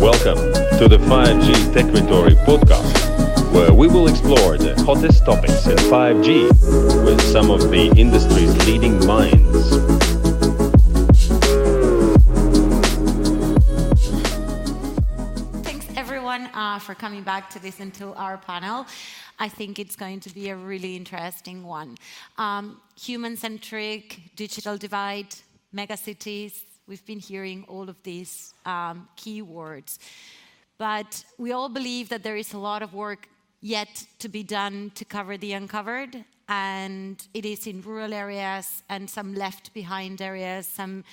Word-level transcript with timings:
Welcome 0.00 0.38
to 0.78 0.88
the 0.88 0.96
5G 0.96 1.74
Techritory 1.74 2.34
podcast, 2.46 3.52
where 3.52 3.70
we 3.70 3.86
will 3.86 4.08
explore 4.08 4.56
the 4.56 4.74
hottest 4.82 5.26
topics 5.26 5.66
in 5.66 5.76
5G 5.76 7.04
with 7.04 7.20
some 7.20 7.50
of 7.50 7.70
the 7.70 7.92
industry's 7.98 8.56
leading 8.66 8.96
minds. 9.06 9.68
Thanks 15.62 15.86
everyone 15.98 16.48
uh, 16.54 16.78
for 16.78 16.94
coming 16.94 17.22
back 17.22 17.50
to 17.50 17.60
listen 17.62 17.90
to 17.90 18.14
our 18.14 18.38
panel. 18.38 18.86
I 19.38 19.50
think 19.50 19.78
it's 19.78 19.96
going 19.96 20.20
to 20.20 20.30
be 20.32 20.48
a 20.48 20.56
really 20.56 20.96
interesting 20.96 21.62
one. 21.62 21.98
Um, 22.38 22.80
Human 23.02 23.36
centric, 23.36 24.18
digital 24.34 24.78
divide, 24.78 25.34
megacities. 25.74 26.62
We've 26.90 27.06
been 27.06 27.20
hearing 27.20 27.64
all 27.68 27.88
of 27.88 28.02
these 28.02 28.52
um, 28.66 29.08
keywords. 29.16 29.98
But 30.76 31.24
we 31.38 31.52
all 31.52 31.68
believe 31.68 32.08
that 32.08 32.24
there 32.24 32.36
is 32.36 32.52
a 32.52 32.58
lot 32.58 32.82
of 32.82 32.94
work 32.94 33.28
yet 33.60 34.04
to 34.18 34.28
be 34.28 34.42
done 34.42 34.90
to 34.96 35.04
cover 35.04 35.36
the 35.36 35.52
uncovered. 35.52 36.24
And 36.48 37.24
it 37.32 37.46
is 37.46 37.68
in 37.68 37.80
rural 37.82 38.12
areas 38.12 38.82
and 38.88 39.08
some 39.08 39.34
left 39.34 39.72
behind 39.72 40.20
areas, 40.20 40.66
some 40.66 41.04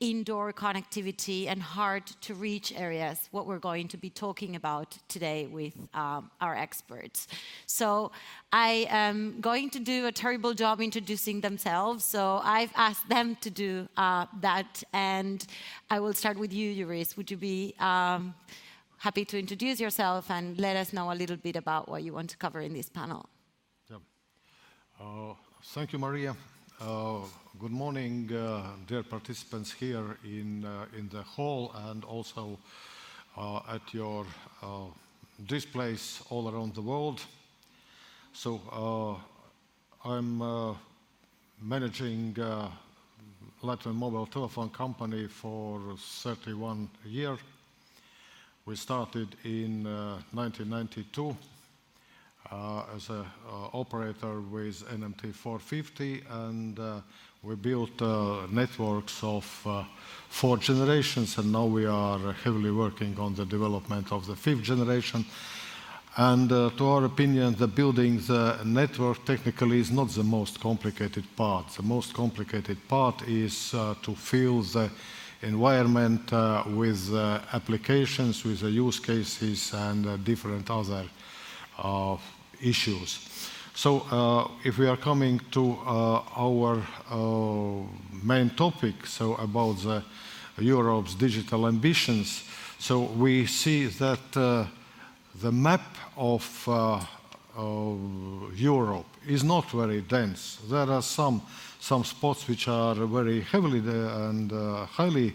indoor 0.00 0.52
connectivity 0.52 1.46
and 1.46 1.62
hard 1.62 2.06
to 2.22 2.34
reach 2.34 2.72
areas, 2.74 3.28
what 3.30 3.46
we're 3.46 3.58
going 3.58 3.86
to 3.88 3.98
be 3.98 4.08
talking 4.08 4.56
about 4.56 4.96
today 5.08 5.46
with 5.46 5.74
um, 5.92 6.30
our 6.40 6.56
experts. 6.56 7.28
So 7.66 8.10
I 8.50 8.86
am 8.88 9.40
going 9.40 9.68
to 9.70 9.78
do 9.78 10.06
a 10.06 10.12
terrible 10.12 10.54
job 10.54 10.80
introducing 10.80 11.42
themselves, 11.42 12.02
so 12.04 12.40
I've 12.42 12.72
asked 12.76 13.08
them 13.10 13.36
to 13.42 13.50
do 13.50 13.88
uh, 13.98 14.24
that, 14.40 14.82
and 14.94 15.46
I 15.90 16.00
will 16.00 16.14
start 16.14 16.38
with 16.38 16.52
you, 16.52 16.74
Juris. 16.74 17.16
Would 17.18 17.30
you 17.30 17.36
be 17.36 17.74
um, 17.78 18.34
happy 18.96 19.26
to 19.26 19.38
introduce 19.38 19.80
yourself 19.80 20.30
and 20.30 20.58
let 20.58 20.76
us 20.76 20.94
know 20.94 21.12
a 21.12 21.14
little 21.14 21.36
bit 21.36 21.56
about 21.56 21.90
what 21.90 22.02
you 22.02 22.14
want 22.14 22.30
to 22.30 22.38
cover 22.38 22.60
in 22.60 22.72
this 22.72 22.88
panel? 22.88 23.28
Yeah. 23.90 23.96
Uh, 24.98 25.34
thank 25.62 25.92
you, 25.92 25.98
Maria. 25.98 26.34
Uh, 26.82 27.18
good 27.58 27.70
morning, 27.70 28.32
uh, 28.32 28.62
dear 28.86 29.02
participants 29.02 29.70
here 29.70 30.16
in, 30.24 30.64
uh, 30.64 30.86
in 30.96 31.10
the 31.10 31.20
hall 31.20 31.74
and 31.88 32.04
also 32.04 32.58
at 33.68 33.82
your 33.92 34.24
displays 35.46 36.22
all 36.30 36.48
around 36.48 36.74
the 36.74 36.80
world. 36.80 37.20
So 38.32 39.20
I'm 40.06 40.38
managing 41.60 42.34
Latvian 43.62 43.94
mobile 43.94 44.26
telephone 44.26 44.70
company 44.70 45.26
for 45.26 45.80
31 45.98 46.88
years. 47.04 47.40
We 48.64 48.74
started 48.76 49.36
in 49.44 49.84
1992 50.32 51.28
uh, 51.28 51.34
as 52.94 53.08
an 53.08 53.24
uh, 53.48 53.68
operator 53.72 54.40
with 54.40 54.84
NMT 54.88 55.34
450 55.34 56.22
and 56.30 56.78
uh, 56.78 57.00
we 57.42 57.54
built 57.54 58.00
networks 58.50 59.22
of 59.22 59.44
four 60.28 60.58
generations 60.58 61.38
and 61.38 61.52
now 61.52 61.64
we 61.64 61.86
are 61.86 62.32
heavily 62.44 62.70
working 62.70 63.18
on 63.18 63.34
the 63.34 63.46
development 63.46 64.12
of 64.12 64.26
the 64.26 64.36
fifth 64.36 64.62
generation. 64.62 65.24
And 66.16 66.50
uh, 66.50 66.70
to 66.76 66.86
our 66.86 67.04
opinion, 67.04 67.54
the 67.54 67.68
building 67.68 68.18
the 68.18 68.58
network 68.64 69.24
technically 69.24 69.78
is 69.78 69.90
not 69.90 70.08
the 70.08 70.24
most 70.24 70.60
complicated 70.60 71.24
part. 71.36 71.68
The 71.68 71.82
most 71.82 72.14
complicated 72.14 72.76
part 72.88 73.22
is 73.28 73.72
uh, 73.72 73.94
to 74.02 74.14
fill 74.14 74.62
the 74.62 74.90
environment 75.42 76.32
uh, 76.32 76.64
with 76.66 77.14
applications, 77.52 78.44
with 78.44 78.60
the 78.60 78.70
use 78.70 78.98
cases 78.98 79.72
and 79.72 80.22
different 80.24 80.68
other 80.68 81.04
issues. 82.62 83.28
So 83.74 84.00
uh, 84.10 84.48
if 84.64 84.78
we 84.78 84.86
are 84.88 84.96
coming 84.96 85.40
to 85.52 85.78
uh, 85.86 86.22
our 86.36 86.82
uh, 87.10 87.86
main 88.22 88.50
topic, 88.50 89.06
so 89.06 89.34
about 89.36 89.78
the 89.82 90.02
Europe's 90.58 91.14
digital 91.14 91.66
ambitions, 91.66 92.44
so 92.78 93.00
we 93.00 93.46
see 93.46 93.86
that 93.86 94.32
the 94.32 95.52
map 95.52 95.96
of 96.16 96.68
Europe 98.54 99.06
is 99.26 99.44
not 99.44 99.70
very 99.70 100.00
dense. 100.02 100.58
There 100.68 100.90
are 100.90 101.02
some 101.02 101.42
some 101.80 102.04
spots 102.04 102.46
which 102.46 102.68
are 102.68 102.94
very 102.94 103.40
heavily 103.40 103.78
and 103.78 104.52
uh, 104.52 104.84
highly 104.84 105.32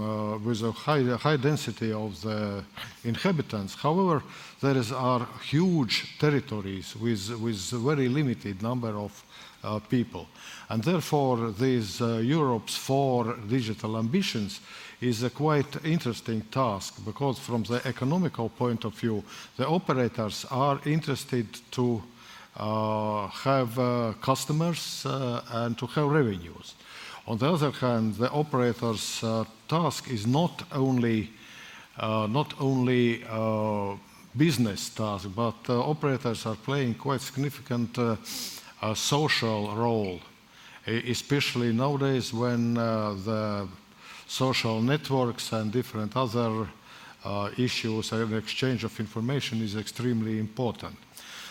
uh, 0.00 0.38
with 0.38 0.62
a 0.62 0.72
high, 0.72 1.02
high 1.16 1.36
density 1.36 1.92
of 1.92 2.20
the 2.22 2.64
inhabitants. 3.04 3.74
However, 3.74 4.22
there 4.60 4.76
is, 4.76 4.92
are 4.92 5.26
huge 5.42 6.18
territories 6.18 6.96
with, 6.96 7.30
with 7.40 7.58
very 7.70 8.08
limited 8.08 8.62
number 8.62 8.88
of 8.88 9.24
uh, 9.64 9.78
people. 9.80 10.26
And 10.68 10.82
therefore, 10.82 11.52
these 11.52 12.00
uh, 12.00 12.18
Europe's 12.18 12.76
four 12.76 13.36
digital 13.48 13.96
ambitions 13.96 14.60
is 15.00 15.22
a 15.22 15.30
quite 15.30 15.84
interesting 15.84 16.42
task 16.50 17.04
because 17.04 17.38
from 17.38 17.62
the 17.64 17.80
economical 17.84 18.48
point 18.48 18.84
of 18.84 18.94
view, 18.94 19.22
the 19.56 19.66
operators 19.66 20.44
are 20.50 20.80
interested 20.84 21.46
to 21.70 22.02
uh, 22.56 23.28
have 23.28 23.78
uh, 23.78 24.12
customers 24.20 25.06
uh, 25.06 25.40
and 25.52 25.78
to 25.78 25.86
have 25.86 26.08
revenues. 26.08 26.74
On 27.28 27.36
the 27.36 27.52
other 27.52 27.70
hand, 27.72 28.14
the 28.14 28.30
operator's 28.30 29.22
uh, 29.22 29.44
task 29.68 30.08
is 30.10 30.26
not 30.26 30.62
only 30.72 31.28
uh, 31.98 32.26
not 32.26 32.54
only 32.58 33.22
uh, 33.28 33.96
business 34.34 34.88
task, 34.88 35.28
but 35.36 35.56
uh, 35.68 35.78
operators 35.80 36.46
are 36.46 36.54
playing 36.54 36.94
quite 36.94 37.20
significant 37.20 37.98
uh, 37.98 38.16
uh, 38.80 38.94
social 38.94 39.74
role, 39.74 40.20
especially 40.86 41.70
nowadays 41.72 42.32
when 42.32 42.74
the 42.74 43.68
social 44.26 44.80
networks 44.80 45.52
and 45.52 45.70
different 45.70 46.16
other 46.16 46.66
issues 47.58 48.12
and 48.12 48.32
exchange 48.32 48.84
of 48.84 49.00
information 49.00 49.60
is 49.60 49.76
extremely 49.76 50.38
important. 50.38 50.96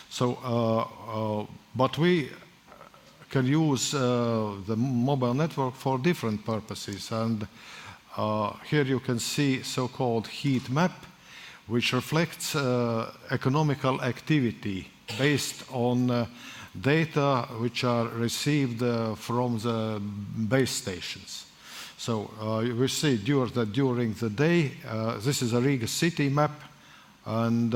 So, 0.09 1.47
but 1.75 1.97
we 1.97 2.29
can 3.29 3.45
use 3.45 3.93
uh, 3.93 4.53
the 4.65 4.75
mobile 4.75 5.33
network 5.33 5.75
for 5.75 5.97
different 5.97 6.45
purposes. 6.45 7.11
And 7.11 7.47
uh, 8.15 8.53
here 8.69 8.83
you 8.83 8.99
can 8.99 9.19
see 9.19 9.63
so-called 9.63 10.27
heat 10.27 10.69
map, 10.69 11.05
which 11.67 11.93
reflects 11.93 12.55
uh, 12.55 13.11
economical 13.29 14.01
activity 14.01 14.89
based 15.17 15.63
on 15.71 16.27
data 16.79 17.47
which 17.59 17.83
are 17.83 18.07
received 18.07 18.83
from 19.17 19.59
the 19.59 20.01
base 20.47 20.71
stations. 20.71 21.45
So 21.97 22.29
we 22.77 22.87
see 22.87 23.15
the, 23.15 23.65
during 23.65 24.13
the 24.13 24.29
day, 24.29 24.71
this 25.19 25.41
is 25.41 25.53
a 25.53 25.61
Riga 25.61 25.87
city 25.87 26.29
map, 26.29 26.51
and 27.25 27.73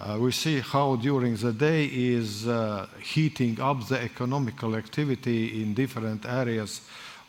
uh, 0.00 0.18
we 0.20 0.32
see 0.32 0.60
how 0.60 0.96
during 0.96 1.36
the 1.36 1.52
day 1.52 1.84
is 1.84 2.48
uh, 2.48 2.86
heating 3.00 3.60
up 3.60 3.86
the 3.86 4.00
economical 4.00 4.74
activity 4.74 5.62
in 5.62 5.72
different 5.72 6.26
areas 6.26 6.80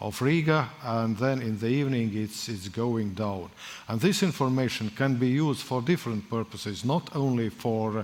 of 0.01 0.21
Riga, 0.21 0.69
and 0.83 1.15
then 1.17 1.41
in 1.41 1.59
the 1.59 1.67
evening 1.67 2.11
it's, 2.15 2.49
it's 2.49 2.67
going 2.67 3.13
down. 3.13 3.49
And 3.87 4.01
this 4.01 4.23
information 4.23 4.89
can 4.89 5.15
be 5.15 5.29
used 5.29 5.61
for 5.61 5.81
different 5.81 6.29
purposes, 6.29 6.83
not 6.83 7.15
only 7.15 7.49
for, 7.49 8.03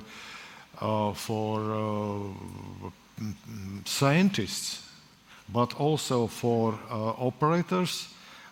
uh, 0.80 1.14
for 1.14 1.60
uh, 1.74 3.24
scientists, 3.86 4.88
but 5.50 5.74
also 5.80 6.28
for 6.28 6.80
uh, 6.90 6.96
operators 7.18 8.08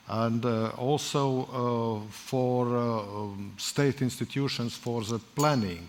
and 0.08 0.44
uh, 0.44 0.70
also 0.70 2.04
for 2.10 2.78
um, 2.78 3.54
state 3.58 4.02
institutions 4.02 4.76
for 4.76 5.04
the 5.04 5.20
planning 5.20 5.88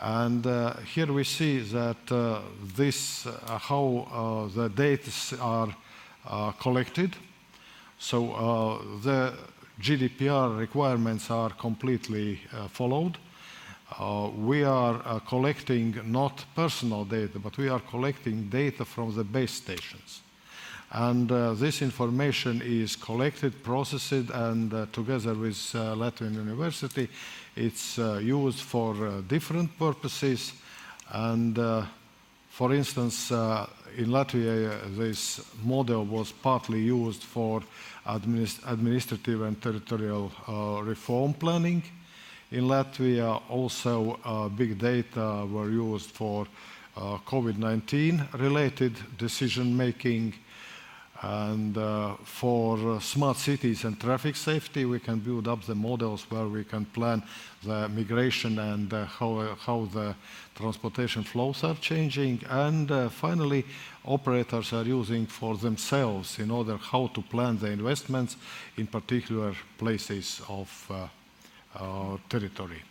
and 0.00 0.46
uh, 0.46 0.74
here 0.94 1.12
we 1.12 1.24
see 1.24 1.58
that 1.58 2.12
uh, 2.12 2.40
this, 2.76 3.26
uh, 3.26 3.58
how 3.58 4.50
the 4.54 4.68
data 4.68 5.10
are 5.40 6.52
collected. 6.60 7.16
So 7.98 8.80
the 9.02 9.34
GDPR 9.80 10.58
requirements 10.58 11.30
are 11.30 11.50
completely 11.50 12.40
followed. 12.70 13.18
Uh, 13.96 14.30
we 14.36 14.64
are 14.64 15.00
uh, 15.04 15.18
collecting 15.20 15.98
not 16.04 16.44
personal 16.54 17.04
data, 17.04 17.38
but 17.38 17.56
we 17.56 17.68
are 17.68 17.80
collecting 17.80 18.48
data 18.48 18.84
from 18.84 19.14
the 19.14 19.24
base 19.24 19.52
stations. 19.52 20.20
And 20.90 21.30
uh, 21.30 21.54
this 21.54 21.82
information 21.82 22.62
is 22.62 22.96
collected, 22.96 23.62
processed, 23.62 24.30
and 24.32 24.70
together 24.92 25.34
with 25.34 25.56
Latvian 25.74 26.34
University, 26.34 27.08
it's 27.56 27.98
uh, 27.98 28.20
used 28.22 28.60
for 28.60 28.94
uh, 29.06 29.20
different 29.28 29.78
purposes. 29.78 30.52
And 31.10 31.58
uh, 31.58 31.84
for 32.48 32.72
instance, 32.72 33.30
in 33.96 34.10
Latvia, 34.10 34.70
uh, 34.70 34.88
this 34.96 35.40
model 35.64 36.04
was 36.04 36.32
partly 36.32 36.80
used 36.80 37.22
for 37.22 37.62
administ 38.06 38.60
administrative 38.66 39.42
and 39.42 39.60
territorial 39.60 40.30
uh, 40.46 40.82
reform 40.82 41.34
planning. 41.34 41.82
In 42.50 42.64
Latvia, 42.64 43.42
also 43.48 44.18
uh, 44.24 44.48
big 44.48 44.78
data 44.78 45.46
were 45.50 45.70
used 45.70 46.10
for 46.10 46.46
uh, 46.96 47.18
COVID-19 47.26 48.40
related 48.40 48.94
decision 49.18 49.76
making 49.76 50.34
and 51.20 51.76
uh, 51.76 52.14
for 52.22 52.92
uh, 52.92 53.00
smart 53.00 53.36
cities 53.38 53.84
and 53.84 53.98
traffic 53.98 54.36
safety, 54.36 54.84
we 54.84 55.00
can 55.00 55.18
build 55.18 55.48
up 55.48 55.62
the 55.64 55.74
models 55.74 56.24
where 56.30 56.46
we 56.46 56.62
can 56.62 56.84
plan 56.84 57.22
the 57.64 57.88
migration 57.88 58.58
and 58.60 58.92
uh, 58.92 59.04
how, 59.04 59.56
how 59.58 59.88
the 59.92 60.14
transportation 60.54 61.24
flows 61.24 61.64
are 61.64 61.74
changing. 61.74 62.40
And 62.48 63.10
finally, 63.10 63.64
operators 64.04 64.72
are 64.72 64.84
using 64.84 65.26
for 65.26 65.56
themselves 65.56 66.38
in 66.38 66.52
order 66.52 66.76
how 66.76 67.08
to 67.08 67.22
plan 67.22 67.58
the 67.58 67.70
investments 67.70 68.36
in 68.76 68.86
particular 68.86 69.54
places 69.76 70.40
of 70.48 70.92
uh, 71.80 72.16
territory. 72.28 72.82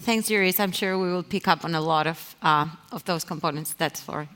Thanks, 0.00 0.28
Juris. 0.28 0.60
I'm 0.60 0.72
sure 0.72 0.98
we 0.98 1.10
will 1.10 1.22
pick 1.22 1.48
up 1.48 1.64
on 1.64 1.74
a 1.74 1.80
lot 1.80 2.06
of, 2.06 2.36
of 2.42 3.02
those 3.06 3.24
components. 3.24 3.72
That's 3.72 4.00
for 4.00 4.28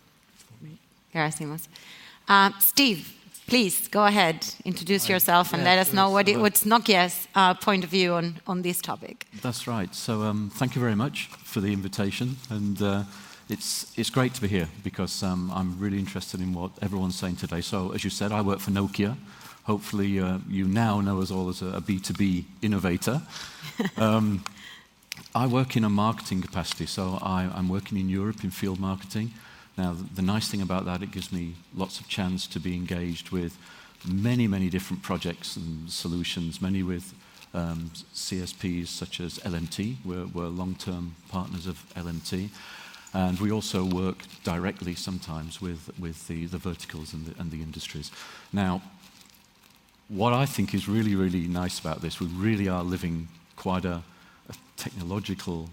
Gerasimos. 1.14 1.68
Uh, 2.28 2.50
Steve, 2.58 3.14
please 3.46 3.88
go 3.88 4.04
ahead, 4.04 4.46
introduce 4.64 5.08
yourself, 5.08 5.52
and 5.52 5.62
yeah, 5.62 5.70
let 5.70 5.78
us 5.78 5.92
know 5.92 6.10
what 6.10 6.28
it, 6.28 6.38
what's 6.38 6.64
Nokia's 6.64 7.26
uh, 7.34 7.54
point 7.54 7.84
of 7.84 7.90
view 7.90 8.12
on, 8.12 8.40
on 8.46 8.62
this 8.62 8.80
topic. 8.80 9.26
That's 9.42 9.66
right. 9.66 9.94
So 9.94 10.22
um, 10.22 10.50
thank 10.54 10.74
you 10.74 10.80
very 10.80 10.94
much 10.94 11.28
for 11.44 11.60
the 11.60 11.72
invitation, 11.72 12.36
and 12.50 12.80
uh, 12.82 13.04
it's 13.48 13.98
it's 13.98 14.10
great 14.10 14.34
to 14.34 14.42
be 14.42 14.48
here 14.48 14.68
because 14.84 15.22
um, 15.22 15.50
I'm 15.54 15.78
really 15.80 15.98
interested 15.98 16.40
in 16.40 16.52
what 16.52 16.70
everyone's 16.82 17.16
saying 17.18 17.36
today. 17.36 17.62
So 17.62 17.92
as 17.92 18.04
you 18.04 18.10
said, 18.10 18.30
I 18.30 18.42
work 18.42 18.60
for 18.60 18.70
Nokia. 18.70 19.16
Hopefully, 19.64 20.20
uh, 20.20 20.38
you 20.48 20.66
now 20.66 21.00
know 21.00 21.20
us 21.20 21.30
all 21.30 21.48
as 21.48 21.62
a 21.62 21.68
a 21.68 21.80
B2B 21.80 22.44
innovator. 22.60 23.22
um, 23.96 24.44
I 25.34 25.46
work 25.46 25.76
in 25.76 25.84
a 25.84 25.90
marketing 25.90 26.42
capacity, 26.42 26.86
so 26.86 27.18
I, 27.22 27.50
I'm 27.54 27.68
working 27.68 27.98
in 27.98 28.08
Europe 28.08 28.44
in 28.44 28.50
field 28.50 28.78
marketing. 28.78 29.32
Now, 29.78 29.94
the 30.14 30.22
nice 30.22 30.48
thing 30.48 30.60
about 30.60 30.86
that, 30.86 31.02
it 31.02 31.12
gives 31.12 31.32
me 31.32 31.54
lots 31.72 32.00
of 32.00 32.08
chance 32.08 32.48
to 32.48 32.58
be 32.58 32.74
engaged 32.74 33.30
with 33.30 33.56
many, 34.04 34.48
many 34.48 34.68
different 34.68 35.04
projects 35.04 35.56
and 35.56 35.88
solutions, 35.88 36.60
many 36.60 36.82
with 36.82 37.14
um, 37.54 37.92
CSPs 38.12 38.88
such 38.88 39.20
as 39.20 39.38
LMT. 39.38 39.96
We're, 40.04 40.26
we're 40.26 40.48
long-term 40.48 41.14
partners 41.28 41.68
of 41.68 41.76
LMT. 41.94 42.48
And 43.14 43.38
we 43.38 43.52
also 43.52 43.84
work 43.84 44.24
directly 44.42 44.96
sometimes 44.96 45.60
with, 45.60 45.90
with 45.96 46.26
the, 46.26 46.46
the 46.46 46.58
verticals 46.58 47.12
and 47.14 47.26
the, 47.26 47.40
and 47.40 47.52
the 47.52 47.62
industries. 47.62 48.10
Now, 48.52 48.82
what 50.08 50.32
I 50.32 50.44
think 50.44 50.74
is 50.74 50.88
really, 50.88 51.14
really 51.14 51.46
nice 51.46 51.78
about 51.78 52.02
this, 52.02 52.18
we 52.18 52.26
really 52.26 52.68
are 52.68 52.82
living 52.82 53.28
quite 53.54 53.84
a, 53.84 54.02
a 54.48 54.54
technological 54.76 55.70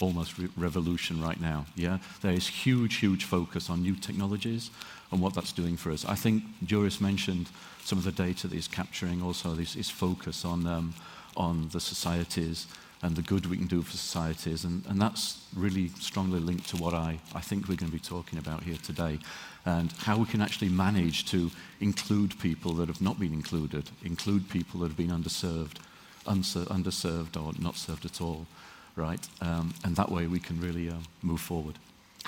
almost 0.00 0.38
re 0.38 0.48
revolution 0.56 1.22
right 1.22 1.40
now. 1.40 1.66
Yeah, 1.74 1.98
there 2.22 2.32
is 2.32 2.46
huge, 2.46 2.96
huge 2.96 3.24
focus 3.24 3.70
on 3.70 3.82
new 3.82 3.96
technologies 3.96 4.70
and 5.10 5.20
what 5.20 5.34
that's 5.34 5.52
doing 5.52 5.76
for 5.76 5.90
us. 5.90 6.04
I 6.04 6.14
think 6.14 6.42
Juris 6.64 7.00
mentioned 7.00 7.48
some 7.84 7.98
of 7.98 8.04
the 8.04 8.12
data 8.12 8.48
that 8.48 8.54
he's 8.54 8.68
capturing. 8.68 9.22
Also, 9.22 9.54
this 9.54 9.76
is 9.76 9.90
focus 9.90 10.44
on 10.44 10.66
um, 10.66 10.94
on 11.36 11.68
the 11.72 11.80
societies 11.80 12.66
and 13.02 13.16
the 13.16 13.22
good 13.22 13.46
we 13.46 13.56
can 13.56 13.66
do 13.66 13.82
for 13.82 13.96
societies, 13.96 14.64
and, 14.64 14.84
and 14.88 15.00
that's 15.00 15.44
really 15.56 15.88
strongly 15.98 16.38
linked 16.38 16.68
to 16.68 16.76
what 16.76 16.94
I, 16.94 17.18
I 17.34 17.40
think 17.40 17.68
we're 17.68 17.74
going 17.74 17.90
to 17.90 17.96
be 17.96 17.98
talking 17.98 18.38
about 18.38 18.62
here 18.62 18.76
today, 18.80 19.18
and 19.64 19.90
how 19.92 20.18
we 20.18 20.24
can 20.24 20.40
actually 20.40 20.68
manage 20.68 21.28
to 21.32 21.50
include 21.80 22.38
people 22.38 22.74
that 22.74 22.86
have 22.86 23.00
not 23.00 23.18
been 23.18 23.32
included, 23.32 23.90
include 24.04 24.48
people 24.48 24.80
that 24.80 24.88
have 24.88 24.96
been 24.96 25.10
underserved, 25.10 25.78
underserved 26.26 27.36
or 27.36 27.52
not 27.60 27.74
served 27.74 28.04
at 28.04 28.20
all 28.20 28.46
right? 28.96 29.26
Um, 29.40 29.74
and 29.84 29.96
that 29.96 30.10
way 30.10 30.26
we 30.26 30.38
can 30.40 30.60
really 30.60 30.88
uh, 30.88 30.94
move 31.22 31.40
forward. 31.40 31.78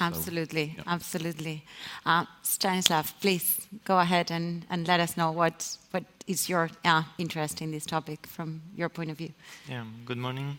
Absolutely, 0.01 0.67
so, 0.69 0.73
yeah. 0.77 0.95
absolutely. 0.95 1.65
Uh, 2.05 2.25
Stanislav, 2.43 3.15
please 3.21 3.67
go 3.85 3.99
ahead 4.01 4.31
and, 4.31 4.67
and 4.69 4.89
let 4.89 4.99
us 4.99 5.17
know 5.17 5.31
what, 5.31 5.77
what 5.93 6.05
is 6.27 6.49
your 6.49 6.69
uh, 6.85 7.05
interest 7.19 7.63
in 7.63 7.71
this 7.71 7.87
topic 7.87 8.27
from 8.27 8.63
your 8.77 8.89
point 8.89 9.11
of 9.11 9.19
view. 9.19 9.33
Yeah, 9.69 9.85
good 10.05 10.19
morning. 10.19 10.59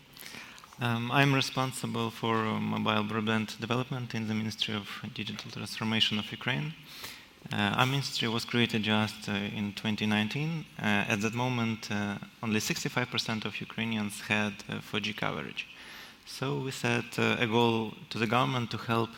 Um, 0.82 1.12
I'm 1.12 1.34
responsible 1.34 2.12
for 2.12 2.36
uh, 2.36 2.60
mobile 2.60 3.04
broadband 3.04 3.60
development 3.60 4.14
in 4.14 4.28
the 4.28 4.34
Ministry 4.34 4.76
of 4.76 4.88
Digital 5.14 5.52
Transformation 5.52 6.20
of 6.20 6.32
Ukraine. 6.32 6.74
Uh, 7.54 7.76
our 7.78 7.86
ministry 7.86 8.28
was 8.28 8.44
created 8.44 8.84
just 8.84 9.30
uh, 9.30 9.34
in 9.34 9.72
2019. 9.74 10.66
Uh, 10.78 10.84
at 11.08 11.22
that 11.22 11.34
moment, 11.34 11.90
uh, 11.92 12.18
only 12.42 12.60
65% 12.60 13.46
of 13.46 13.62
Ukrainians 13.62 14.20
had 14.22 14.54
4G 14.92 15.16
coverage. 15.16 15.68
So 16.28 16.58
we 16.58 16.72
set 16.72 17.20
uh, 17.20 17.38
a 17.40 17.46
goal 17.46 17.94
to 18.10 18.18
the 18.18 18.26
government 18.26 18.72
to 18.72 18.78
help 18.78 19.12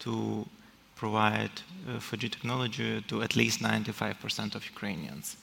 to 0.00 0.46
provide 0.94 1.50
uh, 1.88 1.98
4G 1.98 2.30
technology 2.30 3.02
to 3.08 3.22
at 3.22 3.34
least 3.34 3.60
95% 3.60 4.54
of 4.54 4.64
Ukrainians. 4.64 5.36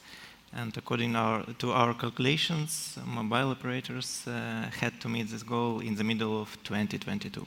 And 0.54 0.75
according 0.77 1.18
our, 1.18 1.44
to 1.60 1.71
our 1.74 1.94
calculations, 1.94 2.98
mobile 3.06 3.51
operators 3.51 4.25
uh, 4.25 4.69
had 4.80 5.00
to 5.01 5.10
meet 5.10 5.30
this 5.30 5.44
goal 5.44 5.81
in 5.81 5.95
the 5.95 6.06
middle 6.06 6.42
of 6.42 6.57
2022. 6.63 7.45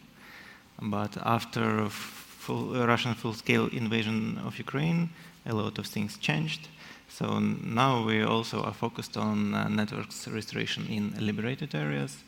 But 0.82 1.16
after 1.24 1.88
full, 1.88 2.76
uh, 2.76 2.86
Russian 2.86 3.14
full-scale 3.14 3.68
invasion 3.68 4.38
of 4.46 4.58
Ukraine, 4.58 5.08
a 5.46 5.54
lot 5.54 5.78
of 5.78 5.86
things 5.86 6.18
changed. 6.18 6.68
So 7.08 7.38
now 7.38 8.04
we 8.04 8.22
also 8.22 8.62
are 8.62 8.74
focused 8.74 9.16
on 9.16 9.54
uh, 9.54 9.68
networks 9.68 10.28
restoration 10.28 10.86
in 10.88 11.14
liberated 11.18 11.74
areas 11.74 12.18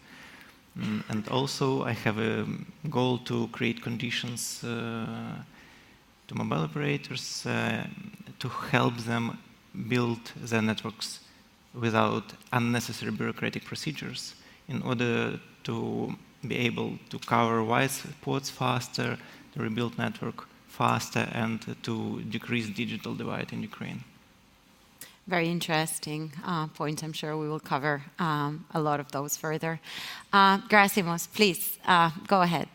and 0.76 1.28
also 1.28 1.84
I 1.84 1.92
have 1.92 2.18
a 2.18 2.46
goal 2.90 3.18
to 3.18 3.48
create 3.48 3.82
conditions 3.82 4.64
uh, 4.64 5.06
to 6.26 6.34
mobile 6.34 6.64
operators 6.64 7.46
uh, 7.46 7.86
to 8.38 8.48
help 8.48 8.96
them 8.98 9.38
build 9.88 10.32
their 10.36 10.62
networks 10.62 11.20
without 11.74 12.32
unnecessary 12.52 13.12
bureaucratic 13.12 13.64
procedures 13.64 14.34
in 14.68 14.82
order 14.82 15.38
to 15.64 16.14
be 16.46 16.56
able 16.56 16.98
to 17.10 17.18
cover 17.18 17.62
wide 17.62 17.90
ports 18.22 18.50
faster, 18.50 19.18
to 19.52 19.62
rebuild 19.62 19.96
network 19.98 20.46
faster, 20.68 21.28
and 21.32 21.76
to 21.82 22.22
decrease 22.22 22.68
digital 22.68 23.14
divide 23.14 23.52
in 23.52 23.62
Ukraine 23.62 24.04
very 25.26 25.48
interesting 25.48 26.32
uh, 26.44 26.66
point. 26.68 27.02
I'm 27.02 27.12
sure 27.12 27.36
we 27.36 27.48
will 27.48 27.60
cover 27.60 28.02
um, 28.18 28.64
a 28.74 28.80
lot 28.80 29.00
of 29.00 29.10
those 29.12 29.36
further. 29.36 29.80
Uh, 30.32 30.58
Gerasimos, 30.68 31.28
please 31.32 31.78
uh, 31.86 32.10
go 32.26 32.42
ahead. 32.42 32.68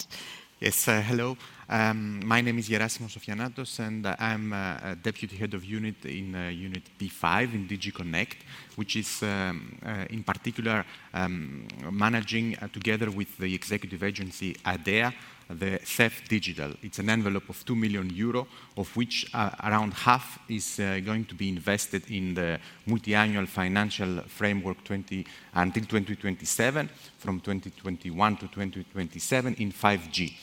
Yes, 0.60 0.88
uh, 0.88 1.02
hello. 1.02 1.38
Um, 1.70 2.26
my 2.26 2.42
name 2.42 2.58
is 2.58 2.68
Gerasimos 2.68 3.16
Sofianatos, 3.16 3.80
and 3.80 4.08
I'm 4.20 4.52
uh, 4.52 4.96
Deputy 5.02 5.38
Head 5.38 5.54
of 5.54 5.64
Unit 5.64 6.04
in 6.06 6.34
uh, 6.34 6.50
Unit 6.50 6.84
B5 7.00 7.54
in 7.54 7.68
DG 7.68 7.94
Connect, 7.94 8.38
which 8.76 8.96
is 8.96 9.22
um, 9.22 9.78
in 10.10 10.24
particular 10.24 10.84
um, 11.14 11.68
managing 11.92 12.58
together 12.74 13.12
with 13.12 13.38
the 13.38 13.54
executive 13.54 14.02
agency 14.02 14.56
HaDEA 14.66 15.14
the 15.50 15.80
CEF 15.84 16.28
Digital. 16.28 16.74
It's 16.84 17.00
an 17.00 17.10
envelope 17.10 17.50
of 17.50 17.66
2 17.66 17.76
million 17.76 18.10
euro, 18.12 18.48
of 18.78 18.96
which 18.96 19.30
uh, 19.34 19.50
around 19.64 19.94
half 19.94 20.40
is 20.48 20.80
uh, 20.80 21.00
going 21.04 21.26
to 21.26 21.36
be 21.36 21.50
invested 21.50 22.10
in 22.12 22.36
the 22.36 22.60
multi-annual 22.86 23.48
financial 23.48 24.22
framework 24.28 24.84
20, 24.84 25.26
until 25.56 25.84
2027, 25.84 26.90
from 27.18 27.40
2021 27.40 28.38
to 28.38 28.48
2027 28.48 29.56
in 29.56 29.72
5G. 29.72 30.34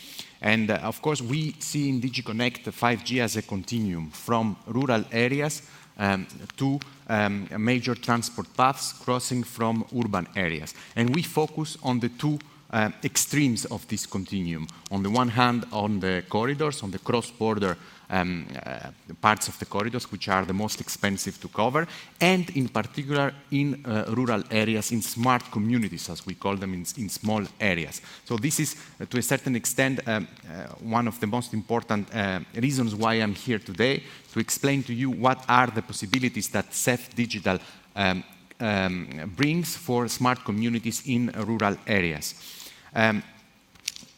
And 0.40 0.70
uh, 0.70 0.74
of 0.82 1.00
course, 1.00 1.22
we 1.22 1.54
see 1.60 1.88
in 1.88 2.00
DG 2.00 2.24
Connect 2.24 2.64
5G 2.66 3.22
as 3.22 3.36
a 3.36 3.42
continuum 3.42 4.10
from 4.10 4.56
rural 4.66 5.04
areas 5.12 5.62
um, 5.98 6.26
to 6.56 6.80
um, 7.08 7.48
major 7.58 7.94
transport 7.94 8.48
paths 8.56 8.92
crossing 8.92 9.44
from 9.44 9.84
urban 9.96 10.26
areas. 10.36 10.74
And 10.94 11.14
we 11.14 11.22
focus 11.22 11.78
on 11.82 12.00
the 12.00 12.08
two 12.10 12.38
uh, 12.70 12.90
extremes 13.04 13.64
of 13.66 13.86
this 13.88 14.06
continuum. 14.06 14.66
On 14.90 15.02
the 15.02 15.10
one 15.10 15.28
hand, 15.28 15.64
on 15.72 16.00
the 16.00 16.24
corridors, 16.28 16.82
on 16.82 16.90
the 16.90 16.98
cross-border 16.98 17.76
um, 18.10 18.46
uh, 18.64 18.90
parts 19.20 19.48
of 19.48 19.58
the 19.58 19.66
corridors, 19.66 20.10
which 20.10 20.28
are 20.28 20.44
the 20.44 20.52
most 20.52 20.80
expensive 20.80 21.40
to 21.40 21.48
cover, 21.48 21.86
and 22.20 22.50
in 22.50 22.68
particular 22.68 23.32
in 23.50 23.84
uh, 23.84 24.04
rural 24.08 24.42
areas, 24.50 24.92
in 24.92 25.02
smart 25.02 25.50
communities, 25.50 26.08
as 26.08 26.26
we 26.26 26.34
call 26.34 26.56
them, 26.56 26.74
in, 26.74 26.84
in 26.98 27.08
small 27.08 27.44
areas. 27.60 28.00
So 28.24 28.36
this 28.36 28.60
is, 28.60 28.76
uh, 29.00 29.06
to 29.06 29.18
a 29.18 29.22
certain 29.22 29.56
extent, 29.56 30.00
um, 30.06 30.28
uh, 30.48 30.66
one 30.80 31.08
of 31.08 31.18
the 31.20 31.26
most 31.26 31.52
important 31.52 32.14
uh, 32.14 32.40
reasons 32.54 32.94
why 32.94 33.14
I'm 33.14 33.34
here 33.34 33.58
today, 33.58 34.02
to 34.32 34.40
explain 34.40 34.82
to 34.84 34.94
you 34.94 35.10
what 35.10 35.44
are 35.48 35.68
the 35.68 35.82
possibilities 35.82 36.48
that 36.50 36.70
CEF 36.70 37.14
Digital 37.14 37.58
um, 37.94 38.24
um, 38.60 39.32
brings 39.36 39.76
for 39.76 40.08
smart 40.08 40.44
communities 40.44 41.02
in 41.06 41.30
rural 41.46 41.76
areas. 41.86 42.55
Um, 42.96 43.22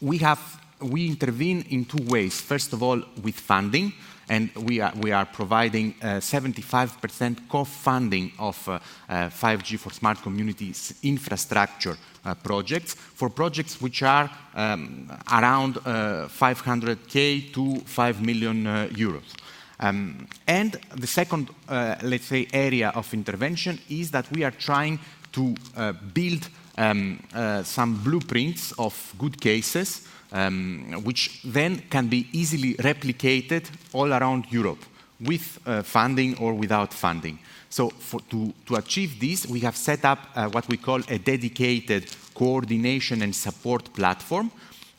we 0.01 0.19
have 0.19 0.39
we 0.81 1.09
intervene 1.09 1.65
in 1.71 1.85
two 1.85 2.05
ways. 2.05 2.41
First 2.41 2.73
of 2.73 2.83
all, 2.85 3.03
with 3.21 3.35
funding, 3.35 3.93
and 4.29 4.55
we 4.55 4.81
are, 4.81 4.93
we 5.01 5.11
are 5.11 5.27
providing 5.27 5.95
75% 5.95 7.37
uh, 7.37 7.41
co-funding 7.49 8.31
of 8.39 8.69
uh, 8.69 8.79
5G 9.09 9.75
uh, 9.75 9.79
for 9.79 9.91
smart 9.91 10.23
communities 10.23 10.95
infrastructure 11.03 11.97
projects 12.45 12.95
for 12.95 13.31
projects 13.31 13.81
which 13.81 14.03
are 14.03 14.31
um, 14.55 15.11
around 15.33 15.77
500k 15.77 17.53
to 17.53 17.81
5 17.81 18.23
million 18.23 18.65
euros. 18.91 19.35
Um, 19.81 20.27
and 20.47 20.79
the 20.95 21.07
second, 21.07 21.51
uh, 21.69 21.97
let's 22.03 22.27
say, 22.27 22.47
area 22.53 22.91
of 22.91 23.13
intervention 23.15 23.79
is 23.89 24.11
that 24.11 24.31
we 24.33 24.45
are 24.45 24.51
trying 24.51 24.99
to 25.33 25.55
uh, 25.77 25.93
build 26.13 26.49
um, 26.79 27.23
uh, 27.35 27.63
some 27.63 27.95
blueprints 28.03 28.73
of 28.79 29.15
good 29.19 29.41
cases 29.41 30.09
um, 30.33 31.03
which 31.05 31.43
then 31.45 31.83
can 31.91 32.09
be 32.09 32.27
easily 32.33 32.75
replicated 32.75 33.65
all 33.93 34.13
around 34.13 34.47
Europe 34.51 34.85
with 35.21 35.59
uh, 35.67 35.83
funding 35.83 36.37
or 36.39 36.55
without 36.55 36.95
funding. 36.95 37.39
So 37.71 37.91
for, 37.91 38.21
to, 38.31 38.53
to, 38.67 38.77
achieve 38.77 39.21
this, 39.21 39.47
we 39.47 39.61
have 39.61 39.77
set 39.77 40.05
up 40.05 40.19
uh, 40.35 40.49
what 40.49 40.69
we 40.69 40.77
call 40.77 41.01
a 41.09 41.19
dedicated 41.19 42.15
coordination 42.35 43.23
and 43.23 43.35
support 43.35 43.93
platform, 43.93 44.51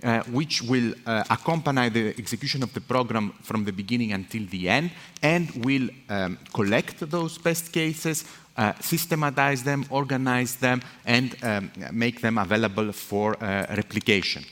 uh, 0.04 0.22
which 0.24 0.62
will 0.62 0.94
uh, 1.06 1.24
accompany 1.30 1.90
the 1.90 2.10
execution 2.18 2.64
of 2.64 2.74
the 2.74 2.82
program 2.82 3.34
from 3.42 3.66
the 3.66 3.72
beginning 3.72 4.14
until 4.14 4.46
the 4.48 4.70
end 4.70 4.92
and 5.22 5.50
will 5.66 5.90
um, 6.10 6.38
collect 6.54 7.00
those 7.10 7.38
best 7.38 7.72
cases, 7.72 8.26
uh, 8.60 8.74
systematize 8.82 9.64
them, 9.64 9.86
organize 9.90 10.56
them, 10.56 10.82
and 11.06 11.36
um, 11.44 11.72
make 11.94 12.20
them 12.20 12.38
available 12.38 12.92
for 12.92 13.42
uh, 13.42 13.66
replication. 13.76 14.44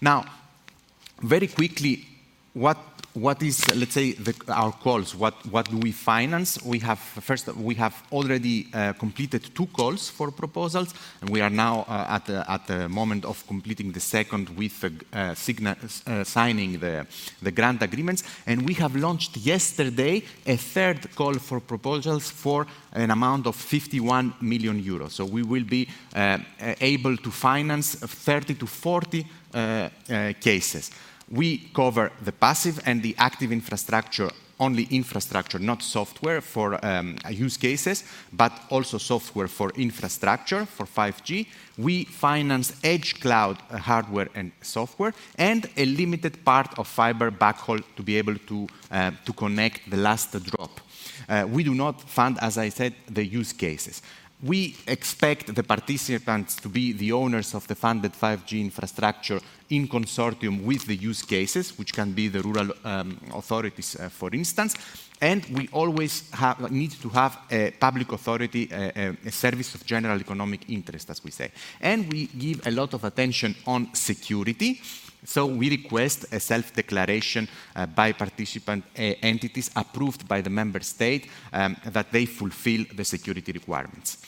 Now, 0.00 0.24
very 1.22 1.46
quickly, 1.46 2.06
what 2.54 2.78
what 3.14 3.42
is, 3.42 3.64
let's 3.74 3.94
say, 3.94 4.12
the, 4.12 4.34
our 4.48 4.72
calls? 4.72 5.14
What, 5.14 5.34
what 5.46 5.68
do 5.68 5.76
we 5.78 5.90
finance? 5.90 6.62
We 6.64 6.78
have, 6.80 6.98
first, 6.98 7.48
we 7.56 7.74
have 7.74 8.00
already 8.12 8.68
uh, 8.72 8.92
completed 8.92 9.54
two 9.54 9.66
calls 9.66 10.08
for 10.08 10.30
proposals, 10.30 10.94
and 11.20 11.28
we 11.30 11.40
are 11.40 11.50
now 11.50 11.84
uh, 11.88 12.06
at, 12.08 12.26
the, 12.26 12.50
at 12.50 12.66
the 12.66 12.88
moment 12.88 13.24
of 13.24 13.44
completing 13.46 13.90
the 13.92 14.00
second 14.00 14.50
with 14.50 14.84
uh, 15.12 15.34
signa, 15.34 15.76
uh, 16.06 16.24
signing 16.24 16.78
the, 16.78 17.06
the 17.42 17.50
grant 17.50 17.82
agreements. 17.82 18.22
And 18.46 18.66
we 18.66 18.74
have 18.74 18.94
launched 18.94 19.36
yesterday 19.36 20.22
a 20.46 20.56
third 20.56 21.14
call 21.16 21.34
for 21.34 21.58
proposals 21.58 22.30
for 22.30 22.66
an 22.92 23.10
amount 23.10 23.46
of 23.46 23.56
51 23.56 24.34
million 24.40 24.80
euros. 24.80 25.12
So 25.12 25.24
we 25.24 25.42
will 25.42 25.64
be 25.64 25.88
uh, 26.14 26.38
able 26.80 27.16
to 27.16 27.30
finance 27.30 27.96
30 27.96 28.54
to 28.54 28.66
40 28.66 29.26
uh, 29.52 29.88
cases 30.40 30.92
we 31.30 31.58
cover 31.74 32.10
the 32.24 32.32
passive 32.32 32.80
and 32.86 33.02
the 33.02 33.14
active 33.18 33.52
infrastructure 33.52 34.30
only 34.60 34.86
infrastructure, 34.90 35.58
not 35.58 35.82
software 35.82 36.40
for 36.42 36.84
um, 36.84 37.16
use 37.30 37.56
cases, 37.56 38.04
but 38.32 38.52
also 38.68 38.98
software 38.98 39.48
for 39.48 39.70
infrastructure 39.70 40.66
for 40.66 40.84
5G. 40.84 41.46
We 41.78 42.04
finance 42.04 42.74
edge 42.84 43.20
cloud 43.20 43.56
uh, 43.70 43.78
hardware 43.78 44.28
and 44.34 44.52
software, 44.60 45.14
and 45.36 45.68
a 45.76 45.86
limited 45.86 46.44
part 46.44 46.78
of 46.78 46.86
fiber 46.86 47.30
backhaul 47.30 47.82
to 47.96 48.02
be 48.02 48.18
able 48.18 48.36
to, 48.36 48.68
uh, 48.90 49.12
to 49.24 49.32
connect 49.32 49.90
the 49.90 49.96
last 49.96 50.32
drop. 50.44 50.80
Uh, 51.28 51.46
we 51.50 51.64
do 51.64 51.74
not 51.74 52.08
fund, 52.08 52.38
as 52.42 52.58
I 52.58 52.68
said, 52.68 52.94
the 53.08 53.24
use 53.24 53.52
cases. 53.54 54.02
We 54.42 54.76
expect 54.86 55.54
the 55.54 55.62
participants 55.62 56.56
to 56.56 56.68
be 56.68 56.92
the 56.92 57.12
owners 57.12 57.54
of 57.54 57.66
the 57.66 57.74
funded 57.74 58.12
5G 58.12 58.60
infrastructure 58.60 59.38
in 59.68 59.86
consortium 59.86 60.64
with 60.64 60.86
the 60.86 60.96
use 60.96 61.22
cases, 61.22 61.78
which 61.78 61.92
can 61.92 62.12
be 62.12 62.28
the 62.28 62.40
rural 62.40 62.72
um, 62.84 63.20
authorities, 63.34 63.96
uh, 63.96 64.08
for 64.08 64.30
instance. 64.32 64.74
And 65.20 65.44
we 65.50 65.68
always 65.72 66.30
have, 66.30 66.70
need 66.70 66.92
to 67.02 67.10
have 67.10 67.38
a 67.50 67.72
public 67.72 68.10
authority, 68.12 68.70
a, 68.72 69.14
a, 69.26 69.30
service 69.30 69.74
of 69.74 69.84
general 69.84 70.18
economic 70.18 70.70
interest, 70.70 71.10
as 71.10 71.22
we 71.22 71.30
say. 71.30 71.50
And 71.78 72.10
we 72.10 72.26
give 72.26 72.66
a 72.66 72.70
lot 72.70 72.94
of 72.94 73.04
attention 73.04 73.54
on 73.66 73.94
security. 73.94 74.80
So 75.24 75.44
we 75.44 75.68
request 75.68 76.24
a 76.32 76.40
self-declaration 76.40 77.46
uh, 77.76 77.84
by 77.84 78.12
participant 78.12 78.84
uh, 78.96 79.02
entities 79.20 79.70
approved 79.76 80.26
by 80.26 80.40
the 80.40 80.48
member 80.48 80.80
state 80.80 81.28
um, 81.52 81.76
that 81.84 82.10
they 82.10 82.24
fulfill 82.24 82.86
the 82.94 83.04
security 83.04 83.52
requirements. 83.52 84.19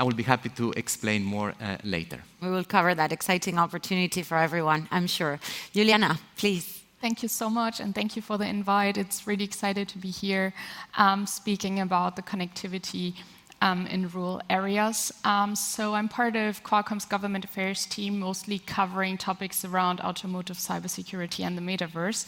I 0.00 0.02
will 0.02 0.14
be 0.14 0.22
happy 0.22 0.48
to 0.48 0.72
explain 0.76 1.22
more 1.22 1.52
uh, 1.60 1.76
later. 1.84 2.18
We 2.40 2.50
will 2.50 2.64
cover 2.64 2.94
that 2.94 3.12
exciting 3.12 3.58
opportunity 3.58 4.22
for 4.22 4.38
everyone, 4.38 4.88
I'm 4.90 5.06
sure. 5.06 5.38
Juliana, 5.74 6.18
please. 6.38 6.82
Thank 7.02 7.22
you 7.22 7.28
so 7.28 7.50
much, 7.50 7.80
and 7.80 7.94
thank 7.94 8.16
you 8.16 8.22
for 8.22 8.38
the 8.38 8.46
invite. 8.46 8.96
It's 8.96 9.26
really 9.26 9.44
excited 9.44 9.88
to 9.88 9.98
be 9.98 10.08
here 10.08 10.54
um, 10.96 11.26
speaking 11.26 11.80
about 11.80 12.16
the 12.16 12.22
connectivity 12.22 13.14
in 13.62 14.08
rural 14.08 14.40
areas. 14.48 15.12
Um, 15.24 15.54
so 15.54 15.94
I'm 15.94 16.08
part 16.08 16.34
of 16.34 16.64
Qualcomm's 16.64 17.04
government 17.04 17.44
affairs 17.44 17.84
team, 17.86 18.18
mostly 18.18 18.58
covering 18.58 19.18
topics 19.18 19.64
around 19.64 20.00
automotive 20.00 20.56
cybersecurity 20.56 21.44
and 21.44 21.58
the 21.58 21.62
metaverse. 21.62 22.26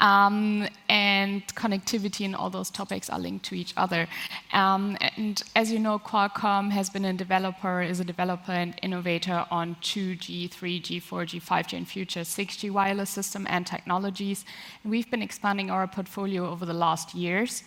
Um, 0.00 0.66
and 0.88 1.46
connectivity 1.54 2.24
and 2.24 2.34
all 2.34 2.50
those 2.50 2.70
topics 2.70 3.08
are 3.08 3.18
linked 3.18 3.44
to 3.46 3.54
each 3.54 3.74
other. 3.76 4.08
Um, 4.52 4.96
and 5.16 5.42
as 5.54 5.70
you 5.70 5.78
know, 5.78 5.98
Qualcomm 5.98 6.70
has 6.70 6.90
been 6.90 7.04
a 7.04 7.12
developer, 7.12 7.80
is 7.80 8.00
a 8.00 8.04
developer 8.04 8.52
and 8.52 8.74
innovator 8.82 9.46
on 9.50 9.76
2G, 9.82 10.50
3G, 10.50 11.02
4G, 11.02 11.42
5G, 11.42 11.76
and 11.76 11.88
future 11.88 12.20
6G 12.20 12.70
wireless 12.70 13.10
system 13.10 13.46
and 13.48 13.66
technologies. 13.66 14.44
We've 14.84 15.10
been 15.10 15.22
expanding 15.22 15.70
our 15.70 15.86
portfolio 15.86 16.50
over 16.50 16.66
the 16.66 16.74
last 16.74 17.14
years. 17.14 17.62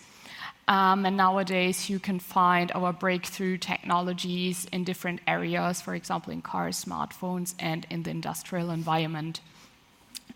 Um, 0.70 1.04
and 1.04 1.16
nowadays, 1.16 1.90
you 1.90 1.98
can 1.98 2.20
find 2.20 2.70
our 2.76 2.92
breakthrough 2.92 3.58
technologies 3.58 4.68
in 4.70 4.84
different 4.84 5.20
areas, 5.26 5.80
for 5.80 5.96
example, 5.96 6.32
in 6.32 6.42
cars, 6.42 6.84
smartphones, 6.84 7.54
and 7.58 7.88
in 7.90 8.04
the 8.04 8.10
industrial 8.10 8.70
environment. 8.70 9.40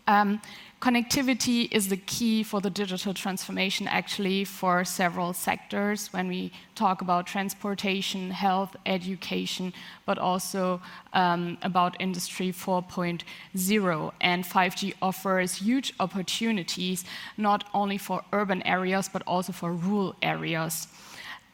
Um, 0.07 0.41
Connectivity 0.85 1.67
is 1.71 1.87
the 1.87 1.97
key 1.97 2.43
for 2.43 2.61
the 2.61 2.69
digital 2.69 3.11
transformation, 3.11 3.87
actually, 3.87 4.45
for 4.45 4.85
several 4.85 5.33
sectors 5.33 6.13
when 6.13 6.27
we 6.27 6.51
talk 6.75 7.01
about 7.01 7.25
transportation, 7.25 8.29
health, 8.29 8.75
education, 8.85 9.73
but 10.05 10.19
also 10.19 10.79
um, 11.13 11.57
about 11.63 11.99
Industry 11.99 12.51
4.0. 12.51 14.11
And 14.21 14.43
5G 14.43 14.93
offers 15.01 15.55
huge 15.55 15.91
opportunities, 15.99 17.03
not 17.35 17.67
only 17.73 17.97
for 17.97 18.21
urban 18.31 18.61
areas, 18.61 19.09
but 19.11 19.23
also 19.25 19.53
for 19.53 19.71
rural 19.71 20.15
areas. 20.21 20.87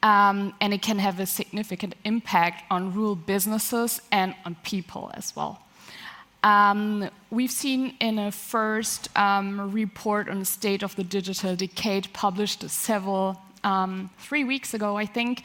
Um, 0.04 0.54
and 0.60 0.74
it 0.74 0.82
can 0.82 1.00
have 1.00 1.22
a 1.22 1.26
significant 1.26 1.96
impact 2.04 2.66
on 2.70 2.94
rural 2.94 3.16
businesses 3.16 4.02
and 4.12 4.36
on 4.44 4.58
people 4.64 5.10
as 5.14 5.34
well. 5.38 5.62
Um, 6.44 7.10
we've 7.30 7.52
seen 7.52 7.96
in 8.00 8.18
a 8.18 8.32
first 8.32 9.16
um, 9.16 9.72
report 9.72 10.28
on 10.28 10.40
the 10.40 10.46
state 10.46 10.82
of 10.82 10.96
the 10.96 11.04
digital 11.04 11.56
decade 11.56 12.12
published 12.14 12.68
several, 12.70 13.40
um, 13.64 14.10
three 14.18 14.44
weeks 14.44 14.74
ago, 14.74 14.98
I 14.98 15.06
think, 15.06 15.44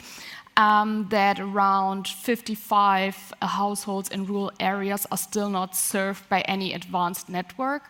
that 0.56 1.38
around 1.38 2.08
55 2.08 3.34
households 3.42 4.08
in 4.08 4.24
rural 4.24 4.52
areas 4.58 5.06
are 5.10 5.18
still 5.18 5.50
not 5.50 5.76
served 5.76 6.26
by 6.30 6.40
any 6.42 6.72
advanced 6.72 7.28
network, 7.28 7.82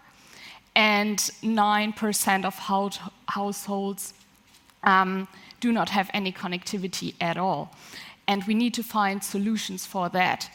and 0.74 1.18
9% 1.18 2.44
of 2.44 2.54
households 3.28 4.14
do 5.60 5.72
not 5.72 5.90
have 5.90 6.10
any 6.12 6.32
connectivity 6.32 7.14
at 7.20 7.36
all. 7.36 7.70
And 8.26 8.42
we 8.44 8.54
need 8.54 8.74
to 8.74 8.82
find 8.82 9.22
solutions 9.22 9.86
for 9.86 10.08
that. 10.08 10.50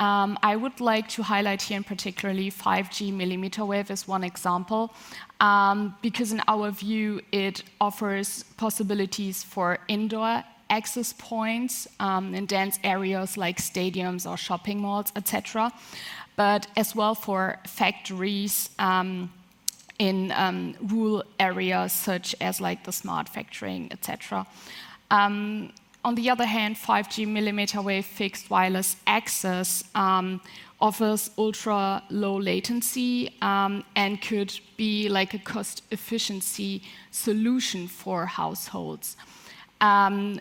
Um, 0.00 0.38
I 0.42 0.56
would 0.56 0.80
like 0.80 1.08
to 1.10 1.22
highlight 1.22 1.60
here 1.60 1.76
in 1.76 1.84
particularly 1.84 2.50
5G 2.50 3.12
millimeter 3.12 3.66
wave 3.66 3.90
as 3.90 4.08
one 4.08 4.24
example, 4.24 4.94
um, 5.40 5.94
because 6.00 6.32
in 6.32 6.42
our 6.48 6.70
view, 6.70 7.20
it 7.32 7.62
offers 7.80 8.44
possibilities 8.56 9.42
for 9.42 9.78
indoor 9.88 10.42
access 10.70 11.12
points 11.12 11.86
um, 11.98 12.34
in 12.34 12.46
dense 12.46 12.78
areas 12.82 13.36
like 13.36 13.58
stadiums 13.58 14.28
or 14.28 14.38
shopping 14.38 14.80
malls, 14.80 15.12
etc., 15.16 15.70
but 16.34 16.66
as 16.78 16.96
well 16.96 17.14
for 17.14 17.58
factories 17.66 18.70
um, 18.78 19.30
in 19.98 20.32
um, 20.32 20.74
rural 20.80 21.22
areas 21.38 21.92
such 21.92 22.34
as 22.40 22.58
like 22.58 22.84
the 22.84 22.92
smart 22.92 23.30
factoring, 23.30 23.92
etc. 23.92 24.46
Um, 25.10 25.72
on 26.04 26.14
the 26.14 26.30
other 26.30 26.46
hand, 26.46 26.76
5G 26.76 27.26
millimeter 27.26 27.82
wave 27.82 28.06
fixed 28.06 28.50
wireless 28.50 28.96
access 29.06 29.84
um, 29.94 30.40
offers 30.80 31.30
ultra 31.36 32.02
low 32.08 32.36
latency 32.36 33.36
um, 33.42 33.84
and 33.96 34.22
could 34.22 34.58
be 34.76 35.08
like 35.08 35.34
a 35.34 35.38
cost 35.38 35.82
efficiency 35.90 36.82
solution 37.10 37.86
for 37.86 38.24
households. 38.24 39.16
Um, 39.80 40.40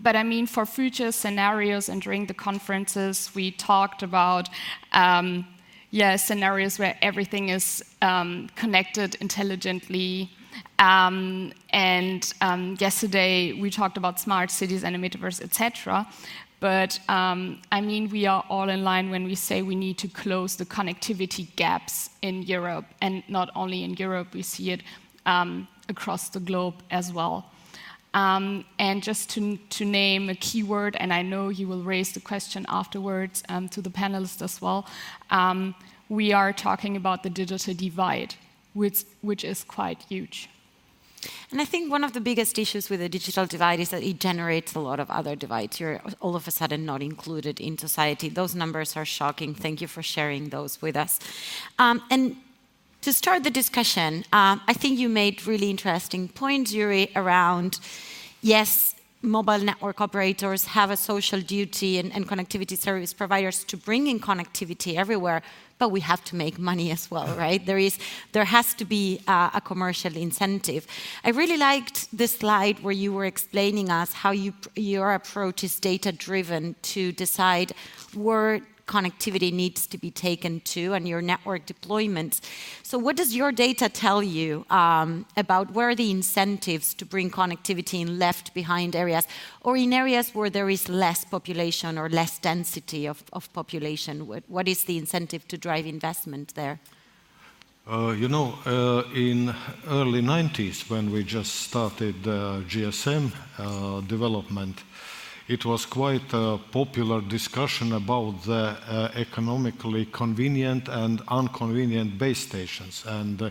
but 0.00 0.16
I 0.16 0.22
mean, 0.22 0.46
for 0.46 0.66
future 0.66 1.12
scenarios, 1.12 1.88
and 1.88 2.02
during 2.02 2.26
the 2.26 2.34
conferences, 2.34 3.30
we 3.34 3.50
talked 3.52 4.02
about 4.02 4.48
um, 4.92 5.46
yeah, 5.90 6.16
scenarios 6.16 6.78
where 6.78 6.96
everything 7.00 7.48
is 7.48 7.82
um, 8.02 8.50
connected 8.56 9.14
intelligently. 9.20 10.30
Um, 10.78 11.52
and 11.70 12.32
um, 12.40 12.76
yesterday 12.78 13.52
we 13.52 13.70
talked 13.70 13.96
about 13.96 14.20
smart 14.20 14.50
cities 14.50 14.84
and 14.84 14.94
the 14.94 15.08
metaverse, 15.08 15.42
etc. 15.42 16.06
But 16.60 16.98
um, 17.08 17.60
I 17.70 17.80
mean, 17.80 18.08
we 18.08 18.26
are 18.26 18.44
all 18.48 18.68
in 18.68 18.82
line 18.82 19.10
when 19.10 19.24
we 19.24 19.34
say 19.34 19.62
we 19.62 19.74
need 19.74 19.98
to 19.98 20.08
close 20.08 20.56
the 20.56 20.64
connectivity 20.64 21.54
gaps 21.56 22.10
in 22.22 22.42
Europe, 22.42 22.86
and 23.00 23.22
not 23.28 23.50
only 23.54 23.84
in 23.84 23.94
Europe, 23.94 24.34
we 24.34 24.42
see 24.42 24.70
it 24.70 24.82
um, 25.26 25.68
across 25.88 26.28
the 26.30 26.40
globe 26.40 26.82
as 26.90 27.12
well. 27.12 27.50
Um, 28.14 28.64
and 28.78 29.02
just 29.02 29.28
to, 29.30 29.58
to, 29.58 29.84
name 29.84 30.30
a 30.30 30.34
keyword, 30.34 30.96
and 30.96 31.12
I 31.12 31.20
know 31.20 31.50
you 31.50 31.68
will 31.68 31.82
raise 31.82 32.12
the 32.12 32.20
question 32.20 32.64
afterwards 32.66 33.42
um, 33.50 33.68
to 33.68 33.82
the 33.82 33.90
panelists 33.90 34.40
as 34.40 34.62
well, 34.62 34.86
um, 35.30 35.74
we 36.08 36.32
are 36.32 36.50
talking 36.50 36.96
about 36.96 37.22
the 37.22 37.28
digital 37.28 37.74
divide, 37.74 38.34
which, 38.76 39.04
which 39.22 39.42
is 39.42 39.64
quite 39.64 40.02
huge. 40.08 40.48
And 41.50 41.60
I 41.60 41.64
think 41.64 41.90
one 41.90 42.04
of 42.04 42.12
the 42.12 42.20
biggest 42.20 42.58
issues 42.58 42.90
with 42.90 43.00
the 43.00 43.08
digital 43.08 43.46
divide 43.46 43.80
is 43.80 43.88
that 43.88 44.02
it 44.02 44.20
generates 44.20 44.74
a 44.74 44.80
lot 44.80 45.00
of 45.00 45.10
other 45.10 45.34
divides. 45.34 45.80
You're 45.80 46.00
all 46.20 46.36
of 46.36 46.46
a 46.46 46.50
sudden 46.50 46.84
not 46.84 47.02
included 47.02 47.60
in 47.60 47.78
society. 47.78 48.28
Those 48.28 48.54
numbers 48.54 48.96
are 48.96 49.04
shocking. 49.04 49.54
Thank 49.54 49.80
you 49.80 49.88
for 49.88 50.02
sharing 50.02 50.50
those 50.50 50.80
with 50.82 50.96
us. 50.96 51.18
Um, 51.78 52.02
and 52.10 52.36
to 53.00 53.12
start 53.12 53.44
the 53.44 53.50
discussion, 53.50 54.24
um, 54.32 54.60
I 54.68 54.72
think 54.72 54.98
you 54.98 55.08
made 55.08 55.46
really 55.46 55.70
interesting 55.70 56.28
points, 56.28 56.72
Yuri, 56.72 57.10
around 57.16 57.80
yes, 58.42 58.94
mobile 59.22 59.58
network 59.58 60.00
operators 60.00 60.66
have 60.66 60.90
a 60.90 60.96
social 60.96 61.40
duty 61.40 61.98
and, 61.98 62.12
and, 62.14 62.28
connectivity 62.28 62.76
service 62.76 63.12
providers 63.12 63.64
to 63.64 63.76
bring 63.76 64.06
in 64.06 64.20
connectivity 64.20 64.96
everywhere, 64.96 65.42
but 65.78 65.90
we 65.90 66.00
have 66.00 66.24
to 66.24 66.36
make 66.36 66.58
money 66.58 66.90
as 66.90 67.10
well, 67.10 67.26
right? 67.36 67.64
There 67.64 67.78
is, 67.78 67.98
there 68.32 68.44
has 68.44 68.74
to 68.74 68.84
be 68.84 69.20
uh, 69.26 69.50
a 69.54 69.60
commercial 69.60 70.16
incentive. 70.16 70.86
I 71.24 71.30
really 71.30 71.56
liked 71.56 72.16
the 72.16 72.28
slide 72.28 72.80
where 72.80 72.92
you 72.92 73.12
were 73.12 73.26
explaining 73.26 73.90
us 73.90 74.12
how 74.12 74.30
you, 74.30 74.54
your 74.74 75.12
approach 75.14 75.64
is 75.64 75.78
data-driven 75.78 76.76
to 76.82 77.12
decide 77.12 77.72
where 78.14 78.62
connectivity 78.86 79.52
needs 79.52 79.86
to 79.88 79.98
be 79.98 80.10
taken 80.10 80.60
to 80.60 80.94
and 80.94 81.08
your 81.08 81.20
network 81.20 81.66
deployments. 81.66 82.40
So, 82.82 82.98
what 82.98 83.16
does 83.16 83.34
your 83.34 83.52
data 83.52 83.88
tell 83.88 84.22
you 84.22 84.64
um, 84.70 85.26
about 85.36 85.72
where 85.72 85.90
are 85.90 85.94
the 85.94 86.10
incentives 86.10 86.94
to 86.94 87.04
bring 87.04 87.30
connectivity 87.30 88.00
in 88.00 88.18
left 88.18 88.54
behind 88.54 88.94
areas 88.94 89.26
or 89.62 89.76
in 89.76 89.92
areas 89.92 90.34
where 90.34 90.50
there 90.50 90.70
is 90.70 90.88
less 90.88 91.24
population 91.24 91.98
or 91.98 92.08
less 92.08 92.38
density 92.38 93.06
of, 93.06 93.24
population? 93.52 94.26
What, 94.26 94.68
is 94.68 94.84
the 94.84 94.98
incentive 94.98 95.46
to 95.48 95.58
drive 95.58 95.86
investment 95.86 96.54
there? 96.54 96.80
Uh, 97.88 98.10
you 98.18 98.28
know, 98.28 98.58
uh, 98.66 99.04
in 99.14 99.54
early 99.88 100.20
90s, 100.20 100.90
when 100.90 101.12
we 101.12 101.22
just 101.22 101.54
started 101.54 102.16
uh, 102.26 102.60
GSM 102.68 103.30
development, 104.08 104.82
it 105.48 105.64
was 105.64 105.86
quite 105.86 106.32
a 106.32 106.58
popular 106.72 107.20
discussion 107.20 107.92
about 107.92 108.42
the 108.42 108.76
uh, 108.88 109.10
economically 109.14 110.06
convenient 110.06 110.88
and 110.88 111.22
inconvenient 111.30 112.18
base 112.18 112.40
stations. 112.40 113.04
And 113.06 113.40
uh, 113.40 113.50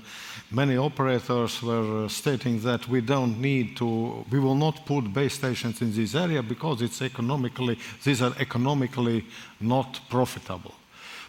many 0.51 0.75
operators 0.75 1.61
were 1.61 2.09
stating 2.09 2.59
that 2.61 2.89
we 2.89 2.99
don't 2.99 3.39
need 3.39 3.77
to, 3.77 4.25
we 4.29 4.39
will 4.39 4.55
not 4.55 4.85
put 4.85 5.13
base 5.13 5.35
stations 5.35 5.81
in 5.81 5.93
this 5.93 6.15
area 6.15 6.43
because 6.43 6.81
it's 6.81 7.01
economically, 7.01 7.79
these 8.03 8.21
are 8.21 8.33
economically 8.39 9.25
not 9.61 10.01
profitable. 10.09 10.73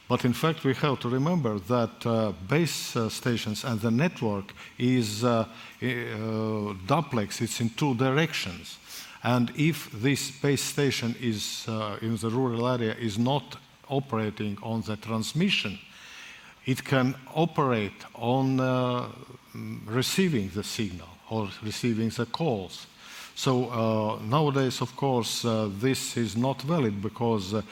But 0.08 0.24
in 0.24 0.32
fact, 0.32 0.64
we 0.64 0.74
have 0.74 0.98
to 1.00 1.08
remember 1.08 1.60
that 1.60 2.06
uh, 2.06 2.32
base 2.48 2.96
uh, 2.96 3.08
stations 3.08 3.64
and 3.64 3.80
the 3.80 3.90
network 3.90 4.52
is 4.78 5.22
uh, 5.24 5.46
uh 5.82 6.74
duplex, 6.86 7.40
it's 7.40 7.60
in 7.60 7.70
two 7.70 7.94
directions. 7.94 8.78
And 9.22 9.52
if 9.56 9.90
this 9.92 10.30
base 10.30 10.62
station 10.62 11.14
is 11.20 11.66
uh, 11.68 11.98
in 12.00 12.16
the 12.16 12.30
rural 12.30 12.68
area 12.68 12.94
is 12.94 13.18
not 13.18 13.56
operating 13.88 14.58
on 14.62 14.82
the 14.82 14.96
transmission, 14.96 15.78
it 16.64 16.84
can 16.84 17.14
operate 17.34 18.04
on 18.14 18.60
uh, 18.60 19.08
receiving 19.86 20.50
the 20.50 20.64
signal 20.64 21.08
or 21.30 21.48
receiving 21.62 22.10
the 22.10 22.26
calls. 22.26 22.86
So 23.34 23.68
uh, 23.68 24.18
nowadays, 24.22 24.80
of 24.80 24.96
course, 24.96 25.44
uh, 25.44 25.68
this 25.78 26.16
is 26.16 26.36
not 26.36 26.62
valid 26.62 27.02
because 27.02 27.54
uh, 27.54 27.62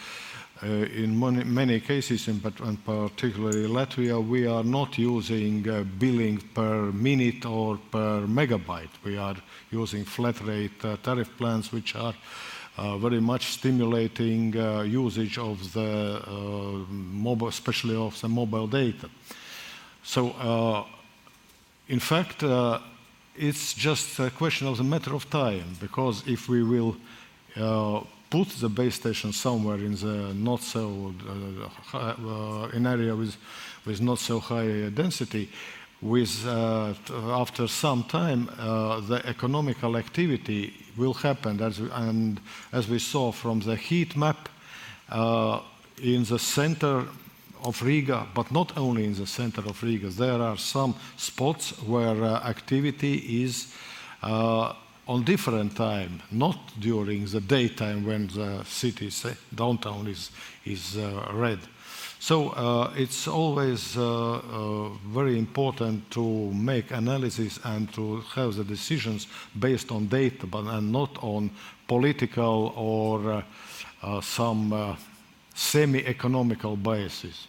in 0.62 1.18
many, 1.18 1.44
many 1.44 1.80
cases, 1.80 2.28
in, 2.28 2.40
particularly 2.40 3.68
Latvia, 3.68 4.24
we 4.24 4.46
are 4.46 4.64
not 4.64 4.96
using 4.96 5.68
uh, 5.68 5.84
billing 5.98 6.38
per 6.54 6.92
minute 6.92 7.44
or 7.44 7.78
per 7.90 8.20
megabyte. 8.26 8.90
We 9.04 9.18
are 9.18 9.36
using 9.70 10.04
flat 10.04 10.40
rate 10.42 10.84
uh, 10.84 10.96
tariff 11.02 11.36
plans, 11.36 11.72
which 11.72 11.96
are 11.96 12.14
uh, 12.76 12.98
very 12.98 13.20
much 13.20 13.52
stimulating 13.52 14.56
uh, 14.56 14.82
usage 14.82 15.38
of 15.38 15.72
the 15.72 16.20
uh, 16.26 16.30
mobile, 16.90 17.48
especially 17.48 17.94
of 17.94 18.20
the 18.20 18.28
mobile 18.28 18.66
data. 18.66 19.08
So, 20.02 20.86
in 21.88 22.00
fact, 22.00 22.42
it's 23.36 23.74
just 23.74 24.18
a 24.18 24.30
question 24.30 24.66
of 24.66 24.76
the 24.76 24.84
matter 24.84 25.14
of 25.14 25.30
time 25.30 25.76
because 25.80 26.22
if 26.26 26.48
we 26.48 26.62
will 26.62 26.96
put 28.34 28.48
the 28.58 28.68
base 28.68 28.96
station 28.96 29.32
somewhere 29.32 29.78
in 29.78 29.94
the 29.94 30.34
not 30.34 30.60
so 30.60 31.14
uh, 31.94 31.96
uh, 31.96 32.68
in 32.76 32.84
area 32.84 33.14
with 33.14 33.36
with 33.86 34.00
not 34.00 34.18
so 34.18 34.40
high 34.40 34.90
density, 34.90 35.48
with 36.00 36.44
uh, 36.46 36.94
after 37.40 37.68
some 37.68 38.02
time 38.02 38.48
uh, 38.58 39.00
the 39.00 39.22
economical 39.26 39.96
activity 39.96 40.72
will 40.96 41.14
happen. 41.14 41.60
As 41.60 41.78
and 41.78 42.40
as 42.72 42.88
we 42.88 42.98
saw 42.98 43.32
from 43.32 43.60
the 43.60 43.76
heat 43.76 44.16
map 44.16 44.48
uh, 45.10 45.60
in 46.02 46.24
the 46.24 46.38
center 46.38 47.04
of 47.62 47.82
Riga, 47.82 48.26
but 48.34 48.50
not 48.50 48.76
only 48.76 49.04
in 49.04 49.14
the 49.14 49.26
center 49.26 49.60
of 49.60 49.80
Riga, 49.82 50.08
there 50.08 50.42
are 50.42 50.58
some 50.58 50.94
spots 51.16 51.72
where 51.86 52.24
uh, 52.24 52.48
activity 52.48 53.44
is 53.44 53.72
on 55.06 55.24
different 55.24 55.76
time, 55.76 56.22
not 56.30 56.58
during 56.80 57.26
the 57.26 57.40
daytime 57.40 58.06
when 58.06 58.28
the 58.28 58.64
city 58.64 59.10
downtown 59.54 60.06
is, 60.06 60.30
is 60.64 60.96
uh, 60.96 61.30
red. 61.32 61.58
So 62.24 62.48
uh, 62.50 62.90
it's 62.96 63.28
always 63.28 63.98
uh, 63.98 64.36
uh, 64.36 64.88
very 65.12 65.38
important 65.38 66.10
to 66.12 66.24
make 66.54 66.90
analysis 66.90 67.60
and 67.64 67.92
to 67.92 68.22
have 68.34 68.56
the 68.56 68.64
decisions 68.64 69.26
based 69.58 69.92
on 69.92 70.08
data, 70.08 70.46
but 70.46 70.64
and 70.64 70.90
not 70.90 71.22
on 71.22 71.50
political 71.86 72.72
or 72.76 73.30
uh, 73.30 73.42
uh, 74.02 74.20
some 74.22 74.96
semi-economical 75.54 76.76
biases. 76.76 77.46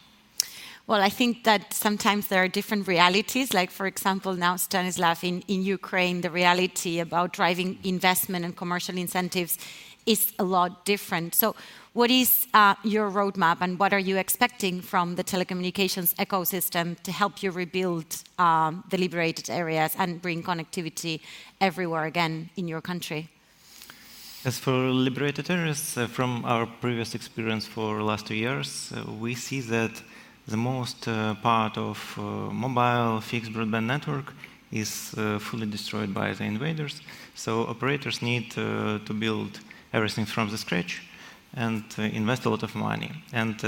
Well, 0.88 1.02
I 1.02 1.10
think 1.10 1.46
that 1.46 1.74
sometimes 1.74 2.28
there 2.28 2.44
are 2.44 2.48
different 2.48 2.88
realities. 2.88 3.56
Like, 3.56 3.72
for 3.72 3.88
example, 3.88 4.36
now, 4.36 4.56
Stanislav, 4.56 5.24
in, 5.24 5.42
in 5.48 5.64
Ukraine, 5.64 6.22
the 6.22 6.30
reality 6.30 7.00
about 7.00 7.34
driving 7.34 7.80
investment 7.84 8.46
and 8.46 8.56
commercial 8.56 8.96
incentives 8.96 9.58
is 10.06 10.32
a 10.38 10.44
lot 10.44 10.86
different. 10.86 11.34
So, 11.34 11.56
what 11.94 12.12
is 12.12 12.46
uh, 12.54 12.76
your 12.84 13.10
roadmap 13.10 13.62
and 13.62 13.80
what 13.80 13.94
are 13.94 14.00
you 14.00 14.18
expecting 14.18 14.82
from 14.82 15.16
the 15.16 15.24
telecommunications 15.24 16.14
ecosystem 16.16 17.02
to 17.02 17.12
help 17.12 17.42
you 17.42 17.50
rebuild 17.50 18.06
um, 18.38 18.84
the 18.90 18.98
liberated 18.98 19.50
areas 19.50 19.96
and 19.98 20.22
bring 20.22 20.44
connectivity 20.44 21.22
everywhere 21.62 22.04
again 22.04 22.50
in 22.58 22.68
your 22.68 22.82
country? 22.82 23.30
As 24.44 24.60
for 24.60 24.72
liberated 24.72 25.50
areas, 25.50 25.98
uh, 25.98 26.06
from 26.06 26.46
our 26.46 26.68
previous 26.68 27.16
experience 27.16 27.66
for 27.66 28.04
last 28.04 28.28
two 28.28 28.36
years, 28.36 28.94
uh, 28.94 29.12
we 29.12 29.34
see 29.34 29.62
that 29.62 30.04
the 30.48 30.58
most 30.58 31.08
uh, 31.08 31.36
part 31.36 31.78
of 31.78 32.16
uh, 32.18 32.22
mobile 32.52 33.22
fixed 33.22 33.52
broadband 33.52 33.86
network 33.86 34.34
is 34.72 35.14
uh, 35.18 35.40
fully 35.40 35.66
destroyed 35.66 36.14
by 36.14 36.34
the 36.34 36.44
invaders. 36.44 37.02
So 37.36 37.66
operators 37.68 38.22
need 38.22 38.52
to 38.52 39.14
build 39.20 39.60
everything 39.94 40.26
from 40.26 40.50
the 40.50 40.58
scratch 40.58 41.02
and 41.54 41.84
invest 41.98 42.46
a 42.46 42.50
lot 42.50 42.64
of 42.64 42.76
money. 42.76 43.12
And 43.32 43.60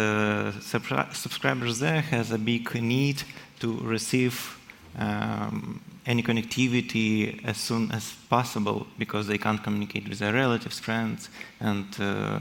subscribers 0.61 1.79
there 1.79 2.01
has 2.01 2.31
a 2.31 2.37
big 2.37 2.73
need 2.81 3.23
to 3.59 3.77
receive 3.77 4.57
um, 4.97 5.81
any 6.05 6.23
connectivity 6.23 7.43
as 7.45 7.57
soon 7.57 7.91
as 7.91 8.13
possible 8.29 8.87
because 8.97 9.27
they 9.27 9.37
can't 9.37 9.63
communicate 9.63 10.07
with 10.09 10.19
their 10.19 10.33
relatives, 10.33 10.79
friends, 10.79 11.29
and 11.59 11.85
uh, 11.99 12.39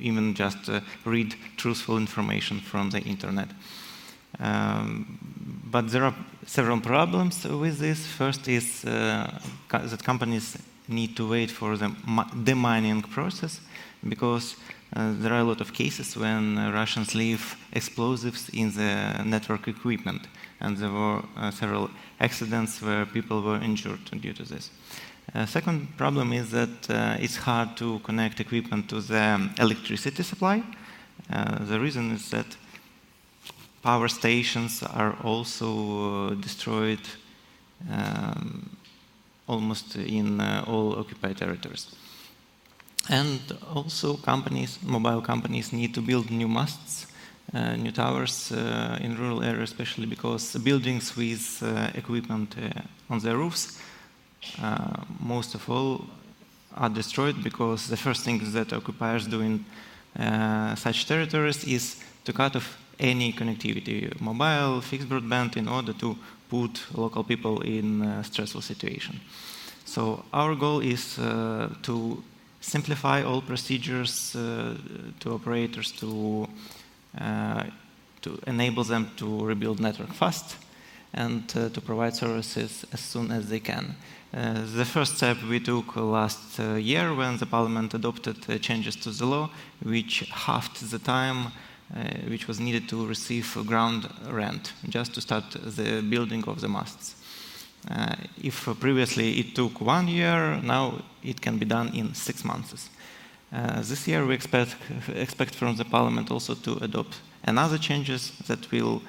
even 0.00 0.34
just 0.34 0.68
uh, 0.68 0.80
read 1.04 1.34
truthful 1.56 1.96
information 1.96 2.60
from 2.60 2.90
the 2.90 3.00
internet. 3.00 3.48
Um, 4.38 5.18
but 5.70 5.90
there 5.90 6.04
are 6.04 6.14
several 6.46 6.80
problems 6.80 7.44
with 7.44 7.78
this. 7.78 8.06
First 8.06 8.48
is 8.48 8.84
uh, 8.84 9.40
that 9.68 10.02
companies 10.04 10.56
need 10.88 11.16
to 11.16 11.28
wait 11.28 11.50
for 11.50 11.76
the 11.76 11.88
demining 12.44 13.08
process 13.10 13.60
because 14.08 14.56
uh, 14.96 15.12
there 15.18 15.32
are 15.34 15.40
a 15.40 15.44
lot 15.44 15.60
of 15.60 15.74
cases 15.74 16.16
when 16.16 16.56
uh, 16.56 16.70
Russians 16.72 17.14
leave 17.14 17.56
explosives 17.72 18.48
in 18.50 18.72
the 18.72 19.22
network 19.24 19.68
equipment, 19.68 20.26
and 20.60 20.78
there 20.78 20.90
were 20.90 21.22
uh, 21.36 21.50
several 21.50 21.90
accidents 22.20 22.80
where 22.80 23.04
people 23.04 23.42
were 23.42 23.60
injured 23.62 24.02
due 24.20 24.32
to 24.32 24.44
this. 24.44 24.70
Uh, 25.34 25.44
second 25.44 25.96
problem 25.96 26.32
is 26.32 26.50
that 26.50 26.90
uh, 26.90 27.16
it's 27.20 27.36
hard 27.36 27.76
to 27.76 27.98
connect 28.00 28.40
equipment 28.40 28.88
to 28.88 29.00
the 29.00 29.50
electricity 29.58 30.22
supply. 30.22 30.62
Uh, 31.30 31.64
the 31.64 31.78
reason 31.78 32.12
is 32.12 32.30
that 32.30 32.46
power 33.82 34.08
stations 34.08 34.82
are 34.82 35.16
also 35.22 36.34
destroyed 36.34 37.00
um, 37.90 38.70
almost 39.46 39.96
in 39.96 40.40
all 40.66 40.98
occupied 40.98 41.36
territories. 41.36 41.94
And 43.08 43.40
also 43.74 44.16
companies, 44.16 44.78
mobile 44.82 45.22
companies 45.22 45.72
need 45.72 45.94
to 45.94 46.02
build 46.02 46.30
new 46.30 46.48
masts, 46.48 47.06
uh, 47.54 47.76
new 47.76 47.90
towers 47.90 48.52
uh, 48.52 48.98
in 49.00 49.16
rural 49.16 49.42
areas, 49.42 49.70
especially 49.70 50.06
because 50.06 50.56
buildings 50.56 51.16
with 51.16 51.62
uh, 51.62 51.90
equipment 51.94 52.54
uh, 52.58 52.82
on 53.08 53.20
their 53.20 53.36
roofs, 53.36 53.78
uh, 54.62 55.04
most 55.20 55.54
of 55.54 55.68
all, 55.68 56.04
are 56.74 56.88
destroyed 56.88 57.42
because 57.42 57.88
the 57.88 57.96
first 57.96 58.24
thing 58.24 58.40
that 58.52 58.72
occupiers 58.72 59.26
do 59.26 59.40
in 59.40 59.64
uh, 60.18 60.74
such 60.74 61.06
territories 61.06 61.64
is 61.64 61.96
to 62.24 62.32
cut 62.32 62.54
off 62.56 62.78
any 63.00 63.32
connectivity, 63.32 64.20
mobile, 64.20 64.80
fixed 64.80 65.08
broadband, 65.08 65.56
in 65.56 65.68
order 65.68 65.92
to 65.92 66.16
put 66.48 66.84
local 66.94 67.24
people 67.24 67.60
in 67.62 68.02
a 68.02 68.24
stressful 68.24 68.60
situation. 68.60 69.20
So 69.84 70.24
our 70.32 70.54
goal 70.54 70.80
is 70.80 71.16
to 71.16 72.22
simplify 72.60 73.22
all 73.22 73.40
procedures 73.40 74.34
uh, 74.34 74.74
to 75.20 75.32
operators 75.32 75.92
to, 75.92 76.48
uh, 77.18 77.64
to 78.20 78.38
enable 78.46 78.84
them 78.84 79.10
to 79.16 79.44
rebuild 79.44 79.80
network 79.80 80.12
fast 80.12 80.56
and 81.14 81.52
uh, 81.56 81.68
to 81.70 81.80
provide 81.80 82.14
services 82.14 82.84
as 82.92 83.00
soon 83.00 83.30
as 83.30 83.48
they 83.48 83.60
can. 83.60 83.96
Uh, 84.32 84.54
the 84.76 84.84
first 84.84 85.16
step 85.16 85.38
we 85.48 85.58
took 85.58 85.96
last 85.96 86.60
uh, 86.60 86.74
year 86.74 87.14
when 87.14 87.38
the 87.38 87.46
parliament 87.46 87.94
adopted 87.94 88.36
uh, 88.48 88.58
changes 88.58 88.94
to 88.96 89.10
the 89.10 89.24
law, 89.24 89.50
which 89.82 90.28
halved 90.30 90.90
the 90.90 90.98
time 90.98 91.52
which 92.28 92.46
was 92.46 92.60
needed 92.60 92.86
to 92.86 93.06
receive 93.06 93.56
ground 93.66 94.06
rent, 94.28 94.74
just 94.90 95.14
to 95.14 95.22
start 95.22 95.44
the 95.52 96.02
building 96.02 96.44
of 96.44 96.60
the 96.60 96.68
masts. 96.68 97.14
Uh, 97.90 98.14
if 98.42 98.68
previously 98.80 99.38
it 99.38 99.54
took 99.54 99.80
one 99.80 100.08
year, 100.08 100.60
now 100.62 101.02
it 101.22 101.40
can 101.40 101.56
be 101.58 101.64
done 101.64 101.88
in 101.94 102.12
six 102.14 102.44
months. 102.44 102.90
Uh, 103.50 103.80
this 103.80 104.06
year 104.06 104.26
we 104.26 104.34
expect, 104.34 104.76
expect 105.14 105.54
from 105.54 105.76
the 105.76 105.84
parliament 105.84 106.30
also 106.30 106.54
to 106.54 106.76
adopt 106.84 107.20
another 107.44 107.78
changes 107.78 108.32
that 108.46 108.70
will 108.70 109.00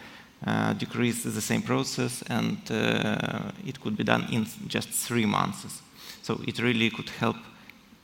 uh, 0.45 0.73
decrease 0.73 1.23
the 1.23 1.41
same 1.41 1.62
process 1.62 2.23
and 2.30 2.58
uh, 2.71 3.52
it 3.65 3.80
could 3.82 3.97
be 3.97 4.04
done 4.04 4.25
in 4.32 4.45
just 4.67 4.89
three 4.89 5.25
months. 5.25 5.82
So 6.21 6.39
it 6.47 6.60
really 6.60 6.89
could 6.89 7.10
help 7.10 7.38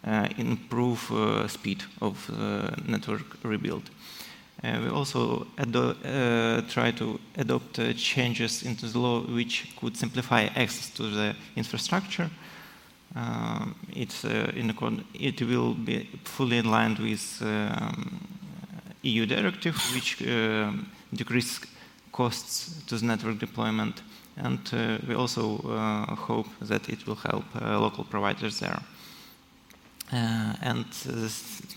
uh, 0.06 0.28
improve 0.38 1.12
uh, 1.12 1.48
speed 1.48 1.84
of 2.02 2.30
network 2.88 3.38
rebuild. 3.44 3.90
Uh, 4.64 4.80
we 4.82 4.90
also 4.90 5.46
uh, 5.58 6.62
try 6.70 6.90
to 6.90 7.20
adopt 7.38 7.78
uh, 7.78 7.94
changes 7.94 8.64
into 8.64 8.88
the 8.88 8.98
law 8.98 9.22
which 9.22 9.76
could 9.80 9.96
simplify 9.96 10.44
access 10.56 10.90
to 10.90 11.04
the 11.04 11.36
infrastructure. 11.56 12.30
Um, 13.16 13.76
it's, 13.94 14.24
in 14.24 14.74
it 15.14 15.42
will 15.42 15.74
be 15.74 16.10
fully 16.24 16.58
in 16.58 16.72
line 16.72 16.98
with 17.00 17.42
um, 17.42 18.20
EU 19.04 19.26
directive, 19.26 19.76
which 19.94 20.22
um, 20.28 20.90
decrease 21.14 21.60
costs 22.16 22.82
to 22.88 22.98
the 22.98 23.06
network 23.06 23.40
deployment. 23.40 24.02
And 24.38 24.60
uh, 24.74 24.98
we 25.08 25.16
also 25.16 25.58
uh, 25.58 26.16
hope 26.16 26.48
that 26.62 26.90
it 26.90 27.06
will 27.06 27.16
help 27.16 27.46
uh, 27.56 27.80
local 27.80 28.04
providers 28.04 28.60
there. 28.60 28.80
And 30.12 30.86
the 31.04 31.30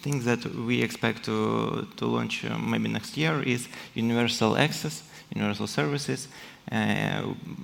thing 0.02 0.24
that 0.24 0.44
we 0.44 0.82
expect 0.82 1.24
to, 1.24 1.88
to 1.96 2.06
launch 2.06 2.44
maybe 2.44 2.88
next 2.88 3.16
year 3.16 3.42
is 3.42 3.68
universal 3.94 4.56
access, 4.56 5.02
universal 5.34 5.66
services. 5.66 6.28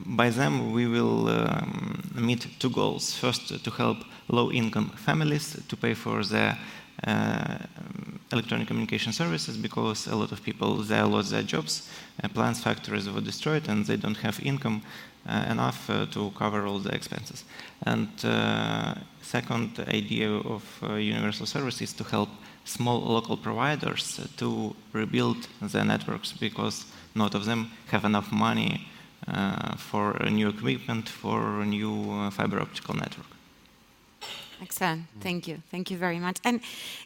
By 0.07 0.31
them, 0.31 0.73
we 0.73 0.87
will 0.87 1.29
um, 1.29 2.11
meet 2.15 2.47
two 2.59 2.71
goals. 2.71 3.15
First, 3.15 3.63
to 3.65 3.71
help 3.71 3.99
low-income 4.29 4.91
families 4.97 5.57
to 5.69 5.77
pay 5.77 5.95
for 5.95 6.25
the 6.25 6.57
uh, 7.07 7.59
electronic 8.35 8.67
communication 8.69 9.13
services 9.13 9.57
because 9.57 10.07
a 10.07 10.17
lot 10.23 10.33
of 10.33 10.43
people 10.43 10.71
they 10.77 11.01
lost 11.03 11.31
their 11.31 11.47
jobs, 11.55 11.89
uh, 12.23 12.29
plants, 12.29 12.61
factories 12.61 13.09
were 13.09 13.21
destroyed, 13.21 13.69
and 13.69 13.87
they 13.87 13.97
don't 13.97 14.21
have 14.27 14.37
income 14.43 14.83
uh, 15.27 15.47
enough 15.55 15.81
to 16.15 16.31
cover 16.43 16.67
all 16.67 16.79
the 16.79 16.95
expenses. 16.95 17.45
And 17.93 18.09
second 19.23 19.71
idea 19.89 20.31
of 20.55 20.63
universal 20.99 21.47
service 21.47 21.81
is 21.81 21.93
to 21.95 22.05
help 22.05 22.29
small 22.65 23.01
local 23.01 23.37
providers 23.37 24.21
to 24.37 24.75
rebuild 24.93 25.49
their 25.61 25.85
networks 25.85 26.33
because 26.33 26.85
not 27.15 27.35
of 27.35 27.45
them 27.45 27.71
have 27.89 28.05
enough 28.05 28.33
money 28.33 28.87
uh, 29.27 29.77
for 29.77 30.13
new 30.31 30.49
equipment, 30.49 31.09
for 31.09 31.65
new 31.65 32.11
uh, 32.11 32.31
fiber 32.31 32.61
optical 32.61 32.95
network. 32.95 33.27
Excellent. 34.63 35.03
Thank 35.21 35.49
you. 35.49 35.63
Thank 35.71 35.91
you 35.91 35.99
very 35.99 36.19
much. 36.19 36.39
And 36.45 36.61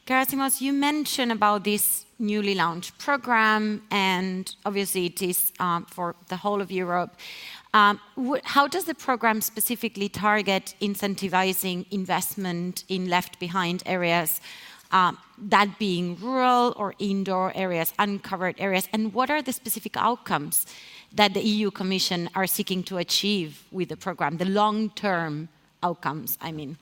Gerasimos, 0.06 0.60
you 0.60 0.72
mentioned 0.72 1.32
about 1.32 1.64
this 1.64 2.04
newly 2.18 2.54
launched 2.54 2.98
program, 2.98 3.82
and 3.90 4.54
obviously 4.64 5.06
it 5.06 5.22
is 5.22 5.52
um, 5.60 5.84
for 5.86 6.14
the 6.28 6.36
whole 6.36 6.60
of 6.60 6.70
Europe. 6.70 7.16
Um, 7.74 8.00
how 8.44 8.66
does 8.66 8.84
the 8.84 8.94
program 8.94 9.40
specifically 9.40 10.08
target 10.08 10.74
incentivizing 10.80 11.86
investment 11.90 12.84
in 12.88 13.08
left 13.08 13.38
behind 13.38 13.82
areas, 13.86 14.40
um, 14.90 15.18
that 15.38 15.78
being 15.78 16.16
rural 16.20 16.74
or 16.76 16.94
indoor 16.98 17.52
areas, 17.54 17.92
uncovered 17.98 18.56
areas? 18.58 18.88
And 18.92 19.12
what 19.12 19.30
are 19.30 19.42
the 19.42 19.52
specific 19.52 19.96
outcomes 19.96 20.66
that 21.12 21.34
the 21.34 21.40
EU 21.40 21.70
Commission 21.70 22.30
are 22.34 22.46
seeking 22.46 22.82
to 22.84 22.96
achieve 22.98 23.62
with 23.70 23.90
the 23.90 23.96
program, 23.96 24.38
the 24.38 24.44
long 24.44 24.90
term 24.90 25.48
outcomes, 25.82 26.38
I 26.40 26.52
mean? 26.52 26.78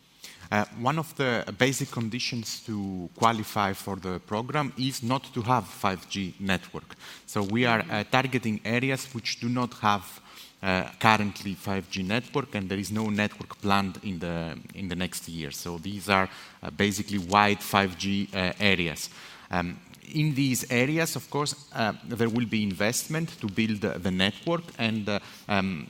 Uh, 0.51 0.65
one 0.81 0.99
of 0.99 1.15
the 1.17 1.45
basic 1.59 1.91
conditions 1.91 2.61
to 2.61 3.11
qualify 3.17 3.73
for 3.73 3.97
the 3.97 4.21
program 4.21 4.73
is 4.79 5.03
not 5.03 5.25
to 5.35 5.43
have 5.43 5.65
5G 5.65 6.35
network. 6.41 6.95
So 7.27 7.43
we 7.43 7.67
are 7.67 7.85
uh, 7.91 8.05
targeting 8.11 8.61
areas 8.65 9.07
which 9.13 9.41
do 9.41 9.49
not 9.49 9.75
have 9.75 10.21
uh, 10.63 10.85
currently 10.99 11.55
5G 11.55 12.05
network, 12.05 12.55
and 12.55 12.69
there 12.69 12.79
is 12.79 12.91
no 12.91 13.11
network 13.11 13.61
planned 13.61 13.99
in 14.03 14.19
the 14.19 14.57
in 14.75 14.89
the 14.89 14.97
next 14.97 15.29
year. 15.29 15.51
So 15.51 15.79
these 15.79 16.09
are 16.09 16.29
uh, 16.63 16.71
basically 16.71 17.19
wide 17.19 17.61
5G 17.61 18.35
uh, 18.35 18.53
areas. 18.61 19.11
Um, 19.51 19.79
in 20.15 20.35
these 20.35 20.71
areas, 20.71 21.17
of 21.17 21.29
course, 21.31 21.55
uh, 21.75 21.93
there 22.05 22.29
will 22.29 22.47
be 22.47 22.63
investment 22.63 23.41
to 23.41 23.47
build 23.47 23.85
uh, 23.85 23.99
the 23.99 24.11
network, 24.11 24.63
and 24.79 25.09
uh, 25.09 25.19
um, 25.49 25.87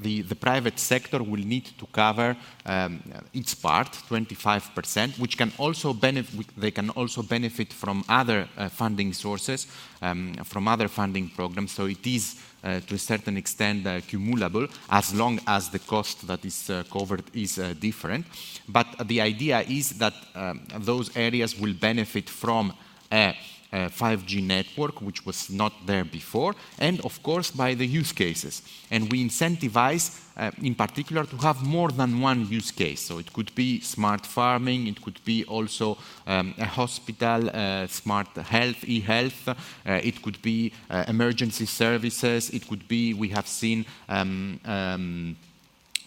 the, 0.00 0.22
the 0.22 0.34
private 0.34 0.78
sector 0.78 1.22
will 1.22 1.44
need 1.44 1.66
to 1.78 1.86
cover 1.86 2.36
um, 2.66 3.02
its 3.32 3.54
part, 3.54 3.92
25%, 4.08 5.18
which 5.18 5.36
can 5.36 5.52
also 5.58 5.92
benefit. 5.92 6.46
They 6.56 6.70
can 6.70 6.90
also 6.90 7.22
benefit 7.22 7.72
from 7.72 8.04
other 8.08 8.48
funding 8.70 9.12
sources, 9.12 9.66
um, 10.02 10.34
from 10.44 10.68
other 10.68 10.88
funding 10.88 11.28
programs. 11.28 11.72
So 11.72 11.86
it 11.86 12.06
is 12.06 12.36
uh, 12.62 12.80
to 12.80 12.94
a 12.94 12.98
certain 12.98 13.38
extent 13.38 13.86
uh, 13.86 14.00
cumulable 14.00 14.70
as 14.90 15.14
long 15.14 15.40
as 15.46 15.70
the 15.70 15.78
cost 15.78 16.26
that 16.26 16.44
is 16.44 16.68
uh, 16.68 16.82
covered 16.92 17.24
is 17.32 17.56
different. 17.80 18.26
But 18.68 19.08
the 19.08 19.22
idea 19.22 19.60
is 19.60 19.90
that 19.98 20.12
um, 20.34 20.60
those 20.78 21.16
areas 21.16 21.58
will 21.58 21.72
benefit 21.72 22.28
from 22.28 22.74
a 23.10 23.34
5G 23.72 24.42
network, 24.42 25.00
which 25.00 25.24
was 25.24 25.50
not 25.50 25.72
there 25.86 26.04
before, 26.04 26.54
and 26.78 27.00
of 27.00 27.22
course 27.22 27.50
by 27.50 27.74
the 27.74 27.86
use 27.86 28.12
cases. 28.12 28.62
And 28.90 29.10
we 29.10 29.24
incentivize, 29.24 30.20
uh, 30.36 30.50
in 30.62 30.74
particular, 30.74 31.24
to 31.24 31.36
have 31.36 31.62
more 31.62 31.90
than 31.90 32.20
one 32.20 32.48
use 32.48 32.70
case. 32.72 33.00
So 33.00 33.18
it 33.18 33.32
could 33.32 33.54
be 33.54 33.80
smart 33.80 34.26
farming, 34.26 34.88
it 34.88 35.00
could 35.02 35.20
be 35.24 35.44
also 35.44 35.98
um, 36.26 36.54
a 36.58 36.66
hospital, 36.66 37.50
uh, 37.52 37.86
smart 37.86 38.28
health, 38.36 38.84
e-health, 38.84 39.48
uh, 39.48 39.54
it 39.84 40.22
could 40.22 40.40
be 40.42 40.72
uh, 40.90 41.04
emergency 41.08 41.66
services, 41.66 42.50
it 42.50 42.66
could 42.66 42.88
be, 42.88 43.14
we 43.14 43.28
have 43.28 43.46
seen 43.46 43.86
um, 44.08 44.60
um, 44.64 45.36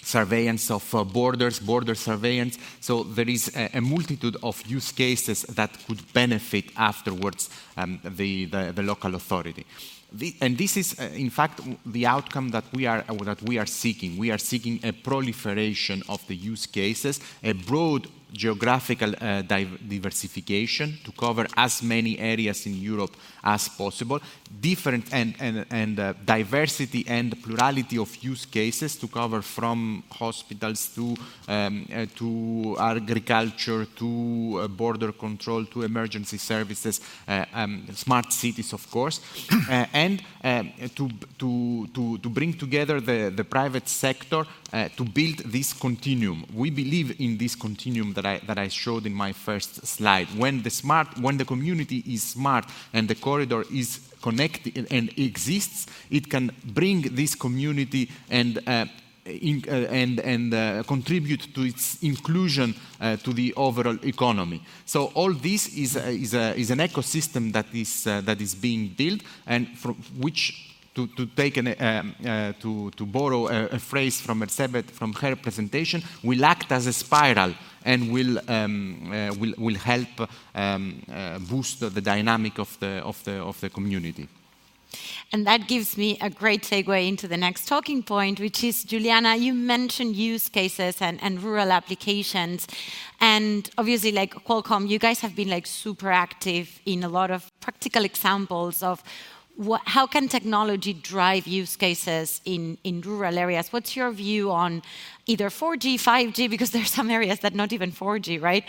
surveillance 0.04 0.70
of 0.72 0.96
uh, 0.96 1.04
borders, 1.04 1.60
border 1.60 1.96
surveillance. 1.96 2.58
So 2.80 3.04
there 3.04 3.30
is 3.30 3.56
a, 3.56 3.78
a, 3.78 3.82
multitude 3.82 4.38
of 4.44 4.62
use 4.66 4.92
cases 4.92 5.44
that 5.44 5.72
could 5.88 6.14
benefit 6.14 6.66
afterwards 6.76 7.50
um, 7.78 8.00
the, 8.04 8.46
the, 8.46 8.72
the, 8.76 8.84
local 8.84 9.16
authority. 9.16 9.66
The, 10.12 10.36
and 10.42 10.58
this 10.58 10.78
is, 10.78 11.00
uh, 11.00 11.04
in 11.14 11.30
fact, 11.30 11.62
the 11.86 12.06
outcome 12.06 12.50
that 12.50 12.66
we, 12.74 12.86
are, 12.86 13.04
uh, 13.10 13.14
that 13.24 13.42
we 13.42 13.58
are 13.58 13.66
seeking. 13.66 14.18
We 14.18 14.32
are 14.32 14.38
seeking 14.38 14.80
a 14.84 14.92
proliferation 14.92 16.04
of 16.08 16.26
the 16.28 16.36
use 16.36 16.66
cases, 16.66 17.20
a 17.44 17.54
broad 17.54 18.08
geographical 18.34 19.14
uh, 19.22 19.42
diversification 19.44 20.98
to 21.04 21.12
cover 21.12 21.46
as 21.56 21.84
many 21.84 22.18
areas 22.20 22.66
in 22.66 22.76
Europe 22.76 23.16
as 23.44 23.70
possible, 23.70 24.20
different 24.60 25.06
and, 25.14 25.36
and, 25.40 25.66
and 25.70 26.00
uh, 26.00 26.14
diversity 26.26 27.06
and 27.08 27.42
plurality 27.44 27.98
of 27.98 28.16
use 28.24 28.46
cases 28.46 28.96
to 28.96 29.08
cover 29.08 29.42
from 29.42 30.04
hospitals 30.10 30.88
to, 30.96 31.16
um, 31.48 31.86
uh, 31.94 32.06
to 32.16 32.76
agriculture 32.80 33.86
to 33.86 34.62
uh, 34.64 34.68
border 34.68 35.12
control 35.12 35.66
to 35.66 35.84
emergency 35.84 36.38
services, 36.38 37.02
uh, 37.28 37.46
um, 37.54 37.86
smart 37.94 38.32
cities, 38.32 38.74
of 38.74 38.90
course, 38.90 39.20
uh, 39.70 39.86
and 39.94 40.24
um, 40.44 40.72
to, 40.96 41.10
to, 41.38 41.88
to, 41.94 42.18
to 42.18 42.30
bring 42.30 42.54
together 42.54 43.00
the, 43.00 43.32
the 43.36 43.44
private 43.44 43.88
sector 43.88 44.46
uh, 44.74 44.90
to 44.98 45.04
build 45.06 45.38
this 45.46 45.72
continuum. 45.72 46.46
We 46.54 46.72
believe 46.72 47.22
in 47.22 47.38
this 47.38 47.56
continuum 47.56 48.14
that 48.14 48.26
I, 48.26 48.40
that 48.48 48.58
I 48.58 48.68
showed 48.68 49.06
in 49.06 49.14
my 49.14 49.32
first 49.32 49.86
slide. 49.86 50.28
When 50.36 50.64
the 50.64 50.72
smart, 50.72 51.20
when 51.20 51.38
the 51.38 51.46
community 51.46 52.04
is 52.08 52.24
smart 52.24 52.66
and 52.92 53.08
the 53.08 53.16
corridor 53.16 53.64
is 53.72 54.00
connected 54.22 54.88
and 54.90 55.10
exists, 55.18 55.86
it 56.10 56.30
can 56.30 56.52
bring 56.66 57.02
this 57.14 57.36
community 57.36 58.10
and 58.30 58.68
uh, 58.68 58.86
in, 59.26 59.64
uh, 59.68 59.72
and, 59.72 60.20
and 60.20 60.54
uh, 60.54 60.84
contribute 60.84 61.54
to 61.54 61.62
its 61.62 62.02
inclusion 62.02 62.76
uh, 63.00 63.16
to 63.18 63.32
the 63.32 63.54
overall 63.54 63.98
economy. 64.04 64.62
So 64.86 65.06
all 65.14 65.34
this 65.34 65.68
is, 65.78 65.96
is, 65.96 66.34
a, 66.34 66.56
is 66.56 66.72
an 66.72 66.80
ecosystem 66.80 67.54
that 67.54 67.68
is, 67.74 68.08
uh, 68.08 68.22
that 68.22 68.42
is 68.42 68.56
being 68.56 68.90
built 68.90 69.22
and 69.46 69.78
from 69.78 69.96
which 70.18 70.73
to, 70.96 71.08
to 71.08 71.26
take 71.26 71.58
an, 71.58 71.68
um, 71.80 72.16
uh, 72.26 72.54
to, 72.60 72.92
to 72.92 73.06
borrow 73.06 73.48
a, 73.48 73.66
a, 73.68 73.80
phrase 73.80 74.22
from 74.22 74.42
Erzsébet 74.42 74.92
from 74.92 75.14
her 75.14 75.36
presentation, 75.36 76.04
will 76.24 76.46
act 76.46 76.72
as 76.72 76.88
a 76.88 76.94
spiral 76.94 77.54
and 77.86 78.12
will, 78.12 78.40
um, 78.48 79.12
uh, 79.12 79.34
will, 79.40 79.54
will 79.58 79.76
help 79.76 80.30
um, 80.56 81.02
uh, 81.12 81.40
boost 81.40 81.80
the 81.80 82.02
dynamic 82.02 82.60
of 82.60 82.80
the, 82.80 83.02
of 83.04 83.24
the, 83.24 83.34
of 83.34 83.60
the 83.62 83.70
community. 83.70 84.28
And 85.32 85.48
that 85.48 85.68
gives 85.68 85.98
me 85.98 86.18
a 86.22 86.30
great 86.30 86.64
segue 86.64 87.08
into 87.08 87.28
the 87.28 87.38
next 87.38 87.68
talking 87.68 88.04
point, 88.04 88.40
which 88.40 88.64
is 88.64 88.84
Juliana, 88.84 89.36
you 89.36 89.54
mentioned 89.54 90.16
use 90.16 90.50
cases 90.50 91.02
and, 91.02 91.22
and 91.24 91.42
rural 91.42 91.72
applications. 91.72 92.68
And 93.20 93.70
obviously, 93.78 94.12
like 94.12 94.34
Qualcomm, 94.46 94.88
you 94.88 95.00
guys 95.00 95.20
have 95.22 95.36
been 95.36 95.50
like 95.50 95.66
super 95.66 96.12
active 96.12 96.80
in 96.86 97.04
a 97.04 97.10
lot 97.10 97.32
of 97.32 97.52
practical 97.62 98.06
examples 98.06 98.84
of 98.84 99.04
how 99.86 100.08
can 100.08 100.28
technology 100.28 100.94
drive 100.94 101.46
use 101.48 101.76
cases 101.76 102.42
in, 102.46 102.78
rural 103.02 103.38
areas? 103.38 103.72
What's 103.72 103.96
your 103.96 104.12
view 104.12 104.52
on 104.52 104.82
either 105.28 105.50
4G, 105.50 105.96
5G, 105.96 106.50
because 106.56 106.72
there's 106.72 106.92
some 106.92 107.12
areas 107.12 107.40
that 107.40 107.54
not 107.54 107.72
even 107.72 107.92
4G, 107.92 108.42
right? 108.42 108.66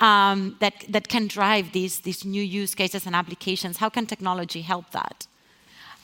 Um, 0.00 0.56
that, 0.60 0.84
that 0.88 1.08
can 1.08 1.26
drive 1.26 1.72
these 1.72 2.24
new 2.24 2.42
use 2.42 2.74
cases 2.74 3.06
and 3.06 3.16
applications. 3.16 3.78
How 3.78 3.88
can 3.88 4.06
technology 4.06 4.62
help 4.62 4.90
that? 4.92 5.26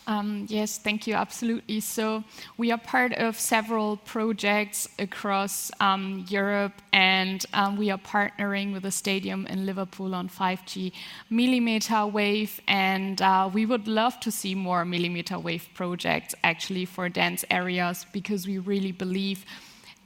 Um, 0.07 0.47
yes, 0.51 0.79
thank 0.79 1.07
you, 1.07 1.15
absolutely. 1.15 1.81
So 1.81 2.25
we 2.59 2.71
are 2.71 2.79
part 2.79 3.15
of 3.15 3.39
several 3.41 3.97
projects 3.97 4.87
across 4.99 5.71
um, 5.81 6.27
Europe, 6.29 6.75
and 6.93 7.45
um, 7.55 7.77
we 7.79 7.91
are 7.91 7.99
partnering 7.99 8.75
with 8.75 8.85
a 8.85 8.91
stadium 8.91 9.47
in 9.47 9.65
Liverpool 9.65 10.15
on 10.15 10.29
5G 10.29 10.93
millimeter 11.31 12.07
wave, 12.07 12.61
and 12.69 13.23
uh, 13.23 13.49
we 13.53 13.65
would 13.65 13.89
love 13.89 14.21
to 14.21 14.31
see 14.31 14.55
more 14.55 14.85
millimeter 14.85 15.39
wave 15.39 15.69
projects 15.73 16.35
actually 16.45 16.85
for 16.85 17.09
dense 17.09 17.45
areas 17.51 18.05
because 18.13 18.47
we 18.47 18.59
really 18.59 18.93
believe 18.93 19.47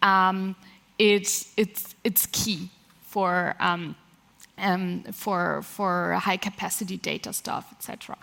um, 0.02 0.54
it's, 0.98 1.52
it's, 1.56 1.96
it's 2.04 2.26
key 2.26 2.70
for 3.02 3.56
um, 3.58 3.96
um, 4.58 5.04
for, 5.12 5.62
for 5.62 6.14
high 6.14 6.36
capacity 6.36 6.96
data 6.96 7.32
stuff, 7.32 7.72
etc. 7.72 8.16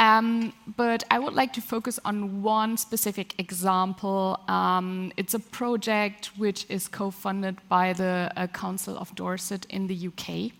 Um, 0.00 0.54
but 0.78 1.04
I 1.10 1.18
would 1.18 1.34
like 1.34 1.52
to 1.52 1.60
focus 1.60 2.00
on 2.06 2.42
one 2.42 2.78
specific 2.78 3.38
example. 3.38 4.40
Um, 4.48 5.12
it's 5.18 5.34
a 5.34 5.38
project 5.38 6.30
which 6.38 6.64
is 6.70 6.88
co-funded 6.88 7.58
by 7.68 7.92
the 7.92 8.32
uh, 8.34 8.46
Council 8.46 8.96
of 8.96 9.14
Dorset 9.14 9.66
in 9.68 9.86
the 9.86 10.08
UK. 10.08 10.52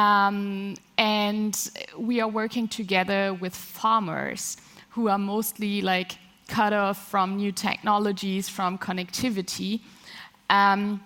Um, 0.00 0.76
and 0.96 1.70
we 1.98 2.20
are 2.20 2.28
working 2.28 2.68
together 2.68 3.34
with 3.34 3.52
farmers 3.52 4.56
who 4.90 5.08
are 5.08 5.18
mostly 5.18 5.82
like 5.82 6.12
cut 6.46 6.72
off 6.72 7.10
from 7.10 7.38
new 7.38 7.50
technologies, 7.50 8.48
from 8.48 8.78
connectivity. 8.78 9.80
Um, 10.50 11.02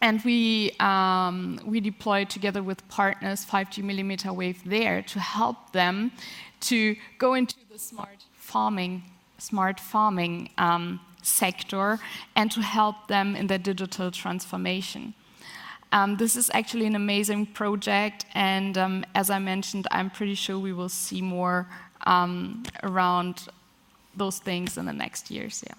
and 0.00 0.22
we, 0.24 0.72
um, 0.80 1.60
we 1.66 1.80
deployed 1.80 2.30
together 2.30 2.62
with 2.62 2.86
partners 2.88 3.44
5G 3.44 3.82
millimeter 3.82 4.32
wave 4.32 4.62
there 4.64 5.02
to 5.02 5.20
help 5.20 5.72
them 5.72 6.12
to 6.64 6.96
go 7.18 7.34
into 7.34 7.56
the 7.70 7.78
smart 7.78 8.24
farming, 8.34 9.02
smart 9.38 9.80
farming 9.80 10.50
um, 10.58 11.00
sector 11.22 11.98
and 12.36 12.50
to 12.52 12.60
help 12.60 13.08
them 13.08 13.36
in 13.36 13.46
their 13.46 13.58
digital 13.58 14.10
transformation. 14.10 15.14
Um, 15.92 16.16
this 16.16 16.36
is 16.36 16.50
actually 16.52 16.86
an 16.86 16.96
amazing 16.96 17.46
project, 17.46 18.26
and 18.34 18.76
um, 18.76 19.04
as 19.14 19.30
I 19.30 19.38
mentioned, 19.38 19.86
I'm 19.92 20.10
pretty 20.10 20.34
sure 20.34 20.58
we 20.58 20.72
will 20.72 20.88
see 20.88 21.22
more 21.22 21.68
um, 22.04 22.64
around 22.82 23.46
those 24.16 24.38
things 24.38 24.76
in 24.76 24.86
the 24.86 24.92
next 24.92 25.30
years. 25.30 25.62
Yeah. 25.64 25.74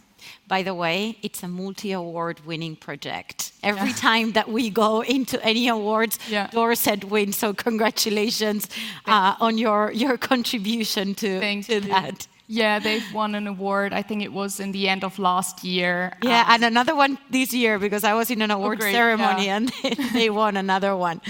By 0.47 0.63
the 0.63 0.73
way, 0.73 1.17
it's 1.21 1.43
a 1.43 1.47
multi 1.47 1.91
award 1.91 2.45
winning 2.45 2.75
project. 2.75 3.51
Every 3.63 3.89
yeah. 3.89 3.95
time 3.95 4.31
that 4.33 4.47
we 4.49 4.69
go 4.69 5.01
into 5.01 5.43
any 5.43 5.67
awards, 5.67 6.19
yeah. 6.29 6.47
Dorset 6.47 7.05
wins. 7.05 7.38
So, 7.38 7.53
congratulations 7.53 8.69
uh, 9.05 9.35
on 9.39 9.57
your, 9.57 9.91
your 9.91 10.17
contribution 10.17 11.15
to, 11.15 11.63
to 11.63 11.79
that. 11.81 12.27
Yeah, 12.47 12.77
they've 12.77 13.13
won 13.13 13.33
an 13.33 13.47
award. 13.47 13.91
I 13.91 14.03
think 14.03 14.21
it 14.21 14.31
was 14.31 14.59
in 14.59 14.71
the 14.71 14.88
end 14.88 15.03
of 15.03 15.17
last 15.17 15.63
year. 15.63 16.13
Yeah, 16.21 16.41
um, 16.41 16.45
and 16.49 16.65
another 16.65 16.95
one 16.95 17.17
this 17.31 17.53
year 17.53 17.79
because 17.79 18.03
I 18.03 18.13
was 18.13 18.29
in 18.29 18.41
an 18.43 18.51
oh, 18.51 18.57
award 18.57 18.79
oh, 18.81 18.91
ceremony 18.91 19.47
yeah. 19.47 19.55
and 19.55 19.69
they 20.13 20.29
won 20.29 20.55
another 20.55 20.95
one. 20.95 21.21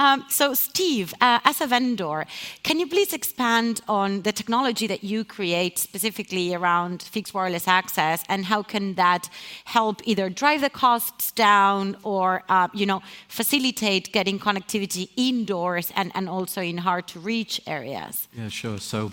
Um, 0.00 0.24
so, 0.30 0.54
Steve, 0.54 1.12
uh, 1.20 1.40
as 1.44 1.60
a 1.60 1.66
vendor, 1.66 2.24
can 2.62 2.80
you 2.80 2.86
please 2.86 3.12
expand 3.12 3.82
on 3.86 4.22
the 4.22 4.32
technology 4.32 4.86
that 4.86 5.04
you 5.04 5.24
create 5.24 5.78
specifically 5.78 6.54
around 6.54 7.02
fixed 7.02 7.34
wireless 7.34 7.68
access 7.68 8.24
and 8.30 8.46
how 8.46 8.62
can 8.62 8.94
that 8.94 9.28
help 9.66 10.00
either 10.06 10.30
drive 10.30 10.62
the 10.62 10.70
costs 10.70 11.32
down 11.32 11.98
or, 12.02 12.42
uh, 12.48 12.68
you 12.72 12.86
know, 12.86 13.02
facilitate 13.28 14.10
getting 14.10 14.38
connectivity 14.38 15.10
indoors 15.18 15.92
and, 15.94 16.10
and 16.14 16.30
also 16.30 16.62
in 16.62 16.78
hard 16.78 17.06
to 17.08 17.20
reach 17.20 17.60
areas? 17.66 18.26
Yeah, 18.32 18.48
sure. 18.48 18.78
So. 18.78 19.12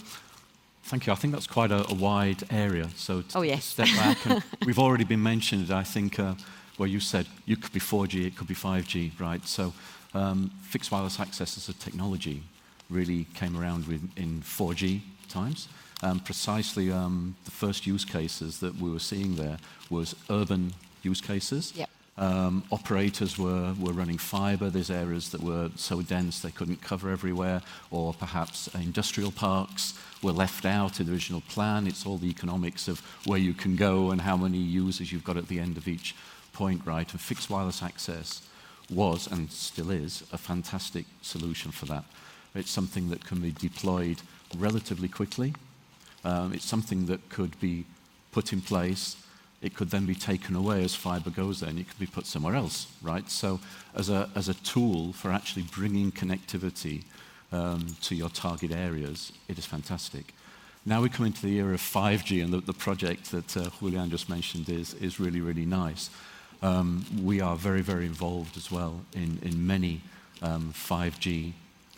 Thank 0.83 1.05
you. 1.05 1.11
I 1.11 1.17
think 1.17 1.33
that's 1.33 1.47
quite 1.47 1.69
a, 1.69 1.85
a 1.91 1.93
wide 1.93 2.43
area. 2.49 2.87
So 2.95 3.21
to, 3.21 3.39
oh, 3.39 3.41
yes. 3.41 3.65
step 3.65 3.87
back, 3.87 4.25
and 4.25 4.41
we've 4.65 4.79
already 4.79 5.03
been 5.03 5.21
mentioned. 5.21 5.69
I 5.69 5.83
think 5.83 6.17
uh, 6.17 6.35
where 6.77 6.87
you 6.87 7.01
said 7.01 7.27
you 7.45 7.57
could 7.57 7.73
be 7.73 7.81
4G, 7.81 8.25
it 8.25 8.37
could 8.37 8.47
be 8.47 8.55
5G, 8.55 9.19
right? 9.19 9.45
So 9.45 9.73
um, 10.13 10.51
fixed 10.61 10.91
wireless 10.91 11.19
access 11.19 11.57
as 11.57 11.69
a 11.69 11.73
technology 11.73 12.43
really 12.89 13.25
came 13.33 13.57
around 13.57 13.87
with, 13.87 14.01
in 14.17 14.41
4G 14.41 15.01
times. 15.29 15.67
Um, 16.03 16.19
precisely, 16.19 16.91
um, 16.91 17.35
the 17.45 17.51
first 17.51 17.87
use 17.87 18.05
cases 18.05 18.59
that 18.59 18.75
we 18.75 18.89
were 18.89 18.99
seeing 18.99 19.35
there 19.35 19.57
was 19.89 20.15
urban 20.29 20.73
use 21.01 21.21
cases. 21.21 21.73
Yep. 21.75 21.89
Um, 22.19 22.63
operators 22.71 23.37
were, 23.37 23.75
were 23.79 23.93
running 23.93 24.17
fiber. 24.17 24.69
There's 24.69 24.89
areas 24.89 25.29
that 25.31 25.41
were 25.41 25.69
so 25.75 26.01
dense 26.01 26.39
they 26.39 26.49
couldn't 26.49 26.81
cover 26.81 27.11
everywhere, 27.11 27.61
or 27.91 28.13
perhaps 28.13 28.67
industrial 28.73 29.31
parks 29.31 29.93
were 30.23 30.31
left 30.31 30.65
out 30.65 30.99
in 30.99 31.05
the 31.05 31.11
original 31.11 31.41
plan. 31.41 31.85
It's 31.85 32.05
all 32.05 32.17
the 32.17 32.29
economics 32.29 32.87
of 32.87 33.01
where 33.25 33.37
you 33.37 33.53
can 33.53 33.75
go 33.75 34.09
and 34.09 34.21
how 34.21 34.35
many 34.35 34.57
users 34.57 35.11
you've 35.11 35.23
got 35.23 35.37
at 35.37 35.47
the 35.47 35.59
end 35.59 35.77
of 35.77 35.87
each 35.87 36.15
point, 36.53 36.81
right? 36.85 37.09
And 37.11 37.21
fixed 37.21 37.51
wireless 37.51 37.83
access 37.83 38.41
was 38.89 39.27
and 39.27 39.51
still 39.51 39.91
is 39.91 40.23
a 40.31 40.37
fantastic 40.37 41.05
solution 41.21 41.71
for 41.71 41.85
that. 41.87 42.03
It's 42.55 42.71
something 42.71 43.09
that 43.09 43.25
can 43.25 43.41
be 43.41 43.51
deployed 43.51 44.21
relatively 44.57 45.07
quickly. 45.07 45.53
Um, 46.23 46.53
it's 46.53 46.65
something 46.65 47.05
that 47.07 47.29
could 47.29 47.59
be 47.59 47.85
put 48.31 48.53
in 48.53 48.61
place 48.61 49.17
it 49.61 49.73
could 49.73 49.89
then 49.89 50.05
be 50.05 50.15
taken 50.15 50.55
away 50.55 50.83
as 50.83 50.93
fiber 50.93 51.29
goes 51.29 51.59
there 51.59 51.69
and 51.69 51.79
it 51.79 51.89
could 51.89 51.99
be 51.99 52.05
put 52.05 52.25
somewhere 52.25 52.55
else, 52.55 52.87
right? 53.01 53.29
So 53.29 53.59
as 53.95 54.09
a, 54.09 54.29
as 54.35 54.49
a 54.49 54.53
tool 54.53 55.13
for 55.13 55.31
actually 55.31 55.63
bringing 55.63 56.11
connectivity 56.11 57.03
um, 57.51 57.95
to 58.01 58.15
your 58.15 58.29
target 58.29 58.71
areas, 58.71 59.31
it 59.47 59.57
is 59.57 59.65
fantastic. 59.65 60.33
Now 60.85 61.01
we 61.01 61.09
come 61.09 61.25
into 61.25 61.41
the 61.41 61.57
era 61.57 61.73
of 61.73 61.81
5G 61.81 62.43
and 62.43 62.53
the, 62.53 62.61
the 62.61 62.73
project 62.73 63.31
that 63.31 63.57
uh, 63.57 63.69
Julian 63.79 64.09
just 64.09 64.29
mentioned 64.29 64.69
is, 64.69 64.93
is 64.95 65.19
really, 65.19 65.41
really 65.41 65.65
nice. 65.65 66.09
Um, 66.61 67.05
we 67.23 67.41
are 67.41 67.55
very, 67.55 67.81
very 67.81 68.05
involved 68.05 68.57
as 68.57 68.71
well 68.71 69.01
in, 69.13 69.39
in 69.41 69.67
many 69.67 70.01
um, 70.41 70.73
5G 70.73 71.53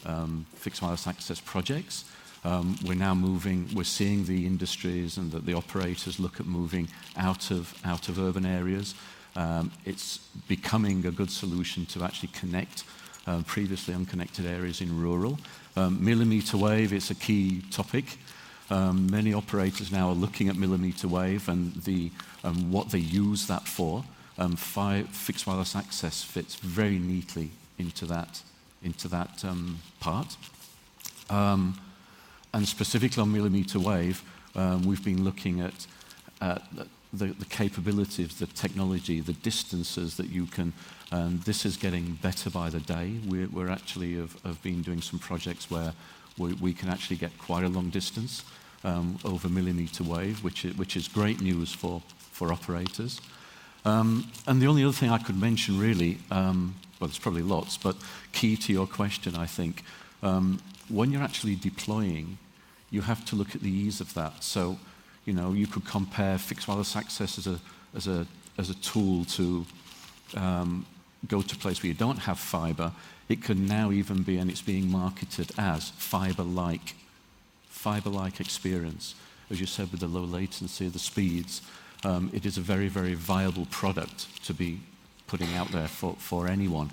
um, 0.06 0.46
fixed 0.54 0.82
wireless 0.82 1.08
access 1.08 1.40
projects. 1.40 2.06
Um, 2.44 2.78
we're 2.86 2.96
now 2.96 3.14
moving, 3.14 3.70
we're 3.74 3.84
seeing 3.84 4.26
the 4.26 4.46
industries 4.46 5.18
and 5.18 5.32
the, 5.32 5.40
the 5.40 5.54
operators 5.54 6.20
look 6.20 6.40
at 6.40 6.46
moving 6.46 6.88
out 7.18 7.52
of, 7.52 7.74
out 7.84 8.08
of 8.08 8.18
urban 8.20 8.46
areas. 8.46 8.96
um, 9.36 9.72
it's 9.86 10.18
becoming 10.48 11.06
a 11.06 11.12
good 11.12 11.32
solution 11.32 11.86
to 11.88 12.04
actually 12.04 12.30
connect 12.30 12.84
uh, 13.28 13.42
previously 13.46 13.94
unconnected 13.94 14.46
areas 14.46 14.82
in 14.82 15.00
rural. 15.00 15.38
Um, 15.76 16.04
millimeter 16.04 16.58
wave 16.58 16.94
is 16.94 17.12
a 17.12 17.16
key 17.16 17.62
topic. 17.72 18.18
Um, 18.70 19.10
many 19.10 19.34
operators 19.34 19.92
now 19.92 20.10
are 20.10 20.16
looking 20.16 20.50
at 20.50 20.56
millimeter 20.56 21.08
wave 21.08 21.50
and 21.50 21.74
the, 21.84 22.12
um, 22.44 22.72
what 22.72 22.90
they 22.90 23.00
use 23.00 23.48
that 23.48 23.68
for. 23.68 24.04
Um, 24.40 24.56
fixed 24.56 25.46
wireless 25.46 25.76
access 25.76 26.24
fits 26.24 26.56
very 26.56 26.98
neatly 26.98 27.52
into 27.78 28.06
that, 28.06 28.42
into 28.82 29.10
that 29.10 29.44
um, 29.44 29.80
part. 30.00 30.38
Um, 31.30 31.78
and 32.54 32.66
specifically 32.66 33.22
on 33.22 33.34
millimeter 33.34 33.80
wave, 33.80 34.24
um, 34.56 34.84
we've 34.84 35.04
been 35.04 35.26
looking 35.26 35.60
at, 35.60 35.86
at 36.40 36.64
the, 37.12 37.26
the 37.26 37.46
capabilities, 37.46 38.40
the 38.40 38.48
technology, 38.48 39.20
the 39.20 39.34
distances 39.34 40.16
that 40.16 40.30
you 40.30 40.46
can, 40.46 40.72
and 41.12 41.42
this 41.44 41.66
is 41.66 41.76
getting 41.76 42.18
better 42.22 42.50
by 42.50 42.70
the 42.70 42.80
day. 42.80 43.18
We're, 43.28 43.50
we're 43.50 43.70
actually 43.70 44.16
have, 44.16 44.42
have 44.44 44.64
been 44.64 44.82
doing 44.82 45.02
some 45.02 45.20
projects 45.20 45.70
where 45.70 45.94
we, 46.38 46.54
we 46.54 46.74
can 46.74 46.88
actually 46.88 47.18
get 47.18 47.38
quite 47.40 47.66
a 47.66 47.70
long 47.70 47.90
distance 47.90 48.46
um, 48.86 49.20
over 49.26 49.50
millimeter 49.50 50.04
wave, 50.04 50.46
which 50.46 50.64
is, 50.64 50.78
which 50.78 50.96
is 50.96 51.10
great 51.10 51.42
news 51.42 51.74
for, 51.74 52.02
for 52.32 52.54
operators. 52.54 53.20
Um, 53.90 54.32
and 54.46 54.62
the 54.62 54.68
only 54.68 54.84
other 54.84 54.94
thing 54.94 55.10
I 55.10 55.18
could 55.18 55.40
mention 55.40 55.80
really, 55.80 56.20
um, 56.30 56.76
well, 57.00 57.08
there's 57.08 57.18
probably 57.18 57.42
lots, 57.42 57.78
but 57.78 57.96
key 58.32 58.56
to 58.58 58.74
your 58.74 58.86
question, 58.86 59.36
I 59.36 59.48
think, 59.48 59.84
um, 60.22 60.60
when 60.90 61.12
you're 61.12 61.24
actually 61.24 61.56
deploying, 61.56 62.38
you 62.92 63.02
have 63.02 63.26
to 63.26 63.36
look 63.36 63.56
at 63.56 63.62
the 63.62 63.72
ease 63.72 64.02
of 64.02 64.14
that. 64.14 64.44
So, 64.44 64.78
you 65.26 65.34
know, 65.34 65.54
you 65.54 65.66
could 65.66 65.86
compare 65.86 66.38
fixed 66.38 66.68
wireless 66.68 66.96
access 66.96 67.38
as 67.38 67.48
a, 67.48 67.60
as 67.96 68.08
a, 68.08 68.28
as 68.58 68.70
a 68.70 68.76
tool 68.76 69.26
to 69.26 69.66
um, 70.36 70.86
go 71.28 71.42
to 71.42 71.56
a 71.56 71.58
place 71.58 71.82
where 71.82 71.88
you 71.88 71.98
don't 71.98 72.20
have 72.20 72.38
fiber. 72.38 72.92
It 73.28 73.44
can 73.44 73.68
now 73.68 73.92
even 73.92 74.24
be, 74.24 74.38
and 74.38 74.52
it's 74.52 74.62
being 74.62 74.92
marketed 74.92 75.52
as 75.58 75.90
fiber-like, 75.90 76.96
fiber-like 77.70 78.40
experience. 78.40 79.16
As 79.50 79.60
you 79.60 79.66
said, 79.66 79.92
with 79.92 80.02
the 80.02 80.08
low 80.08 80.26
latency, 80.26 80.90
the 80.90 81.00
speeds, 81.00 81.62
um, 82.04 82.30
it 82.34 82.46
is 82.46 82.58
a 82.58 82.62
very, 82.62 82.88
very 82.88 83.14
viable 83.14 83.66
product 83.68 84.44
to 84.46 84.54
be 84.54 84.80
putting 85.28 85.54
out 85.56 85.72
there 85.72 85.88
for, 85.88 86.16
for 86.18 86.48
anyone. 86.48 86.90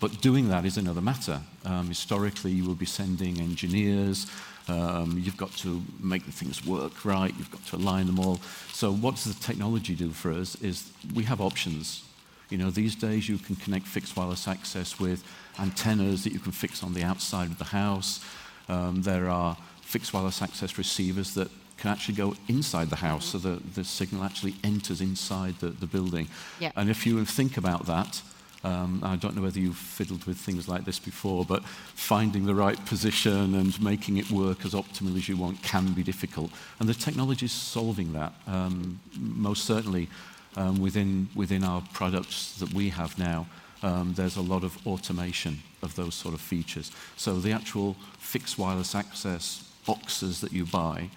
But 0.00 0.20
doing 0.20 0.48
that 0.48 0.64
is 0.64 0.76
another 0.76 1.00
matter. 1.00 1.40
Um, 1.64 1.88
historically, 1.88 2.52
you 2.52 2.64
will 2.64 2.76
be 2.76 2.86
sending 2.86 3.40
engineers, 3.40 4.30
um, 4.68 5.18
you've 5.18 5.36
got 5.36 5.52
to 5.58 5.82
make 5.98 6.24
the 6.24 6.32
things 6.32 6.64
work 6.64 7.04
right, 7.04 7.34
you've 7.36 7.50
got 7.50 7.64
to 7.66 7.76
align 7.76 8.06
them 8.06 8.20
all. 8.20 8.38
So 8.72 8.92
what 8.92 9.16
does 9.16 9.24
the 9.24 9.42
technology 9.42 9.94
do 9.94 10.10
for 10.10 10.32
us 10.32 10.54
is 10.62 10.92
we 11.14 11.24
have 11.24 11.40
options. 11.40 12.04
You 12.50 12.58
know, 12.58 12.70
these 12.70 12.94
days 12.94 13.28
you 13.28 13.38
can 13.38 13.56
connect 13.56 13.86
fixed 13.86 14.16
wireless 14.16 14.46
access 14.46 15.00
with 15.00 15.24
antennas 15.58 16.24
that 16.24 16.32
you 16.32 16.38
can 16.38 16.52
fix 16.52 16.82
on 16.82 16.94
the 16.94 17.02
outside 17.02 17.50
of 17.50 17.58
the 17.58 17.64
house. 17.64 18.24
Um, 18.68 19.02
there 19.02 19.28
are 19.28 19.56
fixed 19.82 20.12
wireless 20.12 20.42
access 20.42 20.78
receivers 20.78 21.34
that 21.34 21.50
can 21.80 21.90
actually 21.90 22.14
go 22.14 22.34
inside 22.48 22.90
the 22.90 22.96
house 22.96 23.26
so 23.26 23.38
that 23.38 23.74
the 23.74 23.84
signal 23.84 24.22
actually 24.22 24.54
enters 24.62 25.00
inside 25.00 25.54
the, 25.60 25.68
the 25.68 25.86
building. 25.86 26.28
Yeah. 26.58 26.72
And 26.76 26.90
if 26.90 27.06
you 27.06 27.24
think 27.24 27.56
about 27.56 27.86
that, 27.86 28.22
um, 28.62 29.00
I 29.02 29.16
don't 29.16 29.34
know 29.34 29.42
whether 29.42 29.58
you've 29.58 29.76
fiddled 29.76 30.24
with 30.24 30.36
things 30.36 30.68
like 30.68 30.84
this 30.84 30.98
before, 30.98 31.46
but 31.46 31.64
finding 31.64 32.44
the 32.44 32.54
right 32.54 32.84
position 32.84 33.54
and 33.54 33.80
making 33.82 34.18
it 34.18 34.30
work 34.30 34.66
as 34.66 34.74
optimally 34.74 35.16
as 35.16 35.28
you 35.28 35.38
want 35.38 35.62
can 35.62 35.92
be 35.94 36.02
difficult. 36.02 36.50
And 36.78 36.88
the 36.88 36.94
technology 36.94 37.46
is 37.46 37.52
solving 37.52 38.12
that. 38.12 38.34
Um, 38.46 39.00
most 39.18 39.64
certainly, 39.64 40.08
um, 40.56 40.80
within, 40.80 41.28
within 41.34 41.64
our 41.64 41.82
products 41.94 42.58
that 42.58 42.74
we 42.74 42.90
have 42.90 43.18
now, 43.18 43.46
um, 43.82 44.12
there's 44.14 44.36
a 44.36 44.42
lot 44.42 44.62
of 44.62 44.76
automation 44.86 45.62
of 45.82 45.94
those 45.94 46.14
sort 46.14 46.34
of 46.34 46.40
features. 46.42 46.92
So 47.16 47.40
the 47.40 47.52
actual 47.52 47.96
fixed 48.18 48.58
wireless 48.58 48.94
access 48.94 49.64
boxes 49.86 50.42
that 50.42 50.52
you 50.52 50.66
buy 50.66 51.08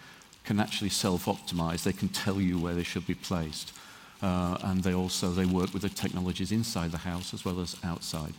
can 0.43 0.59
actually 0.59 0.89
self-optimize. 0.89 1.83
They 1.83 1.93
can 1.93 2.09
tell 2.09 2.39
you 2.41 2.59
where 2.59 2.73
they 2.73 2.83
should 2.83 3.07
be 3.07 3.15
placed. 3.15 3.73
Uh, 4.21 4.57
and 4.63 4.83
they 4.83 4.93
also 4.93 5.31
they 5.31 5.45
work 5.45 5.73
with 5.73 5.81
the 5.81 5.89
technologies 5.89 6.51
inside 6.51 6.91
the 6.91 6.97
house 6.97 7.33
as 7.33 7.43
well 7.43 7.59
as 7.59 7.75
outside. 7.83 8.33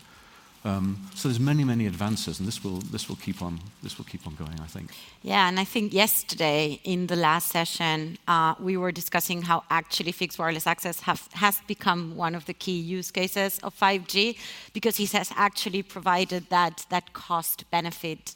Um, 0.66 0.98
so 1.14 1.28
there's 1.28 1.40
many, 1.40 1.62
many 1.62 1.86
advances, 1.86 2.38
and 2.38 2.48
this 2.48 2.64
will 2.64 2.78
this 2.90 3.06
will 3.06 3.16
keep 3.16 3.42
on 3.42 3.60
this 3.82 3.98
will 3.98 4.06
keep 4.06 4.26
on 4.26 4.34
going. 4.34 4.58
I 4.60 4.66
think. 4.66 4.92
Yeah, 5.20 5.46
and 5.46 5.60
I 5.60 5.64
think 5.64 5.92
yesterday 5.92 6.80
in 6.84 7.06
the 7.06 7.16
last 7.16 7.50
session 7.50 8.16
uh, 8.26 8.54
we 8.58 8.78
were 8.78 8.90
discussing 8.90 9.42
how 9.42 9.64
actually 9.68 10.12
fixed 10.12 10.38
wireless 10.38 10.66
access 10.66 11.00
have, 11.00 11.28
has 11.34 11.60
become 11.66 12.16
one 12.16 12.34
of 12.34 12.46
the 12.46 12.54
key 12.54 12.78
use 12.78 13.10
cases 13.10 13.58
of 13.62 13.78
5G 13.78 14.38
because 14.72 14.98
it 14.98 15.12
has 15.12 15.30
actually 15.36 15.82
provided 15.82 16.48
that 16.48 16.86
that 16.88 17.12
cost 17.12 17.70
benefit 17.70 18.34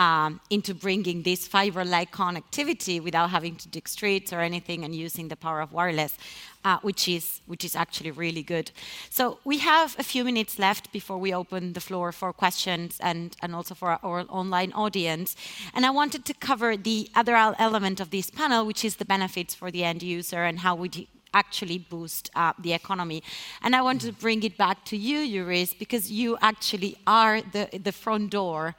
um, 0.00 0.40
into 0.48 0.74
bringing 0.74 1.22
this 1.22 1.46
fiber-like 1.46 2.10
connectivity 2.10 3.02
without 3.02 3.28
having 3.28 3.54
to 3.56 3.68
dig 3.68 3.86
streets 3.86 4.32
or 4.32 4.40
anything 4.40 4.82
and 4.82 4.94
using 4.94 5.28
the 5.28 5.36
power 5.36 5.60
of 5.60 5.72
wireless, 5.72 6.16
uh, 6.64 6.78
which 6.80 7.06
is 7.06 7.42
which 7.46 7.64
is 7.64 7.76
actually 7.76 8.10
really 8.10 8.42
good. 8.42 8.70
So 9.10 9.38
we 9.44 9.58
have 9.58 9.94
a 9.98 10.02
few 10.02 10.24
minutes 10.24 10.58
left 10.58 10.90
before 10.90 11.18
we 11.18 11.34
open 11.34 11.74
the 11.74 11.80
floor 11.80 12.12
for 12.12 12.32
questions 12.32 12.98
and 13.00 13.36
and 13.42 13.54
also 13.54 13.74
for 13.74 13.98
our, 14.02 14.24
online 14.30 14.72
audience. 14.72 15.36
And 15.74 15.84
I 15.84 15.90
wanted 15.90 16.24
to 16.24 16.34
cover 16.48 16.78
the 16.78 17.08
other 17.14 17.36
element 17.58 18.00
of 18.00 18.08
this 18.08 18.30
panel, 18.30 18.64
which 18.64 18.84
is 18.84 18.96
the 18.96 19.04
benefits 19.04 19.54
for 19.54 19.70
the 19.70 19.84
end 19.84 20.02
user 20.02 20.44
and 20.44 20.60
how 20.60 20.74
we 20.76 21.08
actually 21.34 21.78
boost 21.78 22.30
uh, 22.34 22.52
the 22.58 22.72
economy. 22.72 23.22
And 23.62 23.76
I 23.76 23.82
want 23.82 24.00
to 24.00 24.12
bring 24.12 24.42
it 24.42 24.56
back 24.56 24.84
to 24.86 24.96
you, 24.96 25.18
Juris, 25.28 25.74
because 25.74 26.10
you 26.10 26.36
actually 26.40 26.96
are 27.06 27.40
the, 27.52 27.68
the 27.84 27.92
front 27.92 28.30
door 28.30 28.74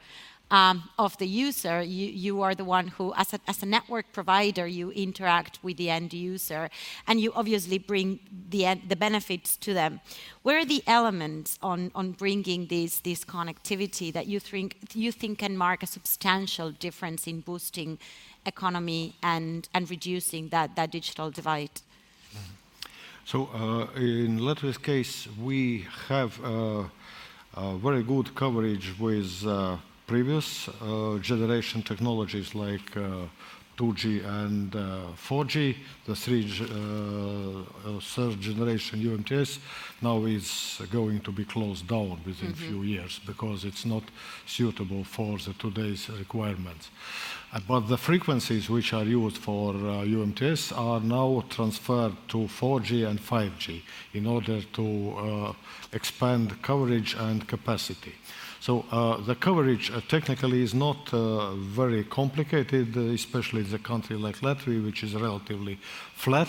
of 0.52 1.16
the 1.18 1.26
user, 1.26 1.82
you, 1.82 2.42
are 2.42 2.54
the 2.54 2.64
one 2.64 2.88
who, 2.88 3.14
as 3.16 3.62
a, 3.62 3.66
network 3.66 4.12
provider, 4.12 4.66
you 4.66 4.90
interact 4.90 5.58
with 5.62 5.78
the 5.78 5.88
end 5.88 6.12
user, 6.12 6.68
and 7.06 7.20
you 7.20 7.32
obviously 7.34 7.78
bring 7.78 8.20
the, 8.50 8.76
benefits 8.98 9.56
to 9.56 9.72
them. 9.72 10.00
Where 10.42 10.58
are 10.58 10.64
the 10.64 10.82
elements 10.86 11.58
on, 11.62 11.90
bringing 12.18 12.66
this, 12.66 13.00
connectivity 13.00 14.12
that 14.12 14.26
you 14.26 14.40
think, 14.40 15.38
can 15.38 15.56
mark 15.56 15.82
a 15.82 15.86
substantial 15.86 16.70
difference 16.70 17.26
in 17.26 17.40
boosting 17.40 17.98
economy 18.44 19.14
and, 19.22 19.68
reducing 19.88 20.48
that, 20.50 20.76
digital 20.90 21.30
divide? 21.30 21.80
So 23.24 23.48
uh, 23.54 23.98
in 23.98 24.40
Latvia's 24.40 24.78
case, 24.78 25.28
we 25.40 25.86
have 26.08 26.38
uh, 26.44 26.84
very 27.76 28.02
good 28.02 28.34
coverage 28.34 28.98
with 28.98 29.46
uh, 29.46 29.76
previous 30.12 30.68
uh, 30.68 31.18
generation 31.22 31.80
technologies 31.82 32.54
like 32.54 32.90
2G 33.78 34.22
uh, 34.22 34.28
and 34.42 34.72
4G, 35.16 35.54
The 36.04 36.12
uh, 36.12 36.14
the 36.14 36.14
three, 36.14 36.42
third 38.14 38.38
generation 38.38 39.02
UMTS 39.02 39.58
now 40.02 40.26
is 40.26 40.82
going 40.92 41.20
to 41.20 41.32
be 41.32 41.46
closed 41.46 41.86
down 41.88 42.20
within 42.26 42.48
a 42.48 42.52
mm 42.52 42.58
-hmm. 42.58 42.68
few 42.68 42.80
years 42.94 43.20
because 43.30 43.68
it's 43.68 43.86
not 43.94 44.04
suitable 44.46 45.04
for 45.04 45.32
the 45.46 45.54
today's 45.64 46.02
requirements. 46.24 46.90
But 47.66 47.82
the 47.88 47.98
frequencies 48.08 48.64
which 48.68 48.92
are 48.92 49.08
used 49.22 49.38
for 49.48 49.68
uh, 49.74 50.16
UMTS 50.16 50.72
are 50.88 51.00
now 51.18 51.44
transferred 51.56 52.16
to 52.32 52.38
4G 52.48 52.90
and 53.08 53.18
5G 53.30 53.66
in 54.12 54.26
order 54.26 54.58
to 54.78 54.82
uh, 54.82 55.52
expand 55.92 56.46
coverage 56.62 57.10
and 57.26 57.38
capacity. 57.54 58.14
So 58.62 58.84
uh, 58.92 59.16
the 59.16 59.34
coverage 59.34 59.90
uh, 59.90 60.00
technically 60.06 60.62
is 60.62 60.72
not 60.72 61.12
uh, 61.12 61.56
very 61.56 62.04
complicated, 62.04 62.96
especially 62.96 63.62
in 63.62 63.74
a 63.74 63.78
country 63.80 64.14
like 64.14 64.36
Latvia, 64.36 64.84
which 64.84 65.02
is 65.02 65.16
relatively 65.16 65.80
flat. 66.14 66.46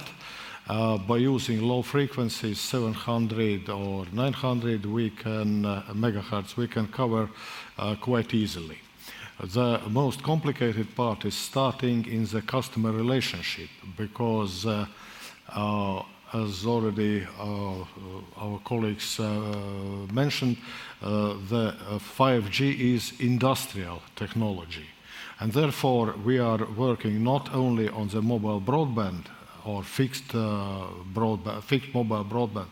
By 0.68 1.18
using 1.18 1.64
low 1.64 1.82
frequencies 1.82 2.60
700 2.60 3.68
or 3.70 4.06
900 4.14 4.86
we 4.86 5.10
can 5.10 5.66
uh, 5.66 5.82
megahertz 5.92 6.56
we 6.56 6.68
can 6.68 6.88
cover 6.88 7.30
quite 8.00 8.34
easily 8.34 8.78
the 9.54 9.82
most 9.90 10.24
complicated 10.24 10.96
part 10.96 11.26
is 11.26 11.36
starting 11.36 12.06
in 12.06 12.26
the 12.28 12.42
customer 12.44 12.94
relationship 12.94 13.68
because 13.98 14.66
as 16.34 16.66
already 16.66 17.28
our 17.38 18.60
colleagues 18.64 19.20
mentioned, 20.12 20.58
the 21.04 21.76
5G 22.18 22.96
is 22.96 23.14
industrial 23.20 24.02
technology. 24.16 24.88
And 25.40 25.52
therefore, 25.52 26.16
we 26.24 26.40
are 26.40 26.66
working 26.78 27.24
not 27.24 27.54
only 27.54 27.90
on 27.90 28.08
the 28.08 28.22
mobile 28.22 28.62
broadband 28.62 29.26
or 29.66 29.84
fixed, 29.84 30.36
uh, 30.36 30.88
mobile 31.94 32.26
broadband. 32.26 32.68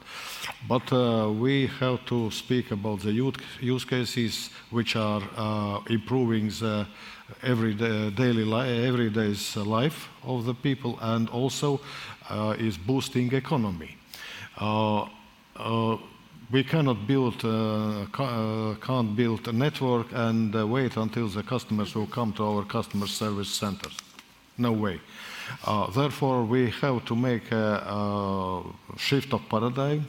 But 0.68 0.92
uh, 0.94 1.32
we 1.32 1.68
have 1.80 2.06
to 2.06 2.32
speak 2.32 2.72
about 2.72 3.02
the 3.02 3.12
use 3.60 3.86
cases 3.86 4.50
which 4.70 4.96
are 4.96 5.22
uh, 5.36 5.80
improving 5.90 6.50
the 6.50 6.86
everyday, 7.44 8.10
life 9.56 10.10
of 10.24 10.46
the 10.46 10.54
people 10.54 10.98
and 11.02 11.30
also 11.30 11.80
uh, 12.30 12.56
is 12.60 12.78
boosting 12.78 13.34
economy. 13.34 13.98
We 16.52 16.66
cannot 16.66 17.08
build, 17.08 17.46
uh, 17.46 18.02
uh, 18.02 18.76
can't 18.76 19.16
build 19.16 19.48
a 19.48 19.54
network 19.54 20.08
and 20.12 20.54
uh, 20.54 20.68
wait 20.68 20.98
until 20.98 21.30
the 21.30 21.44
customers 21.44 21.96
will 21.96 22.08
come 22.08 22.34
to 22.34 22.44
our 22.44 22.66
customer 22.66 23.08
service 23.08 23.48
centers. 23.48 23.98
No 24.58 24.74
way. 24.74 25.00
Therefore, 25.96 26.44
we 26.44 26.70
have 26.82 27.06
to 27.06 27.16
make 27.16 27.50
a, 27.54 28.64
shift 28.98 29.34
of 29.34 29.48
paradigm, 29.48 30.06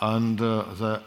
and 0.00 0.38
the 0.38 1.02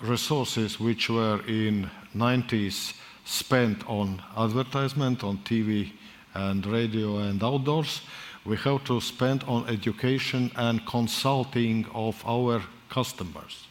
resources 0.00 0.80
which 0.80 1.10
were 1.10 1.42
in 1.46 1.90
90s 2.16 2.94
spent 3.26 3.86
on 3.86 4.22
advertisement, 4.34 5.24
on 5.24 5.38
TV 5.38 5.92
and 6.32 6.64
radio 6.64 7.18
and 7.18 7.44
outdoors, 7.44 8.00
we 8.46 8.56
have 8.56 8.82
to 8.84 8.98
spend 8.98 9.44
on 9.44 9.68
education 9.68 10.50
and 10.56 10.86
consulting 10.86 11.84
of 11.92 12.22
our 12.26 12.62
customers. 12.88 13.66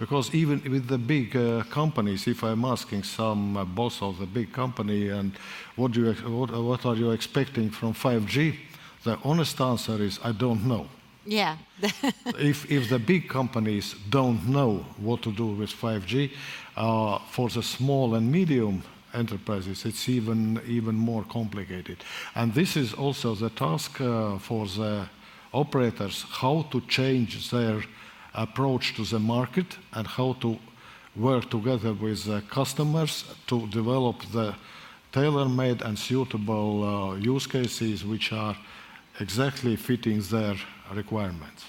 Because 0.00 0.34
even 0.34 0.62
with 0.72 0.88
the 0.88 0.96
big 0.96 1.36
uh, 1.36 1.62
companies, 1.64 2.26
if 2.26 2.42
I'm 2.42 2.64
asking 2.64 3.02
some 3.02 3.54
uh, 3.54 3.66
boss 3.66 4.00
of 4.00 4.18
the 4.18 4.24
big 4.24 4.50
company 4.50 5.10
and 5.10 5.32
what, 5.76 5.92
do 5.92 6.00
you, 6.00 6.10
ex- 6.12 6.22
what, 6.22 6.50
what 6.50 6.86
are 6.86 6.96
you 6.96 7.10
expecting 7.10 7.68
from 7.68 7.92
5G, 7.92 8.56
the 9.04 9.18
honest 9.24 9.60
answer 9.60 10.02
is 10.02 10.18
I 10.24 10.32
don't 10.32 10.64
know. 10.66 10.86
Yeah. 11.26 11.58
if, 12.38 12.70
if 12.70 12.88
the 12.88 12.98
big 12.98 13.28
companies 13.28 13.94
don't 14.08 14.48
know 14.48 14.86
what 14.96 15.20
to 15.22 15.32
do 15.32 15.48
with 15.48 15.68
5G, 15.68 16.30
uh, 16.78 17.18
for 17.30 17.50
the 17.50 17.62
small 17.62 18.14
and 18.14 18.32
medium 18.32 18.82
enterprises, 19.12 19.84
it's 19.84 20.08
even, 20.08 20.62
even 20.66 20.94
more 20.94 21.24
complicated. 21.24 21.98
And 22.34 22.54
this 22.54 22.74
is 22.74 22.94
also 22.94 23.34
the 23.34 23.50
task 23.50 24.00
uh, 24.00 24.38
for 24.38 24.66
the 24.66 25.10
operators 25.52 26.24
how 26.30 26.62
to 26.70 26.80
change 26.82 27.50
their 27.50 27.82
approach 28.34 28.94
to 28.96 29.04
the 29.04 29.18
market 29.18 29.78
and 29.92 30.06
how 30.06 30.34
to 30.40 30.58
work 31.16 31.50
together 31.50 31.92
with 31.92 32.24
the 32.24 32.40
customers 32.42 33.24
to 33.46 33.66
develop 33.68 34.22
the 34.32 34.54
tailor-made 35.12 35.82
and 35.82 35.98
suitable 35.98 36.84
uh, 36.84 37.16
use 37.16 37.46
cases 37.46 38.04
which 38.04 38.32
are 38.32 38.56
exactly 39.18 39.76
fitting 39.76 40.20
their 40.30 40.54
requirements. 40.94 41.64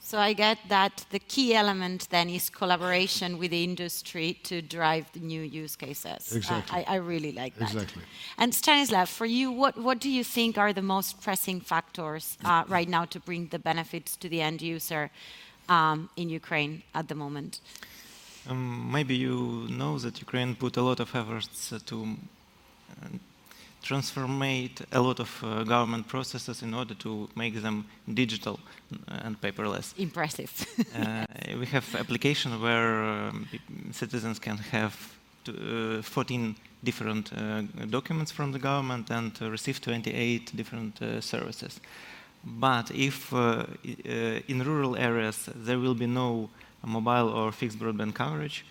So 0.00 0.18
I 0.18 0.32
get 0.32 0.58
that 0.68 1.06
the 1.10 1.20
key 1.20 1.54
element 1.54 2.08
then 2.10 2.28
is 2.28 2.50
collaboration 2.50 3.38
with 3.38 3.52
the 3.52 3.62
industry 3.62 4.40
to 4.42 4.60
drive 4.60 5.04
the 5.12 5.20
new 5.20 5.42
use 5.42 5.76
cases. 5.76 6.32
Exactly. 6.34 6.84
I, 6.84 6.94
I 6.94 6.96
really 6.96 7.30
like 7.30 7.54
that. 7.58 7.72
Exactly. 7.72 8.02
And 8.36 8.52
Stanislav, 8.52 9.08
for 9.08 9.26
you, 9.26 9.52
what, 9.52 9.78
what 9.78 10.00
do 10.00 10.10
you 10.10 10.24
think 10.24 10.58
are 10.58 10.72
the 10.72 10.82
most 10.82 11.20
pressing 11.20 11.60
factors 11.60 12.36
uh, 12.44 12.64
right 12.66 12.88
now 12.88 13.04
to 13.04 13.20
bring 13.20 13.46
the 13.48 13.60
benefits 13.60 14.16
to 14.16 14.28
the 14.28 14.40
end 14.40 14.62
user 14.62 15.12
um, 15.70 16.10
in 16.16 16.28
Ukraine 16.28 16.82
at 16.94 17.08
the 17.08 17.14
moment? 17.14 17.60
Um, 18.48 18.90
maybe 18.90 19.14
you 19.14 19.66
know 19.68 19.98
that 19.98 20.20
Ukraine 20.20 20.54
put 20.54 20.76
a 20.76 20.82
lot 20.82 21.00
of 21.00 21.08
efforts 21.14 21.72
uh, 21.72 21.78
to 21.86 21.96
uh, 23.02 23.08
transformate 23.82 24.80
a 24.92 25.00
lot 25.00 25.20
of 25.20 25.30
uh, 25.42 25.64
government 25.64 26.06
processes 26.06 26.62
in 26.62 26.74
order 26.74 26.94
to 26.94 27.28
make 27.34 27.54
them 27.62 27.86
digital 28.12 28.58
and 29.08 29.40
paperless. 29.40 29.98
Impressive. 29.98 30.52
uh, 30.98 31.24
we 31.58 31.66
have 31.66 31.86
application 31.94 32.60
where 32.60 33.02
um, 33.02 33.46
citizens 33.92 34.38
can 34.38 34.58
have 34.58 34.94
to, 35.44 35.98
uh, 35.98 36.02
14 36.02 36.56
different 36.82 37.32
uh, 37.32 37.62
documents 37.88 38.32
from 38.32 38.52
the 38.52 38.58
government 38.58 39.10
and 39.10 39.32
uh, 39.40 39.50
receive 39.50 39.80
28 39.80 40.56
different 40.56 41.00
uh, 41.02 41.20
services. 41.20 41.80
But 42.44 42.90
if 42.90 43.32
uh, 43.32 43.36
uh, 43.36 43.66
in 44.48 44.62
rural 44.62 44.96
areas 44.96 45.48
there 45.54 45.78
will 45.78 45.94
be 45.94 46.06
no 46.06 46.48
mobile 46.84 47.28
or 47.28 47.52
fixed 47.52 47.78
broadband 47.78 48.14
coverage, 48.14 48.64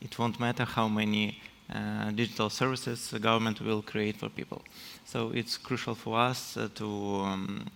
it 0.00 0.18
won't 0.18 0.38
matter 0.38 0.64
how 0.64 0.88
many 0.88 1.40
uh, 1.74 2.10
digital 2.12 2.50
services 2.50 3.10
the 3.10 3.18
government 3.18 3.60
will 3.60 3.82
create 3.82 4.16
for 4.16 4.28
people. 4.28 4.62
So 5.04 5.30
it's 5.34 5.58
crucial 5.58 5.94
for 5.94 6.18
us 6.18 6.56
to 6.74 6.86
um, 6.86 7.66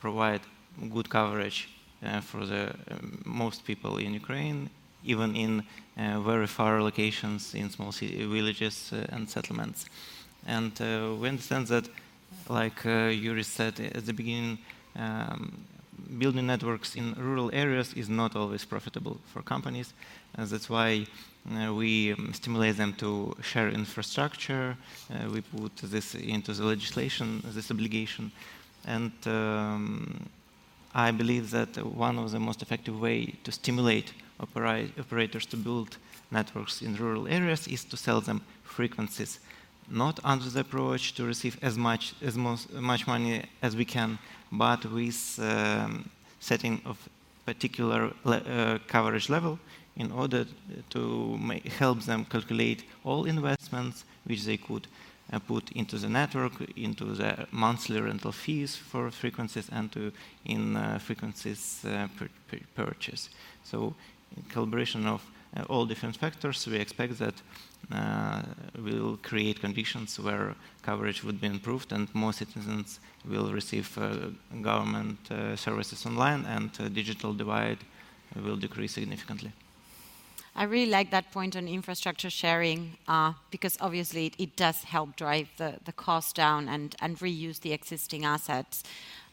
provide 0.00 0.40
good 0.92 1.08
coverage 1.08 1.68
for 2.22 2.46
the 2.46 2.74
um, 2.90 3.22
most 3.24 3.64
people 3.64 3.98
in 3.98 4.14
Ukraine, 4.14 4.70
even 5.04 5.36
in 5.36 5.62
very 5.96 6.46
far 6.46 6.82
locations 6.82 7.54
in 7.54 7.70
small 7.70 7.92
villages 7.92 8.92
and 9.10 9.28
settlements. 9.28 9.86
And 10.46 10.72
we 11.20 11.28
understand 11.28 11.68
that, 11.68 11.88
like 12.48 12.84
uh, 12.86 13.08
Yuri 13.08 13.42
said 13.42 13.80
at 13.80 14.06
the 14.06 14.12
beginning, 14.12 14.58
um, 14.96 15.64
building 16.18 16.46
networks 16.46 16.96
in 16.96 17.14
rural 17.14 17.50
areas 17.52 17.94
is 17.94 18.08
not 18.08 18.36
always 18.36 18.64
profitable 18.64 19.18
for 19.32 19.42
companies. 19.42 19.94
Uh, 20.36 20.44
that's 20.44 20.68
why 20.68 21.06
uh, 21.50 21.72
we 21.72 22.12
um, 22.12 22.32
stimulate 22.32 22.76
them 22.76 22.92
to 22.94 23.34
share 23.42 23.68
infrastructure. 23.68 24.76
Uh, 25.10 25.30
we 25.30 25.40
put 25.40 25.76
this 25.76 26.14
into 26.14 26.52
the 26.52 26.64
legislation, 26.64 27.42
this 27.46 27.70
obligation. 27.70 28.30
And 28.86 29.12
um, 29.26 30.28
I 30.94 31.10
believe 31.10 31.50
that 31.50 31.76
one 31.84 32.18
of 32.18 32.30
the 32.30 32.40
most 32.40 32.62
effective 32.62 33.00
way 33.00 33.34
to 33.44 33.52
stimulate 33.52 34.12
opera- 34.40 34.88
operators 34.98 35.46
to 35.46 35.56
build 35.56 35.96
networks 36.30 36.82
in 36.82 36.96
rural 36.96 37.28
areas 37.28 37.66
is 37.68 37.84
to 37.84 37.96
sell 37.96 38.20
them 38.20 38.42
frequencies, 38.64 39.38
not 39.92 40.18
under 40.24 40.48
the 40.48 40.60
approach 40.60 41.14
to 41.14 41.24
receive 41.24 41.58
as 41.62 41.76
much 41.76 42.14
as 42.22 42.36
most, 42.36 42.72
much 42.72 43.06
money 43.06 43.44
as 43.60 43.76
we 43.76 43.84
can, 43.84 44.18
but 44.50 44.84
with 44.86 45.38
um, 45.42 46.08
setting 46.40 46.80
of 46.84 47.08
particular 47.44 48.12
le- 48.24 48.36
uh, 48.38 48.78
coverage 48.86 49.28
level 49.28 49.58
in 49.96 50.10
order 50.10 50.46
to 50.90 51.38
help 51.78 52.00
them 52.02 52.24
calculate 52.24 52.84
all 53.04 53.26
investments 53.26 54.04
which 54.24 54.44
they 54.44 54.56
could 54.56 54.86
uh, 55.32 55.38
put 55.38 55.70
into 55.72 55.98
the 55.98 56.08
network, 56.08 56.52
into 56.76 57.04
the 57.04 57.46
monthly 57.50 58.00
rental 58.00 58.32
fees 58.32 58.74
for 58.76 59.10
frequencies, 59.10 59.68
and 59.70 59.92
to 59.92 60.12
in 60.44 60.76
uh, 60.76 60.98
frequencies 60.98 61.84
uh, 61.84 62.08
per, 62.18 62.28
per 62.48 62.58
purchase. 62.74 63.28
So, 63.64 63.94
in 64.36 64.42
collaboration 64.48 65.06
of 65.06 65.22
all 65.68 65.84
different 65.86 66.16
factors, 66.16 66.66
we 66.66 66.76
expect 66.76 67.18
that 67.18 67.34
uh, 67.92 68.42
will 68.78 69.18
create 69.22 69.60
conditions 69.60 70.18
where 70.18 70.54
coverage 70.82 71.22
would 71.24 71.40
be 71.40 71.46
improved 71.46 71.92
and 71.92 72.12
more 72.14 72.32
citizens 72.32 73.00
will 73.28 73.52
receive 73.52 73.98
uh, 73.98 74.30
government 74.62 75.18
uh, 75.30 75.56
services 75.56 76.06
online, 76.06 76.44
and 76.46 76.70
uh, 76.80 76.88
digital 76.88 77.34
divide 77.34 77.78
will 78.44 78.56
decrease 78.56 78.92
significantly. 78.92 79.52
I 80.54 80.64
really 80.64 80.90
like 80.90 81.10
that 81.10 81.32
point 81.32 81.56
on 81.56 81.66
infrastructure 81.66 82.28
sharing 82.28 82.98
uh, 83.08 83.32
because 83.50 83.78
obviously 83.80 84.26
it, 84.26 84.34
it 84.38 84.56
does 84.56 84.84
help 84.84 85.16
drive 85.16 85.48
the, 85.56 85.78
the 85.84 85.92
cost 85.92 86.36
down 86.36 86.68
and, 86.68 86.94
and 87.00 87.18
reuse 87.18 87.60
the 87.60 87.72
existing 87.72 88.26
assets 88.26 88.82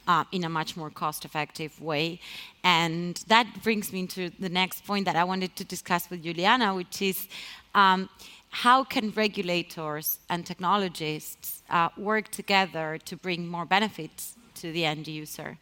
uh, 0.09 0.23
in 0.31 0.43
a 0.43 0.49
much 0.49 0.75
more 0.75 0.89
cost 0.89 1.23
effective 1.23 1.79
way. 1.79 2.19
And 2.63 3.15
that 3.27 3.45
brings 3.63 3.93
me 3.93 4.07
to 4.07 4.31
the 4.39 4.49
next 4.49 4.83
point 4.85 5.05
that 5.05 5.15
I 5.15 5.23
wanted 5.23 5.55
to 5.57 5.63
discuss 5.63 6.09
with 6.09 6.23
Juliana, 6.23 6.73
which 6.73 7.01
is 7.01 7.27
um, 7.75 8.09
how 8.49 8.83
can 8.83 9.11
regulators 9.11 10.17
and 10.31 10.45
technologists 10.45 11.61
uh, 11.69 11.89
work 11.95 12.29
together 12.29 12.97
to 13.05 13.15
bring 13.15 13.47
more 13.47 13.65
benefits 13.65 14.35
to 14.55 14.71
the 14.71 14.83
end 14.83 15.07
user? 15.07 15.59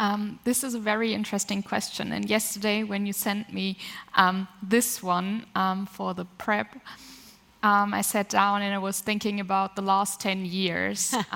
Um, 0.00 0.40
this 0.42 0.64
is 0.64 0.74
a 0.74 0.80
very 0.80 1.14
interesting 1.14 1.62
question. 1.62 2.10
And 2.12 2.28
yesterday, 2.28 2.82
when 2.82 3.06
you 3.06 3.12
sent 3.12 3.52
me 3.52 3.76
um, 4.16 4.48
this 4.60 5.00
one 5.00 5.46
um, 5.54 5.86
for 5.86 6.14
the 6.14 6.24
prep, 6.24 6.74
um, 7.62 7.94
I 7.94 8.02
sat 8.02 8.28
down 8.28 8.62
and 8.62 8.74
I 8.74 8.78
was 8.78 8.98
thinking 8.98 9.38
about 9.38 9.76
the 9.76 9.82
last 9.82 10.18
10 10.20 10.46
years. 10.46 11.14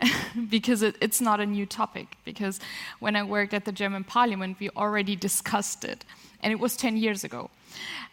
because 0.50 0.82
it, 0.82 0.96
it's 1.00 1.20
not 1.20 1.40
a 1.40 1.46
new 1.46 1.66
topic. 1.66 2.16
Because 2.24 2.60
when 3.00 3.16
I 3.16 3.22
worked 3.22 3.54
at 3.54 3.64
the 3.64 3.72
German 3.72 4.04
parliament, 4.04 4.58
we 4.60 4.70
already 4.70 5.16
discussed 5.16 5.84
it. 5.84 6.04
And 6.42 6.52
it 6.52 6.60
was 6.60 6.76
10 6.76 6.96
years 6.96 7.24
ago. 7.24 7.50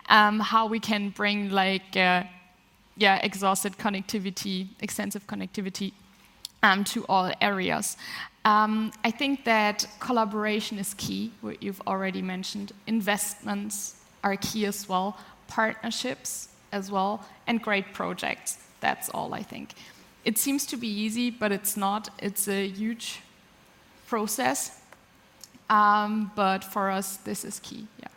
Um, 0.10 0.40
how 0.40 0.68
we 0.68 0.80
can 0.80 1.10
bring, 1.10 1.50
like, 1.50 1.96
uh, 1.96 2.24
yeah, 2.98 3.20
exhausted 3.24 3.78
connectivity, 3.78 4.68
extensive 4.80 5.28
connectivity 5.28 5.94
um, 6.64 6.84
to 6.86 7.06
all 7.08 7.32
areas. 7.42 7.98
Um, 8.46 8.92
I 9.04 9.12
think 9.12 9.44
that 9.46 9.88
collaboration 10.00 10.78
is 10.78 10.94
key, 10.94 11.32
what 11.42 11.64
you've 11.64 11.82
already 11.88 12.22
mentioned. 12.22 12.72
Investments 12.86 13.96
are 14.24 14.36
key 14.38 14.66
as 14.66 14.88
well, 14.88 15.18
partnerships 15.48 16.50
as 16.72 16.92
well, 16.92 17.26
and 17.48 17.62
great 17.62 17.94
projects. 17.94 18.58
That's 18.82 19.10
all 19.10 19.34
I 19.34 19.42
think. 19.42 19.74
It 20.26 20.38
seems 20.40 20.66
to 20.68 20.78
be 20.78 20.88
easy, 20.88 21.30
but 21.30 21.52
it's 21.52 21.78
not. 21.78 22.10
It's 22.20 22.48
a 22.48 22.68
huge 22.68 23.22
process. 24.08 24.82
Um, 25.70 26.32
but 26.36 26.64
for 26.64 26.90
us, 26.90 27.18
this 27.18 27.46
is 27.46 27.60
key. 27.60 27.88
Yeah. 28.00 28.08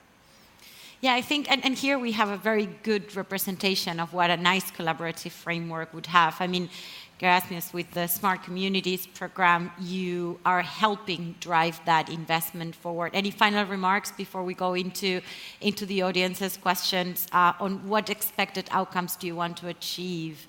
Yeah, 1.01 1.15
I 1.15 1.21
think, 1.21 1.49
and, 1.51 1.65
and 1.65 1.77
here 1.77 1.97
we 1.99 2.13
have 2.13 2.29
a 2.29 2.37
very 2.37 2.67
good 2.83 3.15
representation 3.15 4.01
of 4.01 4.13
what 4.13 4.31
a 4.31 4.37
nice 4.37 4.71
collaborative 4.73 5.31
framework 5.31 5.95
would 5.95 6.07
have. 6.07 6.35
I 6.41 6.49
mean, 6.49 6.69
Gerasimos, 7.21 7.73
with 7.73 7.91
the 7.93 8.07
Smart 8.07 8.43
Communities 8.43 9.07
program, 9.07 9.71
you 9.81 10.41
are 10.45 10.63
helping 10.63 11.35
drive 11.41 11.81
that 11.85 12.09
investment 12.09 12.75
forward. 12.75 13.11
Any 13.15 13.31
final 13.31 13.65
remarks 13.65 14.11
before 14.13 14.43
we 14.43 14.55
go 14.55 14.75
into, 14.75 15.21
into 15.61 15.87
the 15.87 16.03
audience's 16.03 16.57
questions 16.57 17.27
uh, 17.33 17.53
on 17.61 17.87
what 17.89 18.11
expected 18.11 18.69
outcomes 18.71 19.15
do 19.15 19.27
you 19.27 19.37
want 19.37 19.57
to 19.59 19.69
achieve 19.69 20.47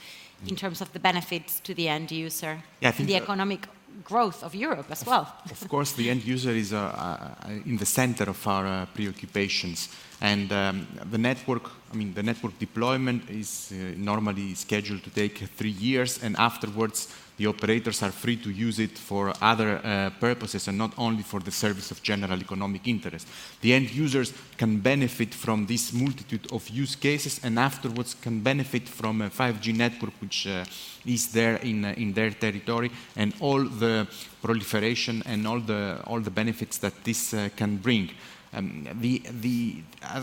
in 0.48 0.56
terms 0.56 0.82
of 0.82 0.92
the 0.94 1.00
benefits 1.00 1.60
to 1.62 1.74
the 1.74 1.88
end 1.88 2.12
user 2.12 2.64
yeah, 2.82 2.94
and 2.98 3.08
the 3.08 3.16
economic 3.16 3.68
growth 4.04 4.44
of 4.44 4.56
Europe 4.56 4.92
as 4.92 5.06
well? 5.06 5.28
of 5.52 5.68
course, 5.68 5.94
the 5.94 6.10
end 6.10 6.24
user 6.24 6.52
is 6.52 6.74
uh, 6.74 6.78
uh, 6.78 7.50
in 7.66 7.78
the 7.78 7.86
center 7.86 8.30
of 8.30 8.48
our 8.48 8.66
uh, 8.66 8.86
preoccupations. 8.94 9.90
And 10.22 10.52
um, 10.52 10.88
the 11.10 11.18
network, 11.18 11.70
I 11.92 11.96
mean, 11.96 12.14
the 12.14 12.24
network 12.24 12.60
deployment 12.60 13.30
is 13.30 13.72
uh, 13.72 13.94
normally 13.98 14.54
scheduled 14.56 15.04
to 15.04 15.10
take 15.10 15.38
three 15.38 15.70
years, 15.70 16.22
and 16.22 16.36
afterwards 16.38 17.08
the 17.40 17.48
operators 17.48 18.04
are 18.04 18.12
free 18.12 18.36
to 18.36 18.50
use 18.50 18.80
it 18.80 18.98
for 18.98 19.34
other 19.42 19.78
uh, 19.78 20.10
purposes 20.20 20.68
and 20.68 20.78
not 20.78 20.92
only 20.98 21.24
for 21.24 21.40
the 21.40 21.52
service 21.52 21.90
of 21.90 22.04
general 22.04 22.38
economic 22.38 22.86
interest. 22.86 23.26
The 23.62 23.74
end 23.74 23.92
users 23.92 24.34
can 24.58 24.80
benefit 24.80 25.34
from 25.34 25.66
this 25.66 25.94
multitude 25.94 26.52
of 26.52 26.68
use 26.68 26.98
cases 26.98 27.40
and 27.42 27.58
afterwards 27.58 28.14
can 28.22 28.42
benefit 28.42 28.90
from 28.90 29.22
a 29.22 29.30
5G 29.30 29.74
network 29.74 30.12
which 30.20 30.48
uh, 30.48 30.66
is 31.06 31.32
there 31.32 31.56
in, 31.64 31.86
uh, 31.86 31.94
in 31.96 32.12
their 32.12 32.32
territory 32.32 32.92
and 33.16 33.34
all 33.40 33.64
the 33.64 34.06
proliferation 34.42 35.24
and 35.26 35.48
all 35.48 35.62
the, 35.62 36.02
all 36.08 36.20
the 36.20 36.32
benefits 36.32 36.78
that 36.80 37.06
this 37.06 37.34
uh, 37.34 37.48
can 37.56 37.78
bring. 37.78 38.10
Um, 38.54 38.88
the, 39.00 39.22
the, 39.42 39.76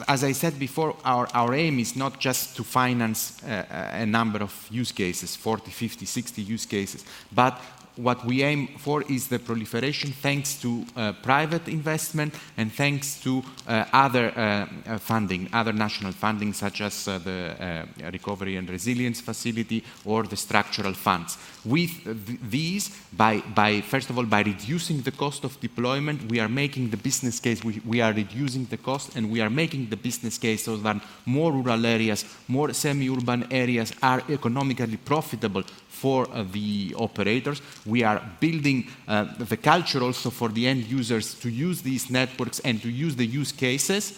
as 0.09 0.25
I 0.25 0.33
said 0.33 0.59
before, 0.59 0.97
our, 1.05 1.29
our 1.33 1.55
aim 1.55 1.79
is 1.79 1.95
not 1.95 2.19
just 2.19 2.57
to 2.57 2.65
finance 2.65 3.43
uh, 3.45 3.65
a 3.93 4.07
number 4.07 4.41
of 4.43 4.67
use 4.71 4.91
cases, 4.91 5.37
40, 5.37 5.71
50, 5.71 6.07
60 6.07 6.43
use 6.43 6.67
cases, 6.67 7.05
but 7.33 7.61
what 7.97 8.25
we 8.25 8.43
aim 8.43 8.69
for 8.79 9.03
is 9.03 9.29
the 9.29 9.39
proliferation 9.39 10.13
thanks 10.13 10.61
to 10.61 10.85
uh, 10.97 11.13
private 11.23 11.67
investment 11.69 12.35
and 12.57 12.73
thanks 12.73 13.21
to 13.21 13.43
uh, 13.67 13.85
other 13.93 14.33
uh, 14.37 14.67
uh 14.87 14.99
funding, 14.99 15.49
other 15.53 15.73
national 15.73 16.13
funding 16.13 16.53
such 16.53 16.81
as 16.81 17.09
uh, 17.09 17.19
the 17.19 17.87
uh, 18.05 18.11
Recovery 18.11 18.57
and 18.57 18.69
Resilience 18.69 19.21
Facility 19.21 19.83
or 20.05 20.25
the 20.25 20.37
structural 20.37 20.93
funds. 20.93 21.39
With 21.65 21.91
th 22.05 22.39
these, 22.51 22.91
by, 23.13 23.43
by, 23.55 23.81
first 23.81 24.11
of 24.11 24.19
all, 24.19 24.27
by 24.27 24.43
reducing 24.43 25.03
the 25.03 25.13
cost 25.13 25.45
of 25.45 25.59
deployment, 25.61 26.31
we 26.31 26.39
are 26.41 26.49
making 26.49 26.91
the 26.91 26.97
business 26.97 27.41
case, 27.41 27.65
we, 27.65 27.81
we 27.85 28.01
are 28.01 28.13
reducing 28.13 28.67
the 28.67 28.77
cost 28.77 29.17
and 29.17 29.31
we 29.31 29.41
are 29.41 29.51
making 29.51 29.89
the 29.89 29.97
business 29.97 30.39
case 30.39 30.65
so 30.65 30.77
that 30.77 30.97
more 31.25 31.53
rural 31.53 31.87
areas, 31.87 32.25
more 32.49 32.73
semi-urban 32.73 33.47
areas 33.51 33.93
are 34.03 34.23
economically 34.29 34.97
profitable 34.97 35.65
for 36.01 36.29
uh, 36.29 36.45
the 36.53 36.95
operators. 36.97 37.61
We 37.85 38.05
are 38.05 38.21
building 38.41 38.87
uh, 39.09 39.25
the 39.39 39.57
culture 39.57 40.03
also 40.03 40.31
for 40.31 40.49
the 40.49 40.67
end 40.67 40.85
users 40.85 41.35
to 41.41 41.49
use 41.49 41.83
these 41.83 42.11
networks 42.11 42.61
and 42.61 42.83
to 42.83 42.89
use 42.89 43.17
the 43.17 43.27
use 43.27 43.53
cases. 43.53 44.13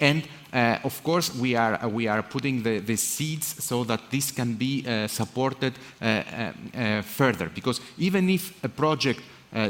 And 0.00 0.22
uh, 0.52 0.78
of 0.84 1.02
course, 1.02 1.34
we 1.34 1.54
are, 1.56 1.82
uh, 1.82 1.88
we 1.88 2.08
are 2.08 2.22
putting 2.22 2.62
the, 2.62 2.80
the, 2.80 2.96
seeds 2.96 3.64
so 3.64 3.84
that 3.84 4.00
this 4.10 4.32
can 4.32 4.54
be 4.54 4.84
uh, 4.86 5.06
supported 5.06 5.72
uh, 6.00 7.02
further. 7.02 7.48
Because 7.48 7.80
even 7.98 8.28
if 8.28 8.52
a 8.64 8.68
project 8.68 9.20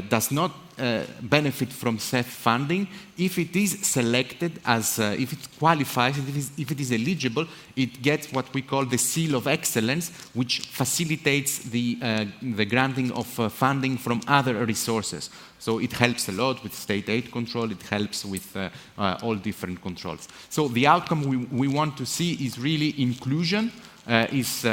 does 0.09 0.31
not 0.31 0.51
uh, 0.79 1.03
benefit 1.21 1.71
from 1.71 1.99
CEF 1.99 2.25
funding 2.25 2.87
if 3.15 3.37
it 3.37 3.55
is 3.55 3.77
selected 3.85 4.59
as, 4.65 4.97
uh, 4.97 5.15
if 5.19 5.31
it 5.31 5.47
qualifies, 5.59 6.17
if 6.17 6.27
it, 6.27 6.35
is, 6.35 6.51
if 6.57 6.71
it 6.71 6.79
is 6.79 6.91
eligible, 6.91 7.45
it 7.75 8.01
gets 8.01 8.31
what 8.31 8.51
we 8.55 8.63
call 8.63 8.83
the 8.83 8.97
seal 8.97 9.35
of 9.35 9.45
excellence, 9.45 10.09
which 10.33 10.61
facilitates 10.61 11.59
the, 11.59 11.99
uh, 12.01 12.25
the 12.41 12.65
granting 12.65 13.11
of 13.11 13.39
uh, 13.39 13.49
funding 13.49 13.97
from 13.97 14.19
other 14.27 14.65
resources. 14.65 15.29
So 15.59 15.77
it 15.77 15.93
helps 15.93 16.27
a 16.27 16.31
lot 16.31 16.63
with 16.63 16.73
state 16.73 17.07
aid 17.07 17.31
control, 17.31 17.69
it 17.71 17.83
helps 17.83 18.25
with 18.25 18.57
uh, 18.57 18.69
uh, 18.97 19.19
all 19.21 19.35
different 19.35 19.79
controls. 19.79 20.27
So 20.49 20.67
the 20.69 20.87
outcome 20.87 21.21
we, 21.23 21.37
we 21.37 21.67
want 21.67 21.97
to 21.97 22.05
see 22.07 22.33
is 22.43 22.57
really 22.57 22.99
inclusion, 22.99 23.71
is 24.07 24.65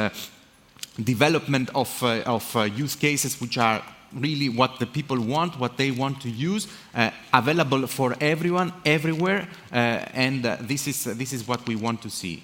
development 1.05 1.69
of, 1.75 2.03
of 2.03 2.69
use 2.75 2.97
cases 2.97 3.39
which 3.39 3.59
are 3.59 3.83
really 4.15 4.49
what 4.49 4.79
the 4.79 4.87
people 4.87 5.21
want, 5.21 5.59
what 5.59 5.77
they 5.77 5.91
want 5.91 6.21
to 6.23 6.31
use, 6.31 6.67
uh, 6.95 7.11
available 7.33 7.87
for 7.87 8.15
everyone, 8.21 8.73
everywhere, 8.85 9.49
uh, 9.73 9.77
and 10.15 10.45
uh, 10.45 10.57
this, 10.61 10.87
is, 10.87 11.05
this 11.05 11.33
is 11.33 11.47
what 11.47 11.67
we 11.67 11.77
want 11.77 12.03
to 12.03 12.11
see. 12.11 12.43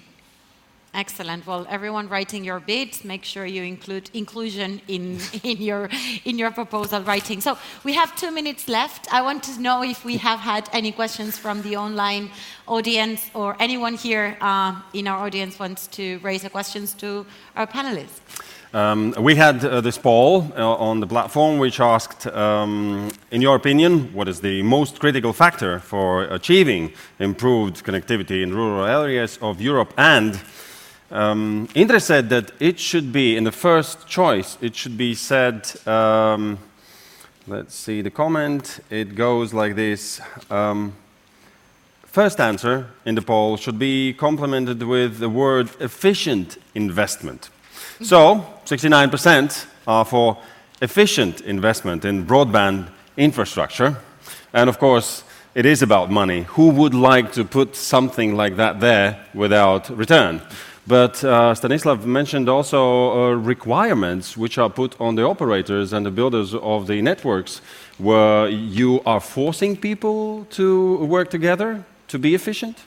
Excellent. 0.93 1.45
Well, 1.45 1.67
everyone 1.69 2.09
writing 2.09 2.43
your 2.43 2.59
bids, 2.59 3.03
make 3.03 3.23
sure 3.23 3.45
you 3.45 3.61
include 3.61 4.09
inclusion 4.15 4.81
in, 4.87 5.19
in, 5.43 5.61
your, 5.61 5.89
in 6.25 6.39
your 6.39 6.49
proposal 6.49 7.03
writing. 7.03 7.39
So 7.39 7.55
we 7.83 7.93
have 7.93 8.15
two 8.15 8.31
minutes 8.31 8.67
left. 8.67 9.13
I 9.13 9.21
want 9.21 9.43
to 9.43 9.61
know 9.61 9.83
if 9.83 10.03
we 10.03 10.17
have 10.17 10.39
had 10.39 10.67
any 10.73 10.91
questions 10.91 11.37
from 11.37 11.61
the 11.61 11.75
online 11.75 12.31
audience 12.67 13.29
or 13.35 13.55
anyone 13.59 13.93
here 13.93 14.37
uh, 14.41 14.81
in 14.93 15.07
our 15.07 15.23
audience 15.23 15.59
wants 15.59 15.85
to 15.87 16.17
raise 16.23 16.43
a 16.45 16.49
questions 16.49 16.93
to 16.95 17.27
our 17.55 17.67
panelists. 17.67 18.21
Um, 18.77 19.15
we 19.17 19.33
had 19.33 19.65
uh, 19.65 19.81
this 19.81 19.97
poll 19.97 20.53
uh, 20.55 20.75
on 20.75 20.99
the 20.99 21.07
platform 21.07 21.57
which 21.57 21.79
asked, 21.79 22.27
um, 22.27 23.09
in 23.31 23.41
your 23.41 23.55
opinion, 23.55 24.13
what 24.13 24.27
is 24.27 24.39
the 24.39 24.61
most 24.61 24.99
critical 24.99 25.33
factor 25.33 25.79
for 25.79 26.25
achieving 26.25 26.93
improved 27.17 27.83
connectivity 27.83 28.43
in 28.43 28.53
rural 28.53 28.85
areas 28.85 29.39
of 29.41 29.59
Europe? 29.59 29.95
And 29.97 30.39
um, 31.09 31.67
Indre 31.73 31.99
said 31.99 32.29
that 32.29 32.51
it 32.59 32.79
should 32.79 33.11
be, 33.11 33.35
in 33.35 33.45
the 33.45 33.51
first 33.51 34.07
choice, 34.07 34.59
it 34.61 34.75
should 34.75 34.95
be 34.95 35.15
said, 35.15 35.75
um, 35.87 36.59
let's 37.47 37.73
see 37.73 38.03
the 38.03 38.11
comment, 38.11 38.79
it 38.91 39.15
goes 39.15 39.55
like 39.55 39.75
this. 39.75 40.21
Um, 40.51 40.93
first 42.03 42.39
answer 42.39 42.91
in 43.05 43.15
the 43.15 43.23
poll 43.23 43.57
should 43.57 43.79
be 43.79 44.13
complemented 44.13 44.83
with 44.83 45.17
the 45.17 45.29
word 45.29 45.71
efficient 45.79 46.59
investment. 46.75 47.49
So, 48.01 48.45
69% 48.65 49.65
are 49.87 50.05
for 50.05 50.37
efficient 50.81 51.41
investment 51.41 52.05
in 52.05 52.25
broadband 52.25 52.89
infrastructure. 53.17 53.97
And 54.53 54.69
of 54.69 54.77
course, 54.77 55.23
it 55.55 55.65
is 55.65 55.81
about 55.81 56.11
money. 56.11 56.43
Who 56.49 56.69
would 56.69 56.93
like 56.93 57.31
to 57.31 57.43
put 57.43 57.75
something 57.75 58.35
like 58.35 58.57
that 58.57 58.79
there 58.79 59.25
without 59.33 59.89
return? 59.89 60.41
But 60.85 61.23
uh, 61.23 61.53
Stanislav 61.55 62.05
mentioned 62.05 62.47
also 62.47 62.81
uh, 63.11 63.33
requirements 63.33 64.37
which 64.37 64.57
are 64.57 64.69
put 64.69 64.95
on 65.01 65.15
the 65.15 65.23
operators 65.23 65.91
and 65.91 66.05
the 66.05 66.11
builders 66.11 66.53
of 66.53 66.87
the 66.87 67.01
networks, 67.01 67.61
where 67.97 68.47
you 68.47 69.01
are 69.05 69.19
forcing 69.19 69.75
people 69.75 70.45
to 70.51 70.97
work 70.97 71.29
together 71.29 71.83
to 72.07 72.19
be 72.19 72.35
efficient? 72.35 72.77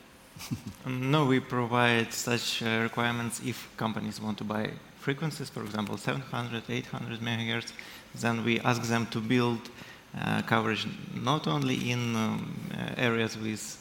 no, 0.86 1.26
we 1.26 1.40
provide 1.40 2.12
such 2.12 2.62
uh, 2.62 2.80
requirements 2.82 3.40
if 3.44 3.68
companies 3.76 4.20
want 4.20 4.38
to 4.38 4.44
buy 4.44 4.70
frequencies, 5.00 5.50
for 5.50 5.62
example, 5.64 5.96
700, 5.96 6.62
800 6.68 7.20
megahertz, 7.20 7.72
then 8.14 8.44
we 8.44 8.60
ask 8.60 8.82
them 8.82 9.06
to 9.06 9.20
build 9.20 9.70
uh, 10.18 10.42
coverage 10.42 10.86
not 11.14 11.46
only 11.46 11.90
in 11.90 12.16
um, 12.16 12.54
uh, 12.72 12.94
areas 12.96 13.36
with 13.38 13.76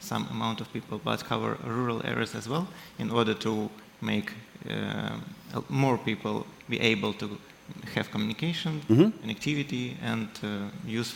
some 0.00 0.26
amount 0.30 0.60
of 0.60 0.72
people, 0.72 1.00
but 1.04 1.24
cover 1.24 1.56
rural 1.64 2.00
areas 2.04 2.34
as 2.34 2.48
well, 2.48 2.66
in 2.98 3.10
order 3.10 3.34
to 3.34 3.70
make 4.00 4.32
uh, 4.68 5.16
more 5.68 5.98
people 5.98 6.46
be 6.68 6.80
able 6.80 7.12
to 7.14 7.38
have 7.94 8.10
communication, 8.10 8.80
mm 8.88 8.96
-hmm. 8.96 9.12
connectivity, 9.22 9.96
and 10.02 10.28
uh, 10.42 11.00
use 11.00 11.14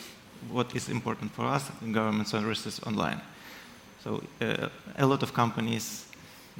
what 0.51 0.73
is 0.73 0.89
important 0.89 1.31
for 1.33 1.45
us, 1.55 1.63
government 1.91 2.27
services 2.27 2.79
online. 2.85 3.19
So 4.03 4.21
uh, 4.41 4.69
a 4.97 5.05
lot 5.05 5.23
of 5.23 5.31
companies 5.33 6.06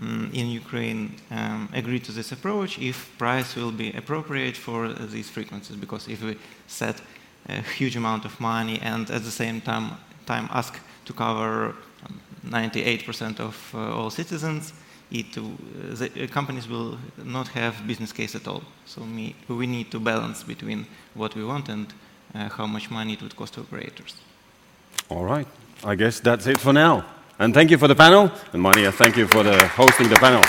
in 0.02 0.48
Ukraine 0.48 1.16
um, 1.32 1.70
agree 1.74 2.00
to 2.00 2.12
this 2.12 2.32
approach 2.32 2.78
if 2.80 3.10
price 3.18 3.56
will 3.56 3.72
be 3.72 3.92
appropriate 3.94 4.56
for 4.56 4.94
these 4.94 5.30
frequencies. 5.30 5.76
Because 5.76 6.08
if 6.08 6.24
we 6.24 6.38
set 6.68 7.02
a 7.50 7.62
huge 7.62 7.96
amount 7.96 8.26
of 8.26 8.40
money 8.40 8.80
and 8.82 9.10
at 9.10 9.24
the 9.24 9.32
same 9.32 9.62
time, 9.62 9.92
time 10.26 10.48
ask 10.52 10.80
to 11.06 11.14
cover 11.14 11.74
98% 12.46 13.40
of 13.40 13.72
uh, 13.74 13.96
all 13.96 14.10
citizens, 14.10 14.74
it, 15.10 15.38
uh, 15.38 15.42
the 15.96 16.28
companies 16.28 16.68
will 16.68 16.98
not 17.24 17.48
have 17.50 17.88
business 17.88 18.12
case 18.12 18.36
at 18.36 18.48
all. 18.48 18.62
So 18.86 19.02
we, 19.02 19.36
we 19.48 19.68
need 19.68 19.90
to 19.92 20.00
balance 20.00 20.44
between 20.44 20.86
what 21.14 21.36
we 21.36 21.44
want 21.44 21.70
and 21.70 21.88
uh, 22.36 22.50
how 22.50 22.68
much 22.68 22.92
money 22.92 23.14
it 23.14 23.22
would 23.22 23.36
cost 23.36 23.54
to 23.54 23.62
operators. 23.62 24.16
All 25.10 25.24
right. 25.24 25.48
I 25.84 25.96
guess 25.96 26.20
that's 26.20 26.48
it 26.48 26.60
for 26.60 26.74
now. 26.74 27.06
And 27.40 27.54
thank 27.54 27.70
you 27.70 27.78
for 27.78 27.88
the 27.88 27.96
panel. 27.96 28.32
And 28.52 28.62
Maria, 28.62 28.92
thank 28.92 29.16
you 29.16 29.28
for 29.28 29.44
the 29.44 29.68
hosting 29.68 30.10
the 30.10 30.16
panel. 30.16 30.42